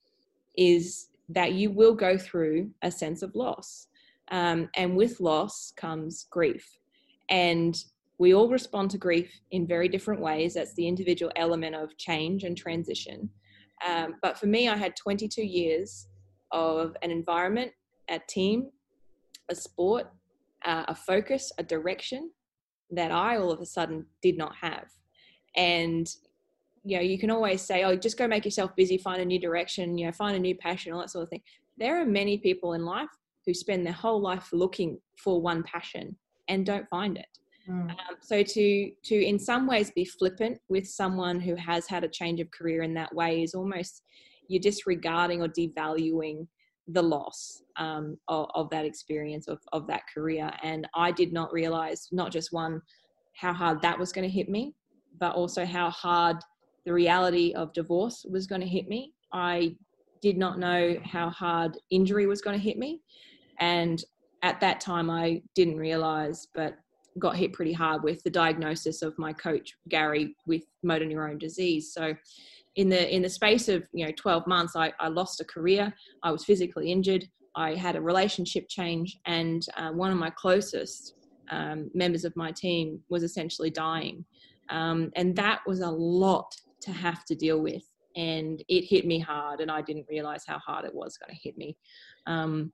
is 0.58 1.08
that 1.30 1.54
you 1.54 1.72
will 1.72 1.94
go 1.94 2.18
through 2.18 2.72
a 2.82 2.92
sense 2.92 3.22
of 3.22 3.36
loss. 3.36 3.88
Um, 4.32 4.70
and 4.76 4.96
with 4.96 5.20
loss 5.20 5.74
comes 5.76 6.26
grief. 6.30 6.66
And 7.30 7.76
we 8.18 8.34
all 8.34 8.50
respond 8.50 8.92
to 8.92 8.98
grief 8.98 9.32
in 9.52 9.68
very 9.68 9.88
different 9.88 10.22
ways. 10.22 10.54
That's 10.54 10.74
the 10.76 10.88
individual 10.88 11.32
element 11.36 11.76
of 11.76 11.98
change 11.98 12.44
and 12.44 12.56
transition. 12.56 13.30
Um, 13.88 14.16
but 14.22 14.38
for 14.38 14.46
me, 14.46 14.70
I 14.70 14.76
had 14.76 14.96
22 14.96 15.42
years 15.42 16.08
of 16.52 16.96
an 17.02 17.12
environment, 17.12 17.72
a 18.10 18.20
team, 18.30 18.70
a 19.50 19.56
sport, 19.56 20.08
uh, 20.66 20.86
a 20.88 20.96
focus, 20.96 21.52
a 21.58 21.64
direction 21.64 22.32
that 22.92 23.12
I 23.12 23.38
all 23.38 23.52
of 23.52 23.62
a 23.62 23.66
sudden 23.66 24.06
did 24.22 24.38
not 24.38 24.56
have. 24.56 24.86
And 25.56 26.08
you 26.84 26.98
know, 26.98 27.04
you 27.04 27.20
can 27.20 27.30
always 27.30 27.62
say, 27.62 27.84
"Oh, 27.84 27.96
just 27.96 28.18
go 28.18 28.28
make 28.28 28.46
yourself 28.46 28.76
busy, 28.76 28.98
find 28.98 29.22
a 29.22 29.26
new 29.26 29.40
direction, 29.40 29.98
you 29.98 30.06
know, 30.08 30.12
find 30.12 30.36
a 30.36 30.40
new 30.40 30.56
passion, 30.56 30.94
all 30.94 31.00
that 31.00 31.12
sort 31.12 31.24
of 31.24 31.30
thing." 31.30 31.44
There 31.78 32.02
are 32.02 32.06
many 32.06 32.38
people 32.38 32.74
in 32.74 32.86
life 32.86 33.10
who 33.46 33.54
spend 33.54 33.86
their 33.86 33.94
whole 33.94 34.22
life 34.22 34.50
looking 34.52 35.00
for 35.18 35.42
one 35.42 35.64
passion 35.64 36.18
and 36.48 36.66
don't 36.66 36.88
find 36.90 37.18
it. 37.18 37.28
Mm. 37.70 37.92
Um, 37.92 38.16
so 38.22 38.42
to 38.42 38.92
to 39.04 39.16
in 39.16 39.38
some 39.38 39.68
ways 39.68 39.92
be 39.92 40.06
flippant 40.06 40.60
with 40.70 40.88
someone 40.88 41.40
who 41.40 41.56
has 41.56 41.88
had 41.88 42.04
a 42.04 42.10
change 42.10 42.40
of 42.40 42.50
career 42.52 42.82
in 42.82 42.94
that 42.96 43.14
way 43.14 43.44
is 43.44 43.54
almost 43.54 44.04
you're 44.48 44.62
disregarding 44.62 45.42
or 45.42 45.48
devaluing 45.48 46.48
the 46.94 47.02
loss 47.02 47.64
um, 47.78 48.18
of, 48.28 48.48
of, 48.56 48.70
that 48.70 48.86
experience 48.86 49.48
of, 49.48 49.60
of 49.72 49.88
that 49.88 50.04
career. 50.14 50.52
And 50.64 50.88
I 50.96 51.12
did 51.12 51.32
not 51.34 51.52
realize 51.54 52.08
not 52.12 52.32
just 52.32 52.52
one 52.52 52.82
how 53.36 53.54
hard 53.54 53.82
that 53.82 53.98
was 53.98 54.12
going 54.12 54.28
to 54.28 54.34
hit 54.34 54.50
me, 54.50 54.74
but 55.20 55.36
also 55.36 55.66
how 55.66 55.90
hard 55.90 56.38
the 56.86 56.94
reality 56.94 57.54
of 57.54 57.74
divorce 57.74 58.26
was 58.30 58.48
going 58.48 58.62
to 58.62 58.68
hit 58.68 58.88
me. 58.88 59.14
I 59.32 59.76
did 60.22 60.38
not 60.38 60.60
know 60.60 60.98
how 61.04 61.30
hard 61.30 61.78
injury 61.90 62.28
was 62.28 62.42
going 62.42 62.58
to 62.58 62.64
hit 62.64 62.78
me. 62.78 63.02
And 63.60 64.04
at 64.44 64.60
that 64.62 64.80
time, 64.80 65.10
I 65.10 65.42
didn't 65.56 65.78
realize, 65.78 66.48
but 66.54 66.76
got 67.20 67.36
hit 67.36 67.54
pretty 67.54 67.74
hard 67.74 68.04
with 68.04 68.24
the 68.24 68.30
diagnosis 68.30 69.02
of 69.02 69.18
my 69.18 69.34
coach 69.34 69.76
Gary 69.90 70.36
with 70.48 70.64
motor 70.84 71.06
neurone 71.06 71.38
disease. 71.38 71.94
So, 71.94 72.14
in 72.76 72.90
the 72.90 73.14
in 73.14 73.22
the 73.22 73.30
space 73.30 73.68
of 73.68 73.84
you 73.94 74.06
know 74.06 74.12
12 74.18 74.48
months, 74.48 74.76
I, 74.76 74.94
I 75.00 75.08
lost 75.10 75.42
a 75.42 75.46
career. 75.46 75.94
I 76.24 76.32
was 76.32 76.46
physically 76.46 76.92
injured. 76.92 77.26
I 77.56 77.76
had 77.76 77.96
a 77.96 78.02
relationship 78.02 78.68
change, 78.70 79.18
and 79.26 79.62
uh, 79.76 79.92
one 79.92 80.12
of 80.12 80.18
my 80.18 80.30
closest 80.30 81.16
um, 81.50 81.92
members 81.94 82.24
of 82.24 82.36
my 82.36 82.52
team 82.52 83.02
was 83.10 83.24
essentially 83.24 83.70
dying, 83.70 84.24
um, 84.70 85.12
and 85.16 85.36
that 85.36 85.60
was 85.68 85.82
a 85.82 85.90
lot 85.90 86.54
to 86.82 86.92
have 86.92 87.26
to 87.26 87.36
deal 87.36 87.62
with. 87.62 87.84
And 88.16 88.64
it 88.68 88.86
hit 88.86 89.06
me 89.06 89.20
hard, 89.20 89.60
and 89.60 89.70
I 89.70 89.82
didn't 89.82 90.06
realize 90.10 90.44
how 90.48 90.60
hard 90.60 90.86
it 90.86 90.94
was 90.94 91.18
going 91.18 91.36
to 91.36 91.42
hit 91.42 91.58
me. 91.58 91.78
Um, 92.26 92.72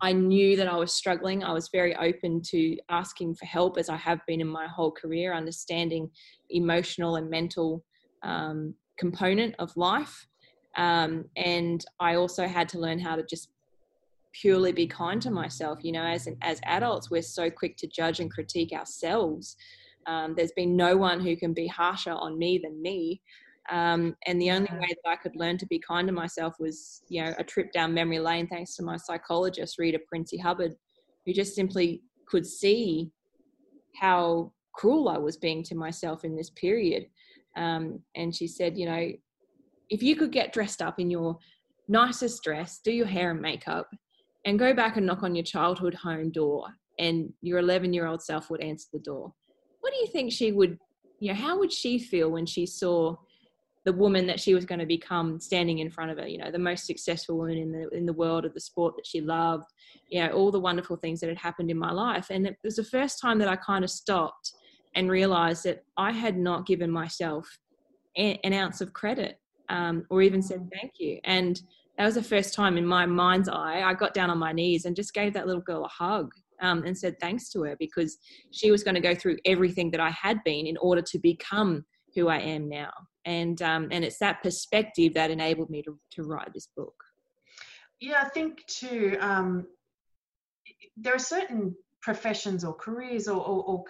I 0.00 0.12
knew 0.12 0.56
that 0.56 0.68
I 0.68 0.76
was 0.76 0.92
struggling. 0.92 1.42
I 1.42 1.52
was 1.52 1.70
very 1.72 1.96
open 1.96 2.42
to 2.50 2.76
asking 2.90 3.34
for 3.34 3.46
help, 3.46 3.78
as 3.78 3.88
I 3.88 3.96
have 3.96 4.20
been 4.26 4.40
in 4.40 4.46
my 4.46 4.66
whole 4.66 4.92
career, 4.92 5.32
understanding 5.34 6.10
emotional 6.50 7.16
and 7.16 7.30
mental 7.30 7.82
um, 8.22 8.74
component 8.98 9.54
of 9.58 9.76
life. 9.76 10.26
Um, 10.76 11.24
and 11.36 11.84
I 12.00 12.16
also 12.16 12.46
had 12.46 12.68
to 12.70 12.78
learn 12.78 12.98
how 12.98 13.16
to 13.16 13.22
just 13.22 13.50
purely 14.32 14.72
be 14.72 14.86
kind 14.86 15.20
to 15.22 15.30
myself. 15.30 15.78
You 15.82 15.92
know, 15.92 16.04
as 16.04 16.26
an, 16.26 16.36
as 16.42 16.60
adults, 16.64 17.10
we're 17.10 17.22
so 17.22 17.50
quick 17.50 17.76
to 17.78 17.86
judge 17.86 18.20
and 18.20 18.30
critique 18.30 18.72
ourselves. 18.72 19.56
Um, 20.06 20.34
there's 20.36 20.52
been 20.52 20.76
no 20.76 20.96
one 20.96 21.20
who 21.20 21.36
can 21.36 21.52
be 21.52 21.66
harsher 21.66 22.12
on 22.12 22.38
me 22.38 22.60
than 22.62 22.80
me. 22.80 23.22
Um, 23.70 24.14
and 24.26 24.40
the 24.40 24.52
only 24.52 24.70
way 24.72 24.88
that 24.88 25.10
I 25.10 25.16
could 25.16 25.34
learn 25.34 25.58
to 25.58 25.66
be 25.66 25.80
kind 25.80 26.06
to 26.06 26.12
myself 26.12 26.54
was, 26.60 27.02
you 27.08 27.24
know, 27.24 27.34
a 27.38 27.42
trip 27.42 27.72
down 27.72 27.92
memory 27.92 28.20
lane, 28.20 28.46
thanks 28.46 28.76
to 28.76 28.84
my 28.84 28.96
psychologist, 28.96 29.78
Rita 29.78 29.98
Princey 30.08 30.36
Hubbard, 30.36 30.74
who 31.24 31.32
just 31.32 31.56
simply 31.56 32.02
could 32.28 32.46
see 32.46 33.10
how 34.00 34.52
cruel 34.72 35.08
I 35.08 35.18
was 35.18 35.36
being 35.36 35.64
to 35.64 35.74
myself 35.74 36.24
in 36.24 36.36
this 36.36 36.50
period. 36.50 37.06
Um, 37.56 38.00
and 38.14 38.34
she 38.34 38.46
said, 38.46 38.76
you 38.76 38.86
know, 38.86 39.10
if 39.88 40.02
you 40.02 40.16
could 40.16 40.32
get 40.32 40.52
dressed 40.52 40.82
up 40.82 40.98
in 40.98 41.10
your 41.10 41.38
nicest 41.88 42.42
dress, 42.42 42.80
do 42.84 42.92
your 42.92 43.06
hair 43.06 43.30
and 43.30 43.40
makeup, 43.40 43.88
and 44.44 44.58
go 44.58 44.74
back 44.74 44.96
and 44.96 45.06
knock 45.06 45.22
on 45.22 45.34
your 45.34 45.44
childhood 45.44 45.94
home 45.94 46.30
door, 46.30 46.66
and 46.98 47.32
your 47.42 47.58
11 47.58 47.92
year 47.92 48.06
old 48.06 48.22
self 48.22 48.50
would 48.50 48.60
answer 48.60 48.88
the 48.92 48.98
door, 49.00 49.32
what 49.80 49.92
do 49.92 49.98
you 49.98 50.06
think 50.06 50.32
she 50.32 50.52
would, 50.52 50.78
you 51.20 51.28
know, 51.28 51.38
how 51.38 51.58
would 51.58 51.72
she 51.72 51.98
feel 51.98 52.30
when 52.30 52.46
she 52.46 52.66
saw 52.66 53.16
the 53.86 53.92
woman 53.92 54.26
that 54.26 54.40
she 54.40 54.52
was 54.52 54.64
going 54.64 54.80
to 54.80 54.86
become 54.86 55.38
standing 55.38 55.78
in 55.78 55.88
front 55.88 56.10
of 56.10 56.18
her 56.18 56.26
you 56.26 56.38
know 56.38 56.50
the 56.50 56.58
most 56.58 56.86
successful 56.86 57.38
woman 57.38 57.56
in 57.56 57.70
the 57.70 57.88
in 57.90 58.04
the 58.04 58.12
world 58.12 58.44
of 58.44 58.52
the 58.52 58.60
sport 58.60 58.96
that 58.96 59.06
she 59.06 59.20
loved 59.20 59.64
you 60.08 60.20
know 60.20 60.32
all 60.32 60.50
the 60.50 60.58
wonderful 60.58 60.96
things 60.96 61.20
that 61.20 61.28
had 61.28 61.38
happened 61.38 61.70
in 61.70 61.78
my 61.78 61.92
life? 61.92 62.26
And 62.28 62.48
it 62.48 62.56
was 62.64 62.76
the 62.76 62.84
first 62.84 63.20
time 63.20 63.38
that 63.38 63.48
i 63.48 63.54
kind 63.56 63.84
of 63.84 63.90
stopped 63.90 64.52
and 64.96 65.10
realized 65.10 65.64
that 65.64 65.84
i 65.96 66.10
had 66.10 66.36
not 66.36 66.66
given 66.66 66.90
myself 66.90 67.46
an 68.16 68.52
ounce 68.52 68.80
of 68.80 68.92
credit 68.92 69.38
um, 69.68 70.04
or 70.10 70.22
even 70.22 70.40
said 70.40 70.68
thank 70.72 70.92
you. 70.98 71.18
And 71.24 71.60
that 71.98 72.04
was 72.04 72.14
the 72.14 72.22
first 72.22 72.54
time 72.54 72.78
in 72.78 72.86
my 72.86 73.06
mind's 73.06 73.48
eye 73.48 73.82
i 73.82 73.94
got 73.94 74.14
down 74.14 74.30
on 74.30 74.38
my 74.38 74.52
knees 74.52 74.84
and 74.84 74.96
just 74.96 75.14
gave 75.14 75.32
that 75.34 75.46
little 75.46 75.62
girl 75.62 75.84
a 75.84 75.88
hug 75.88 76.32
um, 76.62 76.84
and 76.84 76.96
said 76.96 77.18
thanks 77.20 77.50
to 77.50 77.62
her 77.62 77.76
because 77.78 78.18
she 78.50 78.70
was 78.70 78.82
going 78.82 78.94
to 78.94 79.00
go 79.00 79.14
through 79.14 79.36
everything 79.44 79.90
that 79.90 80.00
i 80.00 80.10
had 80.10 80.42
been 80.44 80.66
in 80.66 80.76
order 80.78 81.02
to 81.02 81.18
become 81.18 81.84
who 82.14 82.28
i 82.28 82.38
am 82.38 82.68
now. 82.68 82.90
And 83.26 83.60
um, 83.60 83.88
and 83.90 84.04
it's 84.04 84.18
that 84.18 84.42
perspective 84.42 85.14
that 85.14 85.30
enabled 85.30 85.68
me 85.68 85.82
to, 85.82 85.98
to 86.12 86.22
write 86.22 86.52
this 86.54 86.68
book. 86.76 86.94
Yeah 88.00 88.22
i 88.24 88.28
think 88.28 88.64
too 88.66 89.16
um, 89.20 89.66
there 90.96 91.14
are 91.14 91.18
certain 91.18 91.74
professions 92.00 92.64
or 92.64 92.72
careers 92.74 93.26
or, 93.26 93.40
or, 93.40 93.64
or 93.64 93.84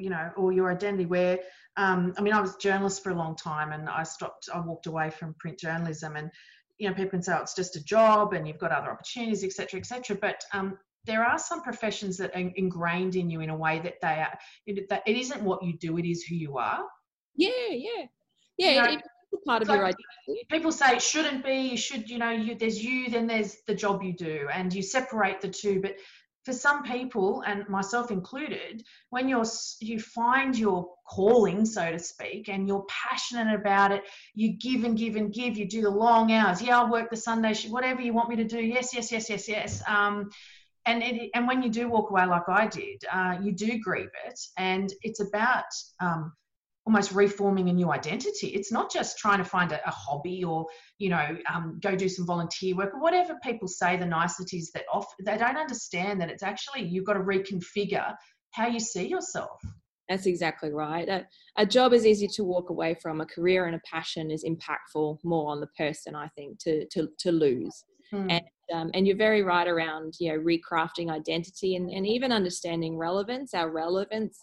you 0.00 0.10
know 0.10 0.30
or 0.36 0.52
your 0.52 0.70
identity 0.70 1.06
where 1.06 1.38
um, 1.76 2.14
i 2.18 2.22
mean 2.22 2.32
i 2.32 2.40
was 2.40 2.54
a 2.54 2.58
journalist 2.58 3.02
for 3.02 3.10
a 3.10 3.14
long 3.14 3.36
time 3.36 3.72
and 3.72 3.88
i 3.88 4.02
stopped 4.02 4.48
i 4.52 4.60
walked 4.60 4.86
away 4.86 5.10
from 5.10 5.34
print 5.38 5.58
journalism 5.58 6.16
and 6.16 6.30
you 6.78 6.88
know 6.88 6.94
people 6.94 7.10
can 7.10 7.22
say 7.22 7.32
oh, 7.34 7.42
it's 7.42 7.54
just 7.54 7.76
a 7.76 7.84
job 7.84 8.32
and 8.32 8.46
you've 8.46 8.58
got 8.58 8.72
other 8.72 8.90
opportunities 8.90 9.44
etc 9.44 9.80
etc 9.80 10.16
but 10.20 10.42
um, 10.52 10.78
there 11.06 11.24
are 11.24 11.38
some 11.38 11.62
professions 11.62 12.16
that 12.18 12.34
are 12.34 12.52
ingrained 12.56 13.16
in 13.16 13.30
you 13.30 13.40
in 13.40 13.50
a 13.50 13.56
way 13.56 13.78
that 13.78 13.94
they 14.02 14.08
are 14.08 14.38
it, 14.66 14.88
that 14.88 15.02
it 15.06 15.16
isn't 15.16 15.42
what 15.42 15.62
you 15.62 15.78
do 15.78 15.96
it 15.98 16.04
is 16.04 16.24
who 16.24 16.34
you 16.34 16.58
are. 16.58 16.84
Yeah 17.36 17.50
yeah. 17.70 18.04
Yeah 18.58 18.70
you 18.70 18.80
know, 18.80 19.02
it's 19.32 19.44
part 19.44 19.62
of 19.62 19.68
like, 19.68 19.76
your 19.76 19.86
identity. 19.86 20.46
people 20.50 20.72
say 20.72 20.96
it 20.96 21.02
shouldn't 21.02 21.44
be 21.44 21.68
you 21.68 21.76
should 21.76 22.10
you 22.10 22.18
know 22.18 22.30
you 22.30 22.54
there's 22.54 22.82
you 22.82 23.08
then 23.08 23.26
there's 23.26 23.58
the 23.66 23.74
job 23.74 24.02
you 24.02 24.12
do 24.12 24.48
and 24.52 24.72
you 24.72 24.82
separate 24.82 25.40
the 25.40 25.48
two 25.48 25.80
but 25.80 25.96
for 26.46 26.52
some 26.52 26.84
people 26.84 27.42
and 27.44 27.68
myself 27.68 28.12
included 28.12 28.84
when 29.10 29.28
you're 29.28 29.44
you 29.80 29.98
find 29.98 30.56
your 30.56 30.88
calling 31.08 31.66
so 31.66 31.90
to 31.90 31.98
speak 31.98 32.48
and 32.48 32.68
you're 32.68 32.86
passionate 32.88 33.52
about 33.52 33.90
it 33.90 34.04
you 34.34 34.56
give 34.56 34.84
and 34.84 34.96
give 34.96 35.16
and 35.16 35.34
give 35.34 35.58
you 35.58 35.68
do 35.68 35.82
the 35.82 35.90
long 35.90 36.30
hours. 36.30 36.62
Yeah 36.62 36.78
i'll 36.78 36.90
work 36.90 37.10
the 37.10 37.16
sunday 37.16 37.52
whatever 37.68 38.00
you 38.00 38.12
want 38.12 38.28
me 38.28 38.36
to 38.36 38.44
do. 38.44 38.60
Yes 38.60 38.94
yes 38.94 39.10
yes 39.10 39.28
yes 39.28 39.48
yes. 39.48 39.82
Um, 39.88 40.30
and 40.86 41.02
it, 41.02 41.30
and 41.34 41.48
when 41.48 41.64
you 41.64 41.68
do 41.68 41.88
walk 41.88 42.10
away 42.10 42.26
like 42.26 42.48
I 42.48 42.68
did, 42.68 43.04
uh, 43.12 43.38
you 43.42 43.50
do 43.50 43.78
grieve 43.80 44.14
it, 44.26 44.38
and 44.56 44.92
it's 45.02 45.20
about 45.20 45.64
um, 46.00 46.32
almost 46.86 47.12
reforming 47.12 47.68
a 47.68 47.72
new 47.72 47.90
identity. 47.90 48.48
It's 48.48 48.70
not 48.70 48.92
just 48.92 49.18
trying 49.18 49.38
to 49.38 49.44
find 49.44 49.72
a, 49.72 49.86
a 49.86 49.90
hobby 49.90 50.44
or 50.44 50.66
you 50.98 51.10
know 51.10 51.36
um, 51.52 51.78
go 51.82 51.96
do 51.96 52.08
some 52.08 52.26
volunteer 52.26 52.76
work 52.76 52.94
or 52.94 53.00
whatever 53.00 53.36
people 53.42 53.68
say 53.68 53.96
the 53.96 54.06
niceties 54.06 54.70
that 54.72 54.84
off 54.92 55.06
they 55.24 55.36
don't 55.36 55.56
understand 55.56 56.20
that 56.20 56.30
it's 56.30 56.42
actually 56.42 56.84
you've 56.84 57.04
got 57.04 57.14
to 57.14 57.20
reconfigure 57.20 58.14
how 58.52 58.66
you 58.68 58.80
see 58.80 59.08
yourself. 59.08 59.60
That's 60.08 60.26
exactly 60.26 60.70
right. 60.70 61.08
A, 61.08 61.26
a, 61.56 61.66
job 61.66 61.92
is 61.92 62.06
easy 62.06 62.28
to 62.28 62.44
walk 62.44 62.70
away 62.70 62.94
from. 63.02 63.20
A 63.20 63.26
career 63.26 63.66
and 63.66 63.74
a 63.74 63.80
passion 63.80 64.30
is 64.30 64.44
impactful 64.44 65.18
more 65.24 65.50
on 65.50 65.60
the 65.60 65.66
person, 65.76 66.14
I 66.14 66.28
think, 66.28 66.60
to 66.60 66.86
to 66.92 67.08
to 67.18 67.32
lose. 67.32 67.84
Hmm. 68.12 68.30
And 68.30 68.44
um, 68.72 68.90
and 68.94 69.06
you're 69.06 69.16
very 69.16 69.42
right 69.42 69.66
around 69.66 70.14
you 70.20 70.32
know 70.32 70.38
recrafting 70.38 71.10
identity 71.10 71.74
and, 71.74 71.90
and 71.90 72.06
even 72.06 72.30
understanding 72.30 72.96
relevance 72.96 73.54
our 73.54 73.70
relevance 73.70 74.40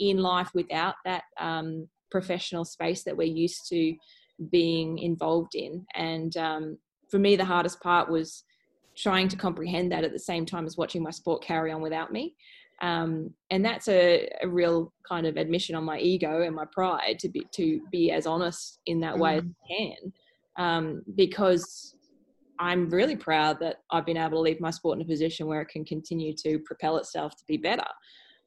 in 0.00 0.18
life 0.18 0.50
without 0.54 0.94
that 1.04 1.22
um, 1.38 1.88
professional 2.10 2.64
space 2.64 3.04
that 3.04 3.16
we're 3.16 3.22
used 3.28 3.68
to 3.68 3.94
being 4.50 4.98
involved 4.98 5.54
in 5.54 5.86
and 5.94 6.36
um, 6.36 6.78
for 7.10 7.18
me 7.18 7.36
the 7.36 7.44
hardest 7.44 7.80
part 7.80 8.10
was 8.10 8.44
trying 8.96 9.28
to 9.28 9.36
comprehend 9.36 9.92
that 9.92 10.02
at 10.02 10.12
the 10.12 10.18
same 10.18 10.44
time 10.44 10.66
as 10.66 10.76
watching 10.76 11.02
my 11.02 11.10
sport 11.10 11.42
carry 11.42 11.70
on 11.70 11.80
without 11.80 12.12
me 12.12 12.34
um, 12.82 13.30
and 13.50 13.62
that's 13.62 13.88
a, 13.88 14.26
a, 14.42 14.48
real 14.48 14.90
kind 15.06 15.26
of 15.26 15.36
admission 15.36 15.74
on 15.74 15.84
my 15.84 15.98
ego 15.98 16.40
and 16.42 16.56
my 16.56 16.64
pride 16.72 17.18
to 17.18 17.28
be 17.28 17.46
to 17.52 17.80
be 17.92 18.10
as 18.10 18.26
honest 18.26 18.80
in 18.86 19.00
that 19.00 19.18
way 19.18 19.34
mm. 19.34 19.38
as 19.38 19.44
I 19.44 19.76
can 19.76 20.12
um, 20.56 21.02
because 21.16 21.94
I'm 22.60 22.90
really 22.90 23.16
proud 23.16 23.58
that 23.60 23.76
I've 23.90 24.04
been 24.04 24.18
able 24.18 24.36
to 24.36 24.40
leave 24.40 24.60
my 24.60 24.70
sport 24.70 24.98
in 24.98 25.02
a 25.02 25.08
position 25.08 25.46
where 25.46 25.62
it 25.62 25.68
can 25.68 25.84
continue 25.84 26.34
to 26.44 26.58
propel 26.60 26.98
itself 26.98 27.34
to 27.36 27.44
be 27.48 27.56
better. 27.56 27.86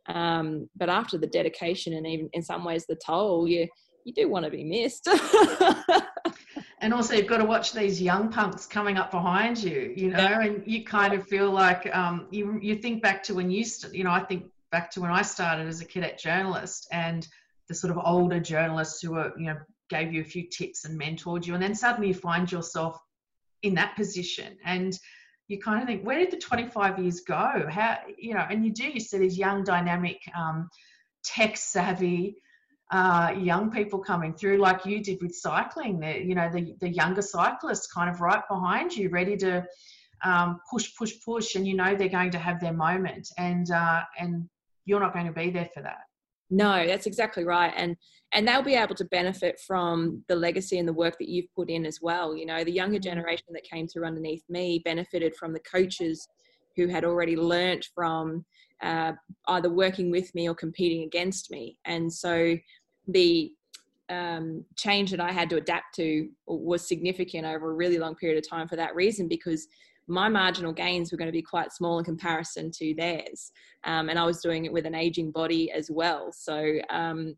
Um, 0.07 0.69
but 0.75 0.89
after 0.89 1.17
the 1.17 1.27
dedication 1.27 1.93
and 1.93 2.05
even 2.05 2.29
in 2.33 2.43
some 2.43 2.63
ways 2.63 2.85
the 2.87 2.95
toll, 2.95 3.47
you 3.47 3.67
you 4.05 4.13
do 4.13 4.29
want 4.29 4.45
to 4.45 4.51
be 4.51 4.63
missed. 4.63 5.07
and 6.79 6.93
also 6.93 7.15
you've 7.15 7.27
got 7.27 7.37
to 7.37 7.45
watch 7.45 7.71
these 7.71 8.01
young 8.01 8.29
punks 8.29 8.65
coming 8.65 8.97
up 8.97 9.11
behind 9.11 9.63
you, 9.63 9.93
you 9.95 10.09
know, 10.09 10.39
and 10.41 10.61
you 10.65 10.83
kind 10.83 11.13
of 11.13 11.25
feel 11.27 11.49
like 11.49 11.93
um, 11.95 12.27
you 12.31 12.59
you 12.61 12.75
think 12.75 13.01
back 13.01 13.23
to 13.23 13.33
when 13.33 13.49
you 13.49 13.63
st- 13.63 13.93
you 13.93 14.03
know 14.03 14.11
I 14.11 14.19
think 14.19 14.45
back 14.71 14.91
to 14.91 15.01
when 15.01 15.11
I 15.11 15.21
started 15.21 15.67
as 15.67 15.81
a 15.81 15.85
cadet 15.85 16.19
journalist 16.19 16.87
and 16.91 17.27
the 17.69 17.75
sort 17.75 17.91
of 17.91 18.03
older 18.03 18.39
journalists 18.39 19.01
who 19.01 19.11
were 19.11 19.31
you 19.37 19.45
know 19.45 19.57
gave 19.89 20.13
you 20.13 20.21
a 20.21 20.25
few 20.25 20.49
tips 20.49 20.85
and 20.85 20.99
mentored 20.99 21.45
you, 21.45 21.53
and 21.53 21.63
then 21.63 21.75
suddenly 21.75 22.09
you 22.09 22.13
find 22.13 22.51
yourself 22.51 22.99
in 23.61 23.73
that 23.75 23.95
position 23.95 24.57
and 24.65 24.99
you 25.47 25.59
kind 25.59 25.81
of 25.81 25.87
think 25.87 26.03
where 26.03 26.19
did 26.19 26.31
the 26.31 26.37
25 26.37 26.99
years 26.99 27.21
go? 27.21 27.67
How 27.69 27.97
you 28.17 28.33
know 28.33 28.45
and 28.49 28.65
you 28.65 28.71
do 28.71 28.85
you 28.85 28.99
see 28.99 29.17
these 29.17 29.37
young 29.37 29.63
dynamic 29.63 30.19
um, 30.35 30.69
tech 31.23 31.57
savvy 31.57 32.35
uh, 32.91 33.33
young 33.37 33.71
people 33.71 33.99
coming 33.99 34.33
through 34.33 34.57
like 34.57 34.85
you 34.85 35.03
did 35.03 35.21
with 35.21 35.35
cycling. 35.35 35.99
The 35.99 36.23
you 36.23 36.35
know 36.35 36.49
the, 36.51 36.75
the 36.79 36.89
younger 36.89 37.21
cyclists 37.21 37.87
kind 37.87 38.09
of 38.09 38.21
right 38.21 38.41
behind 38.49 38.95
you 38.95 39.09
ready 39.09 39.35
to 39.37 39.65
um, 40.23 40.59
push 40.69 40.95
push 40.97 41.13
push 41.25 41.55
and 41.55 41.67
you 41.67 41.75
know 41.75 41.95
they're 41.95 42.09
going 42.09 42.31
to 42.31 42.39
have 42.39 42.59
their 42.59 42.73
moment 42.73 43.27
and 43.37 43.69
uh, 43.71 44.03
and 44.19 44.47
you're 44.85 44.99
not 44.99 45.13
going 45.13 45.25
to 45.25 45.33
be 45.33 45.49
there 45.49 45.69
for 45.73 45.81
that 45.81 46.01
no, 46.53 46.85
that's 46.85 47.07
exactly 47.07 47.43
right. 47.43 47.73
And 47.75 47.97
and 48.35 48.47
they'll 48.47 48.63
be 48.63 48.75
able 48.75 48.95
to 48.95 49.05
benefit 49.05 49.59
from 49.65 50.23
the 50.27 50.35
legacy 50.35 50.79
and 50.79 50.87
the 50.87 50.93
work 50.93 51.17
that 51.19 51.29
you've 51.29 51.53
put 51.55 51.69
in 51.69 51.85
as 51.85 51.99
well. 52.01 52.35
You 52.35 52.45
know, 52.45 52.63
the 52.63 52.71
younger 52.71 52.97
mm. 52.97 53.03
generation 53.03 53.47
that 53.51 53.63
came 53.63 53.87
through 53.87 54.05
underneath 54.05 54.43
me 54.49 54.81
benefited 54.85 55.35
from 55.35 55.53
the 55.53 55.59
coaches 55.59 56.27
who 56.75 56.87
had 56.87 57.05
already 57.05 57.35
learnt 57.35 57.87
from 57.93 58.45
uh, 58.81 59.13
either 59.47 59.69
working 59.69 60.11
with 60.11 60.33
me 60.35 60.47
or 60.49 60.55
competing 60.55 61.03
against 61.03 61.51
me. 61.51 61.77
And 61.85 62.11
so 62.11 62.55
the 63.07 63.51
um, 64.09 64.63
change 64.75 65.11
that 65.11 65.21
I 65.21 65.31
had 65.31 65.49
to 65.51 65.57
adapt 65.57 65.95
to 65.95 66.29
was 66.47 66.87
significant 66.87 67.45
over 67.45 67.71
a 67.71 67.75
really 67.75 67.97
long 67.97 68.15
period 68.15 68.37
of 68.37 68.49
time 68.49 68.67
for 68.67 68.75
that 68.75 68.95
reason 68.95 69.27
because 69.27 69.67
my 70.07 70.29
marginal 70.29 70.73
gains 70.73 71.11
were 71.11 71.17
going 71.17 71.27
to 71.27 71.31
be 71.31 71.41
quite 71.41 71.71
small 71.71 71.99
in 71.99 72.05
comparison 72.05 72.71
to 72.71 72.93
theirs. 72.95 73.51
Um, 73.83 74.09
and 74.09 74.19
I 74.19 74.25
was 74.25 74.41
doing 74.41 74.65
it 74.65 74.73
with 74.73 74.85
an 74.85 74.95
aging 74.95 75.31
body 75.31 75.71
as 75.71 75.89
well. 75.89 76.31
So 76.31 76.79
um, 76.89 77.35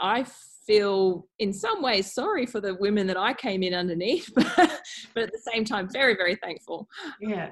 I 0.00 0.24
feel 0.66 1.26
in 1.38 1.52
some 1.52 1.82
ways 1.82 2.12
sorry 2.12 2.46
for 2.46 2.60
the 2.60 2.74
women 2.74 3.06
that 3.06 3.18
I 3.18 3.34
came 3.34 3.62
in 3.62 3.74
underneath, 3.74 4.30
but, 4.34 4.82
but 5.14 5.24
at 5.24 5.32
the 5.32 5.50
same 5.52 5.64
time, 5.64 5.88
very, 5.90 6.14
very 6.14 6.36
thankful. 6.36 6.88
Yeah. 7.20 7.50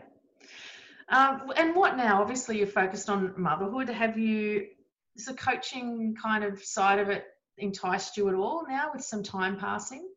Um, 1.08 1.52
and 1.56 1.74
what 1.74 1.96
now? 1.96 2.22
Obviously, 2.22 2.58
you're 2.58 2.66
focused 2.66 3.10
on 3.10 3.34
motherhood. 3.36 3.88
Have 3.88 4.16
you, 4.16 4.66
is 5.14 5.26
the 5.26 5.34
coaching 5.34 6.14
kind 6.20 6.42
of 6.42 6.62
side 6.62 6.98
of 6.98 7.10
it 7.10 7.24
enticed 7.58 8.16
you 8.16 8.28
at 8.28 8.34
all 8.34 8.64
now 8.66 8.90
with 8.94 9.04
some 9.04 9.22
time 9.22 9.58
passing? 9.58 10.08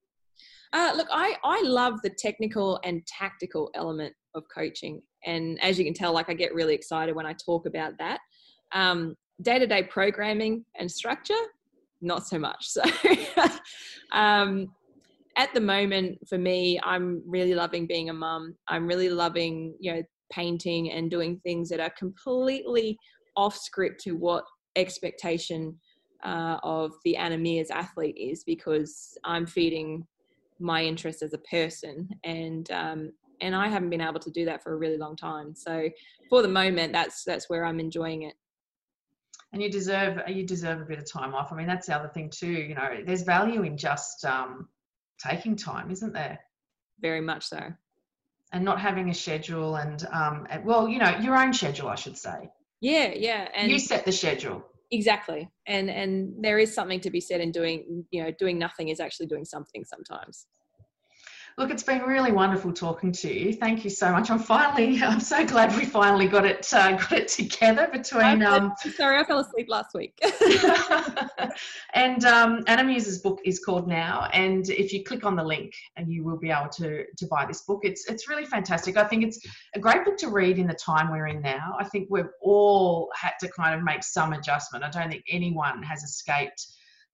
Uh, 0.73 0.93
look, 0.95 1.07
I, 1.11 1.35
I 1.43 1.61
love 1.63 2.01
the 2.03 2.09
technical 2.09 2.79
and 2.83 3.05
tactical 3.07 3.71
element 3.75 4.13
of 4.33 4.43
coaching. 4.53 5.01
And 5.25 5.61
as 5.61 5.79
you 5.79 5.85
can 5.85 5.93
tell, 5.93 6.13
like 6.13 6.29
I 6.29 6.33
get 6.33 6.53
really 6.53 6.75
excited 6.75 7.15
when 7.15 7.25
I 7.25 7.33
talk 7.33 7.65
about 7.65 7.93
that. 7.99 8.19
Day 9.41 9.59
to 9.59 9.67
day 9.67 9.83
programming 9.83 10.63
and 10.79 10.89
structure, 10.89 11.33
not 12.01 12.27
so 12.27 12.39
much. 12.39 12.69
So, 13.35 13.43
um, 14.11 14.71
at 15.37 15.53
the 15.53 15.59
moment, 15.59 16.19
for 16.27 16.37
me, 16.37 16.79
I'm 16.83 17.21
really 17.25 17.53
loving 17.53 17.85
being 17.85 18.09
a 18.09 18.13
mum. 18.13 18.55
I'm 18.69 18.87
really 18.87 19.09
loving, 19.09 19.75
you 19.79 19.93
know, 19.93 20.03
painting 20.31 20.91
and 20.91 21.11
doing 21.11 21.41
things 21.43 21.67
that 21.69 21.81
are 21.81 21.89
completely 21.97 22.97
off 23.35 23.57
script 23.57 24.01
to 24.03 24.13
what 24.13 24.45
expectation 24.77 25.77
uh, 26.23 26.57
of 26.63 26.93
the 27.03 27.17
Anna 27.17 27.37
Meares 27.37 27.69
athlete 27.69 28.17
is 28.17 28.43
because 28.45 29.17
I'm 29.25 29.45
feeding 29.45 30.07
my 30.59 30.83
interest 30.83 31.21
as 31.21 31.33
a 31.33 31.37
person 31.39 32.09
and 32.23 32.71
um, 32.71 33.11
and 33.41 33.55
I 33.55 33.67
haven't 33.67 33.89
been 33.89 34.01
able 34.01 34.19
to 34.19 34.31
do 34.31 34.45
that 34.45 34.63
for 34.63 34.73
a 34.73 34.77
really 34.77 34.97
long 34.97 35.15
time. 35.15 35.55
So 35.55 35.89
for 36.29 36.41
the 36.41 36.47
moment, 36.47 36.93
that's 36.93 37.23
that's 37.23 37.49
where 37.49 37.65
I'm 37.65 37.79
enjoying 37.79 38.23
it. 38.23 38.33
And 39.53 39.61
you 39.61 39.69
deserve 39.69 40.21
you 40.27 40.45
deserve 40.45 40.81
a 40.81 40.85
bit 40.85 40.99
of 40.99 41.09
time 41.09 41.33
off. 41.33 41.51
I 41.51 41.55
mean, 41.55 41.67
that's 41.67 41.87
the 41.87 41.95
other 41.95 42.09
thing 42.09 42.29
too. 42.29 42.51
You 42.51 42.75
know, 42.75 42.97
there's 43.05 43.23
value 43.23 43.63
in 43.63 43.77
just 43.77 44.25
um, 44.25 44.67
taking 45.19 45.55
time, 45.55 45.91
isn't 45.91 46.13
there? 46.13 46.39
Very 46.99 47.21
much 47.21 47.45
so. 47.45 47.59
And 48.51 48.63
not 48.63 48.79
having 48.79 49.09
a 49.09 49.13
schedule, 49.13 49.75
and 49.75 50.05
um, 50.13 50.47
well, 50.63 50.87
you 50.87 50.99
know, 50.99 51.17
your 51.17 51.35
own 51.35 51.51
schedule, 51.51 51.89
I 51.89 51.95
should 51.95 52.17
say. 52.17 52.49
Yeah, 52.79 53.11
yeah. 53.15 53.49
And 53.55 53.71
you 53.71 53.79
set 53.79 54.05
the 54.05 54.11
schedule 54.11 54.63
exactly. 54.91 55.49
And 55.67 55.89
and 55.89 56.33
there 56.39 56.59
is 56.59 56.73
something 56.73 56.99
to 57.01 57.09
be 57.09 57.21
said 57.21 57.41
in 57.41 57.51
doing 57.51 58.05
you 58.11 58.23
know 58.23 58.31
doing 58.37 58.57
nothing 58.57 58.89
is 58.89 58.99
actually 58.99 59.27
doing 59.27 59.45
something 59.45 59.83
sometimes 59.83 60.47
Look, 61.57 61.71
it's 61.71 61.83
been 61.83 62.01
really 62.01 62.33
wonderful 62.33 62.73
talking 62.73 63.13
to 63.13 63.33
you. 63.33 63.53
Thank 63.53 63.85
you 63.85 63.89
so 63.89 64.11
much. 64.11 64.29
I'm 64.29 64.39
finally, 64.39 65.01
I'm 65.01 65.21
so 65.21 65.45
glad 65.45 65.73
we 65.77 65.85
finally 65.85 66.27
got 66.27 66.45
it, 66.45 66.67
uh, 66.73 66.91
got 66.97 67.13
it 67.13 67.27
together 67.29 67.87
between. 67.89 68.43
Um, 68.43 68.73
sorry, 68.97 69.19
I 69.19 69.23
fell 69.23 69.39
asleep 69.39 69.67
last 69.69 69.93
week. 69.93 70.19
and 71.93 72.25
um, 72.25 72.63
Anna 72.67 72.83
Meares's 72.83 73.19
book 73.19 73.39
is 73.45 73.63
called 73.63 73.87
Now, 73.87 74.27
and 74.33 74.69
if 74.69 74.91
you 74.91 75.05
click 75.05 75.25
on 75.25 75.37
the 75.37 75.43
link, 75.43 75.73
and 75.95 76.11
you 76.11 76.25
will 76.25 76.37
be 76.37 76.51
able 76.51 76.69
to 76.69 77.05
to 77.05 77.27
buy 77.27 77.45
this 77.45 77.61
book. 77.61 77.81
It's 77.83 78.05
it's 78.09 78.27
really 78.27 78.45
fantastic. 78.45 78.97
I 78.97 79.05
think 79.05 79.23
it's 79.23 79.39
a 79.75 79.79
great 79.79 80.03
book 80.03 80.17
to 80.17 80.27
read 80.27 80.59
in 80.59 80.67
the 80.67 80.73
time 80.73 81.09
we're 81.09 81.27
in 81.27 81.41
now. 81.41 81.77
I 81.79 81.85
think 81.85 82.09
we've 82.09 82.25
all 82.41 83.09
had 83.15 83.33
to 83.39 83.49
kind 83.49 83.75
of 83.75 83.81
make 83.81 84.03
some 84.03 84.33
adjustment. 84.33 84.83
I 84.83 84.89
don't 84.89 85.09
think 85.09 85.23
anyone 85.29 85.81
has 85.83 86.03
escaped 86.03 86.67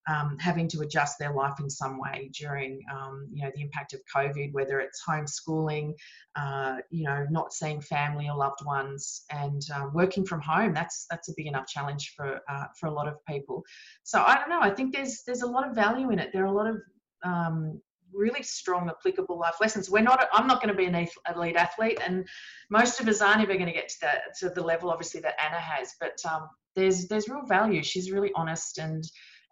um, 0.08 0.38
having 0.40 0.68
to 0.70 0.82
adjust 0.82 1.20
their 1.20 1.34
life 1.34 1.60
in 1.60 1.70
some 1.70 2.00
way 2.00 2.32
during 2.38 2.82
um, 2.92 3.28
you 3.32 3.44
know 3.44 3.52
the 3.56 3.62
impact 3.62 3.94
of 3.94 4.02
COVID, 4.14 4.52
whether 4.54 4.80
it's 4.80 5.04
homeschooling, 5.08 5.94
uh, 6.36 6.78
you 6.90 7.04
know 7.04 7.26
not 7.30 7.54
seeing 7.54 7.82
family 7.82 8.28
or 8.28 8.36
loved 8.36 8.66
ones, 8.66 9.24
and 9.30 9.62
uh, 9.74 9.88
working 9.94 10.26
from 10.26 10.42
home. 10.42 10.74
That's 10.74 11.06
that's 11.10 11.30
a 11.30 11.34
big 11.38 11.48
enough 11.48 11.68
challenge 11.68 12.14
for 12.16 12.40
uh, 12.50 12.66
for 12.80 12.88
a 12.88 12.92
lot 12.92 13.08
of 13.08 13.24
people. 13.28 13.64
So 14.04 14.22
I 14.22 14.36
don't 14.36 14.50
know. 14.50 14.62
I 14.62 14.72
think 14.72 14.94
there's 14.94 15.24
there's 15.26 15.44
a 15.44 15.48
lot 15.48 15.68
of 15.68 15.76
value 15.76 16.12
in 16.12 16.20
it. 16.20 16.32
There 16.34 16.44
are 16.44 16.48
a 16.48 16.52
lot 16.52 16.68
of 16.68 16.78
um, 17.24 17.80
really 18.14 18.44
strong, 18.44 18.90
applicable 18.90 19.38
life 19.40 19.56
lessons. 19.62 19.90
We're 19.90 20.02
not. 20.02 20.28
I'm 20.34 20.48
not 20.48 20.62
going 20.62 20.76
to 20.76 20.78
be 20.78 20.86
an 20.86 21.08
elite 21.34 21.56
athlete, 21.56 22.00
and 22.06 22.28
most 22.70 23.00
of 23.00 23.08
us 23.08 23.22
aren't 23.22 23.42
ever 23.42 23.54
going 23.54 23.68
to 23.68 23.72
get 23.72 23.90
to 23.90 23.96
that 24.02 24.22
to 24.40 24.50
the 24.50 24.64
level, 24.64 24.90
obviously, 24.90 25.22
that 25.22 25.36
Anna 25.42 25.60
has. 25.60 25.94
But 26.00 26.18
um, 26.30 26.50
there's 26.76 27.08
there's 27.08 27.30
real 27.30 27.46
value. 27.46 27.84
She's 27.84 28.12
really 28.12 28.32
honest, 28.36 28.78
and 28.78 29.04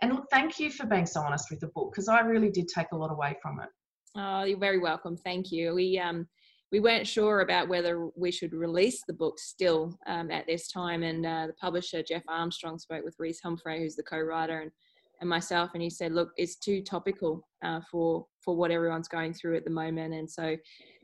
and 0.02 0.14
look, 0.14 0.26
thank 0.32 0.60
you 0.60 0.72
for 0.72 0.86
being 0.86 1.06
so 1.06 1.22
honest 1.22 1.50
with 1.50 1.60
the 1.60 1.68
book 1.68 1.92
because 1.92 2.08
I 2.08 2.22
really 2.22 2.50
did 2.50 2.68
take 2.68 2.88
a 2.92 2.96
lot 2.96 3.12
away 3.12 3.36
from 3.42 3.60
it. 3.60 3.70
Oh, 4.16 4.44
you're 4.44 4.60
very 4.60 4.80
welcome. 4.80 5.18
Thank 5.18 5.52
you. 5.52 5.74
We 5.76 6.00
um 6.00 6.28
we 6.72 6.80
weren't 6.80 7.08
sure 7.08 7.42
about 7.42 7.68
whether 7.68 8.10
we 8.16 8.32
should 8.32 8.54
release 8.54 9.04
the 9.08 9.14
book 9.14 9.40
still 9.40 9.98
um, 10.06 10.30
at 10.30 10.46
this 10.46 10.68
time. 10.68 11.02
And 11.04 11.26
uh, 11.26 11.48
the 11.48 11.54
publisher, 11.54 12.04
Geoff 12.04 12.24
Armstrong, 12.28 12.78
spoke 12.78 13.04
with 13.04 13.16
Reece 13.18 13.42
Homfray, 13.44 13.80
who's 13.80 13.96
the 13.96 14.04
co 14.04 14.20
writer, 14.20 14.60
and, 14.62 14.72
and 15.20 15.30
myself, 15.30 15.72
and 15.74 15.82
he 15.82 15.90
said, 15.90 16.12
Look, 16.12 16.30
it's 16.38 16.58
too 16.58 16.84
topical 16.84 17.48
uh, 17.64 17.82
for, 17.90 18.26
for 18.40 18.56
what 18.56 18.72
everyone's 18.72 19.08
going 19.08 19.34
through 19.34 19.58
at 19.58 19.64
the 19.64 19.72
moment. 19.72 20.14
And 20.14 20.30
so 20.30 20.56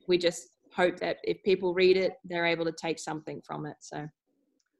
we 0.08 0.18
just 0.18 0.50
hope 0.76 1.00
that 1.00 1.18
if 1.24 1.42
people 1.44 1.74
read 1.74 1.98
it, 1.98 2.14
they're 2.26 2.46
able 2.46 2.66
to 2.66 2.72
take 2.72 3.00
something 3.00 3.42
from 3.44 3.66
it. 3.66 3.78
So 3.80 4.08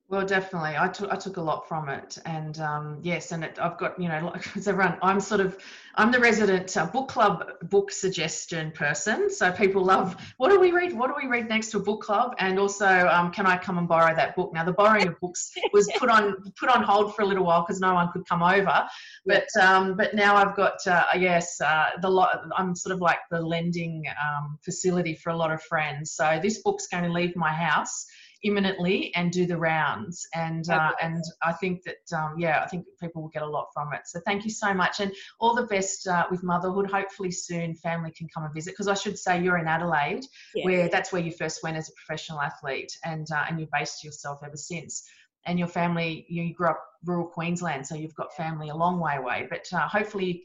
well, 0.08 0.24
definitely. 0.24 0.76
I 0.78 0.88
took 0.88 1.12
I 1.12 1.16
took 1.16 1.38
a 1.38 1.42
lot 1.42 1.68
from 1.68 1.90
it, 1.90 2.20
and 2.26 2.60
um, 2.60 3.00
yes, 3.02 3.32
and 3.32 3.44
it, 3.44 3.58
I've 3.60 3.76
got 3.80 4.00
you 4.00 4.08
know, 4.08 4.32
like 4.32 4.56
everyone, 4.68 5.00
I'm 5.02 5.20
sort 5.20 5.42
of 5.42 5.58
I'm 5.96 6.12
the 6.12 6.20
resident 6.20 6.78
uh, 6.78 6.86
book 6.86 7.08
club 7.08 7.54
book 7.64 7.92
suggestion 7.92 8.72
person. 8.72 9.32
So 9.32 9.52
people 9.52 9.84
love 9.84 10.16
what 10.38 10.50
do 10.50 10.60
we 10.60 10.72
read? 10.72 10.94
What 10.94 11.08
do 11.08 11.16
we 11.20 11.28
read 11.28 11.50
next 11.50 11.72
to 11.72 11.78
a 11.78 11.80
book 11.80 12.02
club? 12.02 12.36
And 12.38 12.60
also, 12.60 12.86
um, 12.86 13.32
can 13.32 13.48
I 13.48 13.58
come 13.58 13.80
and 13.80 13.88
borrow 13.88 14.14
that 14.16 14.36
book? 14.36 14.54
Now, 14.54 14.64
the 14.64 14.74
borrowing 14.74 15.08
of 15.08 15.20
books 15.20 15.52
was 15.74 15.90
put 15.98 16.12
on 16.12 16.54
put 16.60 16.70
on 16.70 16.84
hold 16.84 17.16
for 17.16 17.24
a 17.24 17.26
little 17.26 17.44
while 17.44 17.64
because 17.64 17.80
no 17.80 17.96
one 17.96 18.12
could 18.12 18.28
come 18.28 18.44
over, 18.44 18.88
but 19.26 19.48
um, 19.60 19.98
but 19.98 20.14
now 20.14 20.36
I've 20.36 20.56
got 20.56 20.86
uh, 20.86 21.06
yes, 21.18 21.60
uh, 21.62 21.90
the 22.04 22.10
lot. 22.10 22.42
I'm 22.56 22.76
sort 22.76 22.94
of 22.94 23.02
like 23.02 23.20
the 23.32 23.42
lending 23.42 24.04
um, 24.24 24.60
facility 24.64 25.16
for 25.16 25.32
a 25.32 25.36
lot 25.36 25.52
of 25.52 25.64
friends. 25.64 26.12
So 26.12 26.40
this 26.44 26.62
book's 26.62 26.86
going 26.86 27.06
to 27.06 27.12
leave 27.12 27.36
my 27.36 27.52
house 27.52 28.06
imminently 28.44 29.14
and 29.16 29.32
do 29.32 29.46
the 29.46 29.58
rounds. 29.58 30.28
And 30.34 30.70
uh, 30.70 30.92
and 31.02 31.24
I 31.44 31.54
think 31.54 31.84
that 31.84 32.18
um, 32.18 32.36
yeah, 32.38 32.62
I 32.64 32.68
think 32.68 32.86
people 33.02 33.22
will 33.22 33.30
get 33.30 33.42
a 33.42 33.48
lot 33.48 33.68
from 33.74 33.94
it. 33.94 34.02
So 34.06 34.20
thank 34.26 34.44
you 34.44 34.52
so 34.52 34.74
much, 34.74 35.00
and 35.00 35.14
all 35.40 35.56
the 35.56 35.66
best 35.66 36.08
uh, 36.08 36.26
with 36.30 36.44
motherhood. 36.44 36.90
Hopefully 36.90 37.32
soon, 37.32 37.76
family 37.76 38.12
can 38.12 38.28
come 38.34 38.44
and 38.44 38.54
visit. 38.54 38.72
Because 38.74 38.88
I 38.88 38.94
should 38.94 39.18
say 39.18 39.42
you're 39.42 39.58
in 39.58 39.68
Adelaide, 39.68 40.26
yeah. 40.54 40.66
where 40.66 40.90
that's 40.90 41.12
where 41.12 41.22
you 41.22 41.32
first 41.32 41.64
went 41.64 41.78
as 41.78 41.90
a 41.90 41.94
professional 41.94 42.42
athlete, 42.42 42.98
and 43.04 43.28
uh, 43.32 43.46
and 43.48 43.60
you've 43.60 43.72
based 43.72 44.04
yourself 44.04 44.40
ever 44.46 44.58
since. 44.58 45.04
And 45.48 45.60
your 45.60 45.68
family, 45.68 46.26
you 46.28 46.56
grew 46.56 46.70
up 46.70 46.84
rural 47.04 47.28
Queensland, 47.28 47.86
so 47.86 47.94
you've 47.94 48.16
got 48.16 48.36
family 48.36 48.70
a 48.70 48.76
long 48.76 49.00
way 49.00 49.18
away. 49.18 49.48
But 49.48 49.66
uh, 49.72 49.88
hopefully 49.88 50.44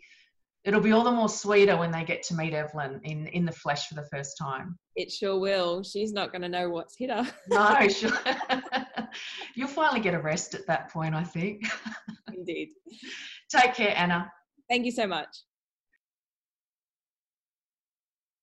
it'll 0.65 0.81
be 0.81 0.93
all 0.93 1.05
the 1.05 1.11
more 1.11 1.29
sweeter 1.29 1.77
when 1.77 1.91
they 1.91 2.05
get 2.05 2.23
to 2.25 2.35
meet 2.35 2.53
Evelyn 2.53 3.01
in 3.05 3.27
in 3.29 3.45
the 3.45 3.53
flesh 3.53 3.89
for 3.89 3.95
the 3.95 4.07
first 4.13 4.37
time. 4.39 4.79
It 4.97 5.11
sure 5.11 5.39
will. 5.39 5.83
She's 5.83 6.13
not 6.13 6.33
going 6.33 6.43
to 6.43 6.49
know 6.49 6.69
what's 6.69 6.97
hit 6.97 7.11
her. 7.11 7.27
no, 7.49 7.89
sure. 7.89 8.11
You'll 9.55 9.69
finally 9.69 10.01
get 10.01 10.15
a 10.15 10.21
rest 10.21 10.55
at 10.55 10.67
that 10.67 10.93
point, 10.93 11.15
I 11.15 11.25
think. 11.25 11.65
Indeed. 12.35 12.71
Take 13.51 13.75
care, 13.75 13.95
Anna. 13.97 14.31
Thank 14.69 14.85
you 14.85 14.93
so 14.93 15.07
much. 15.07 15.29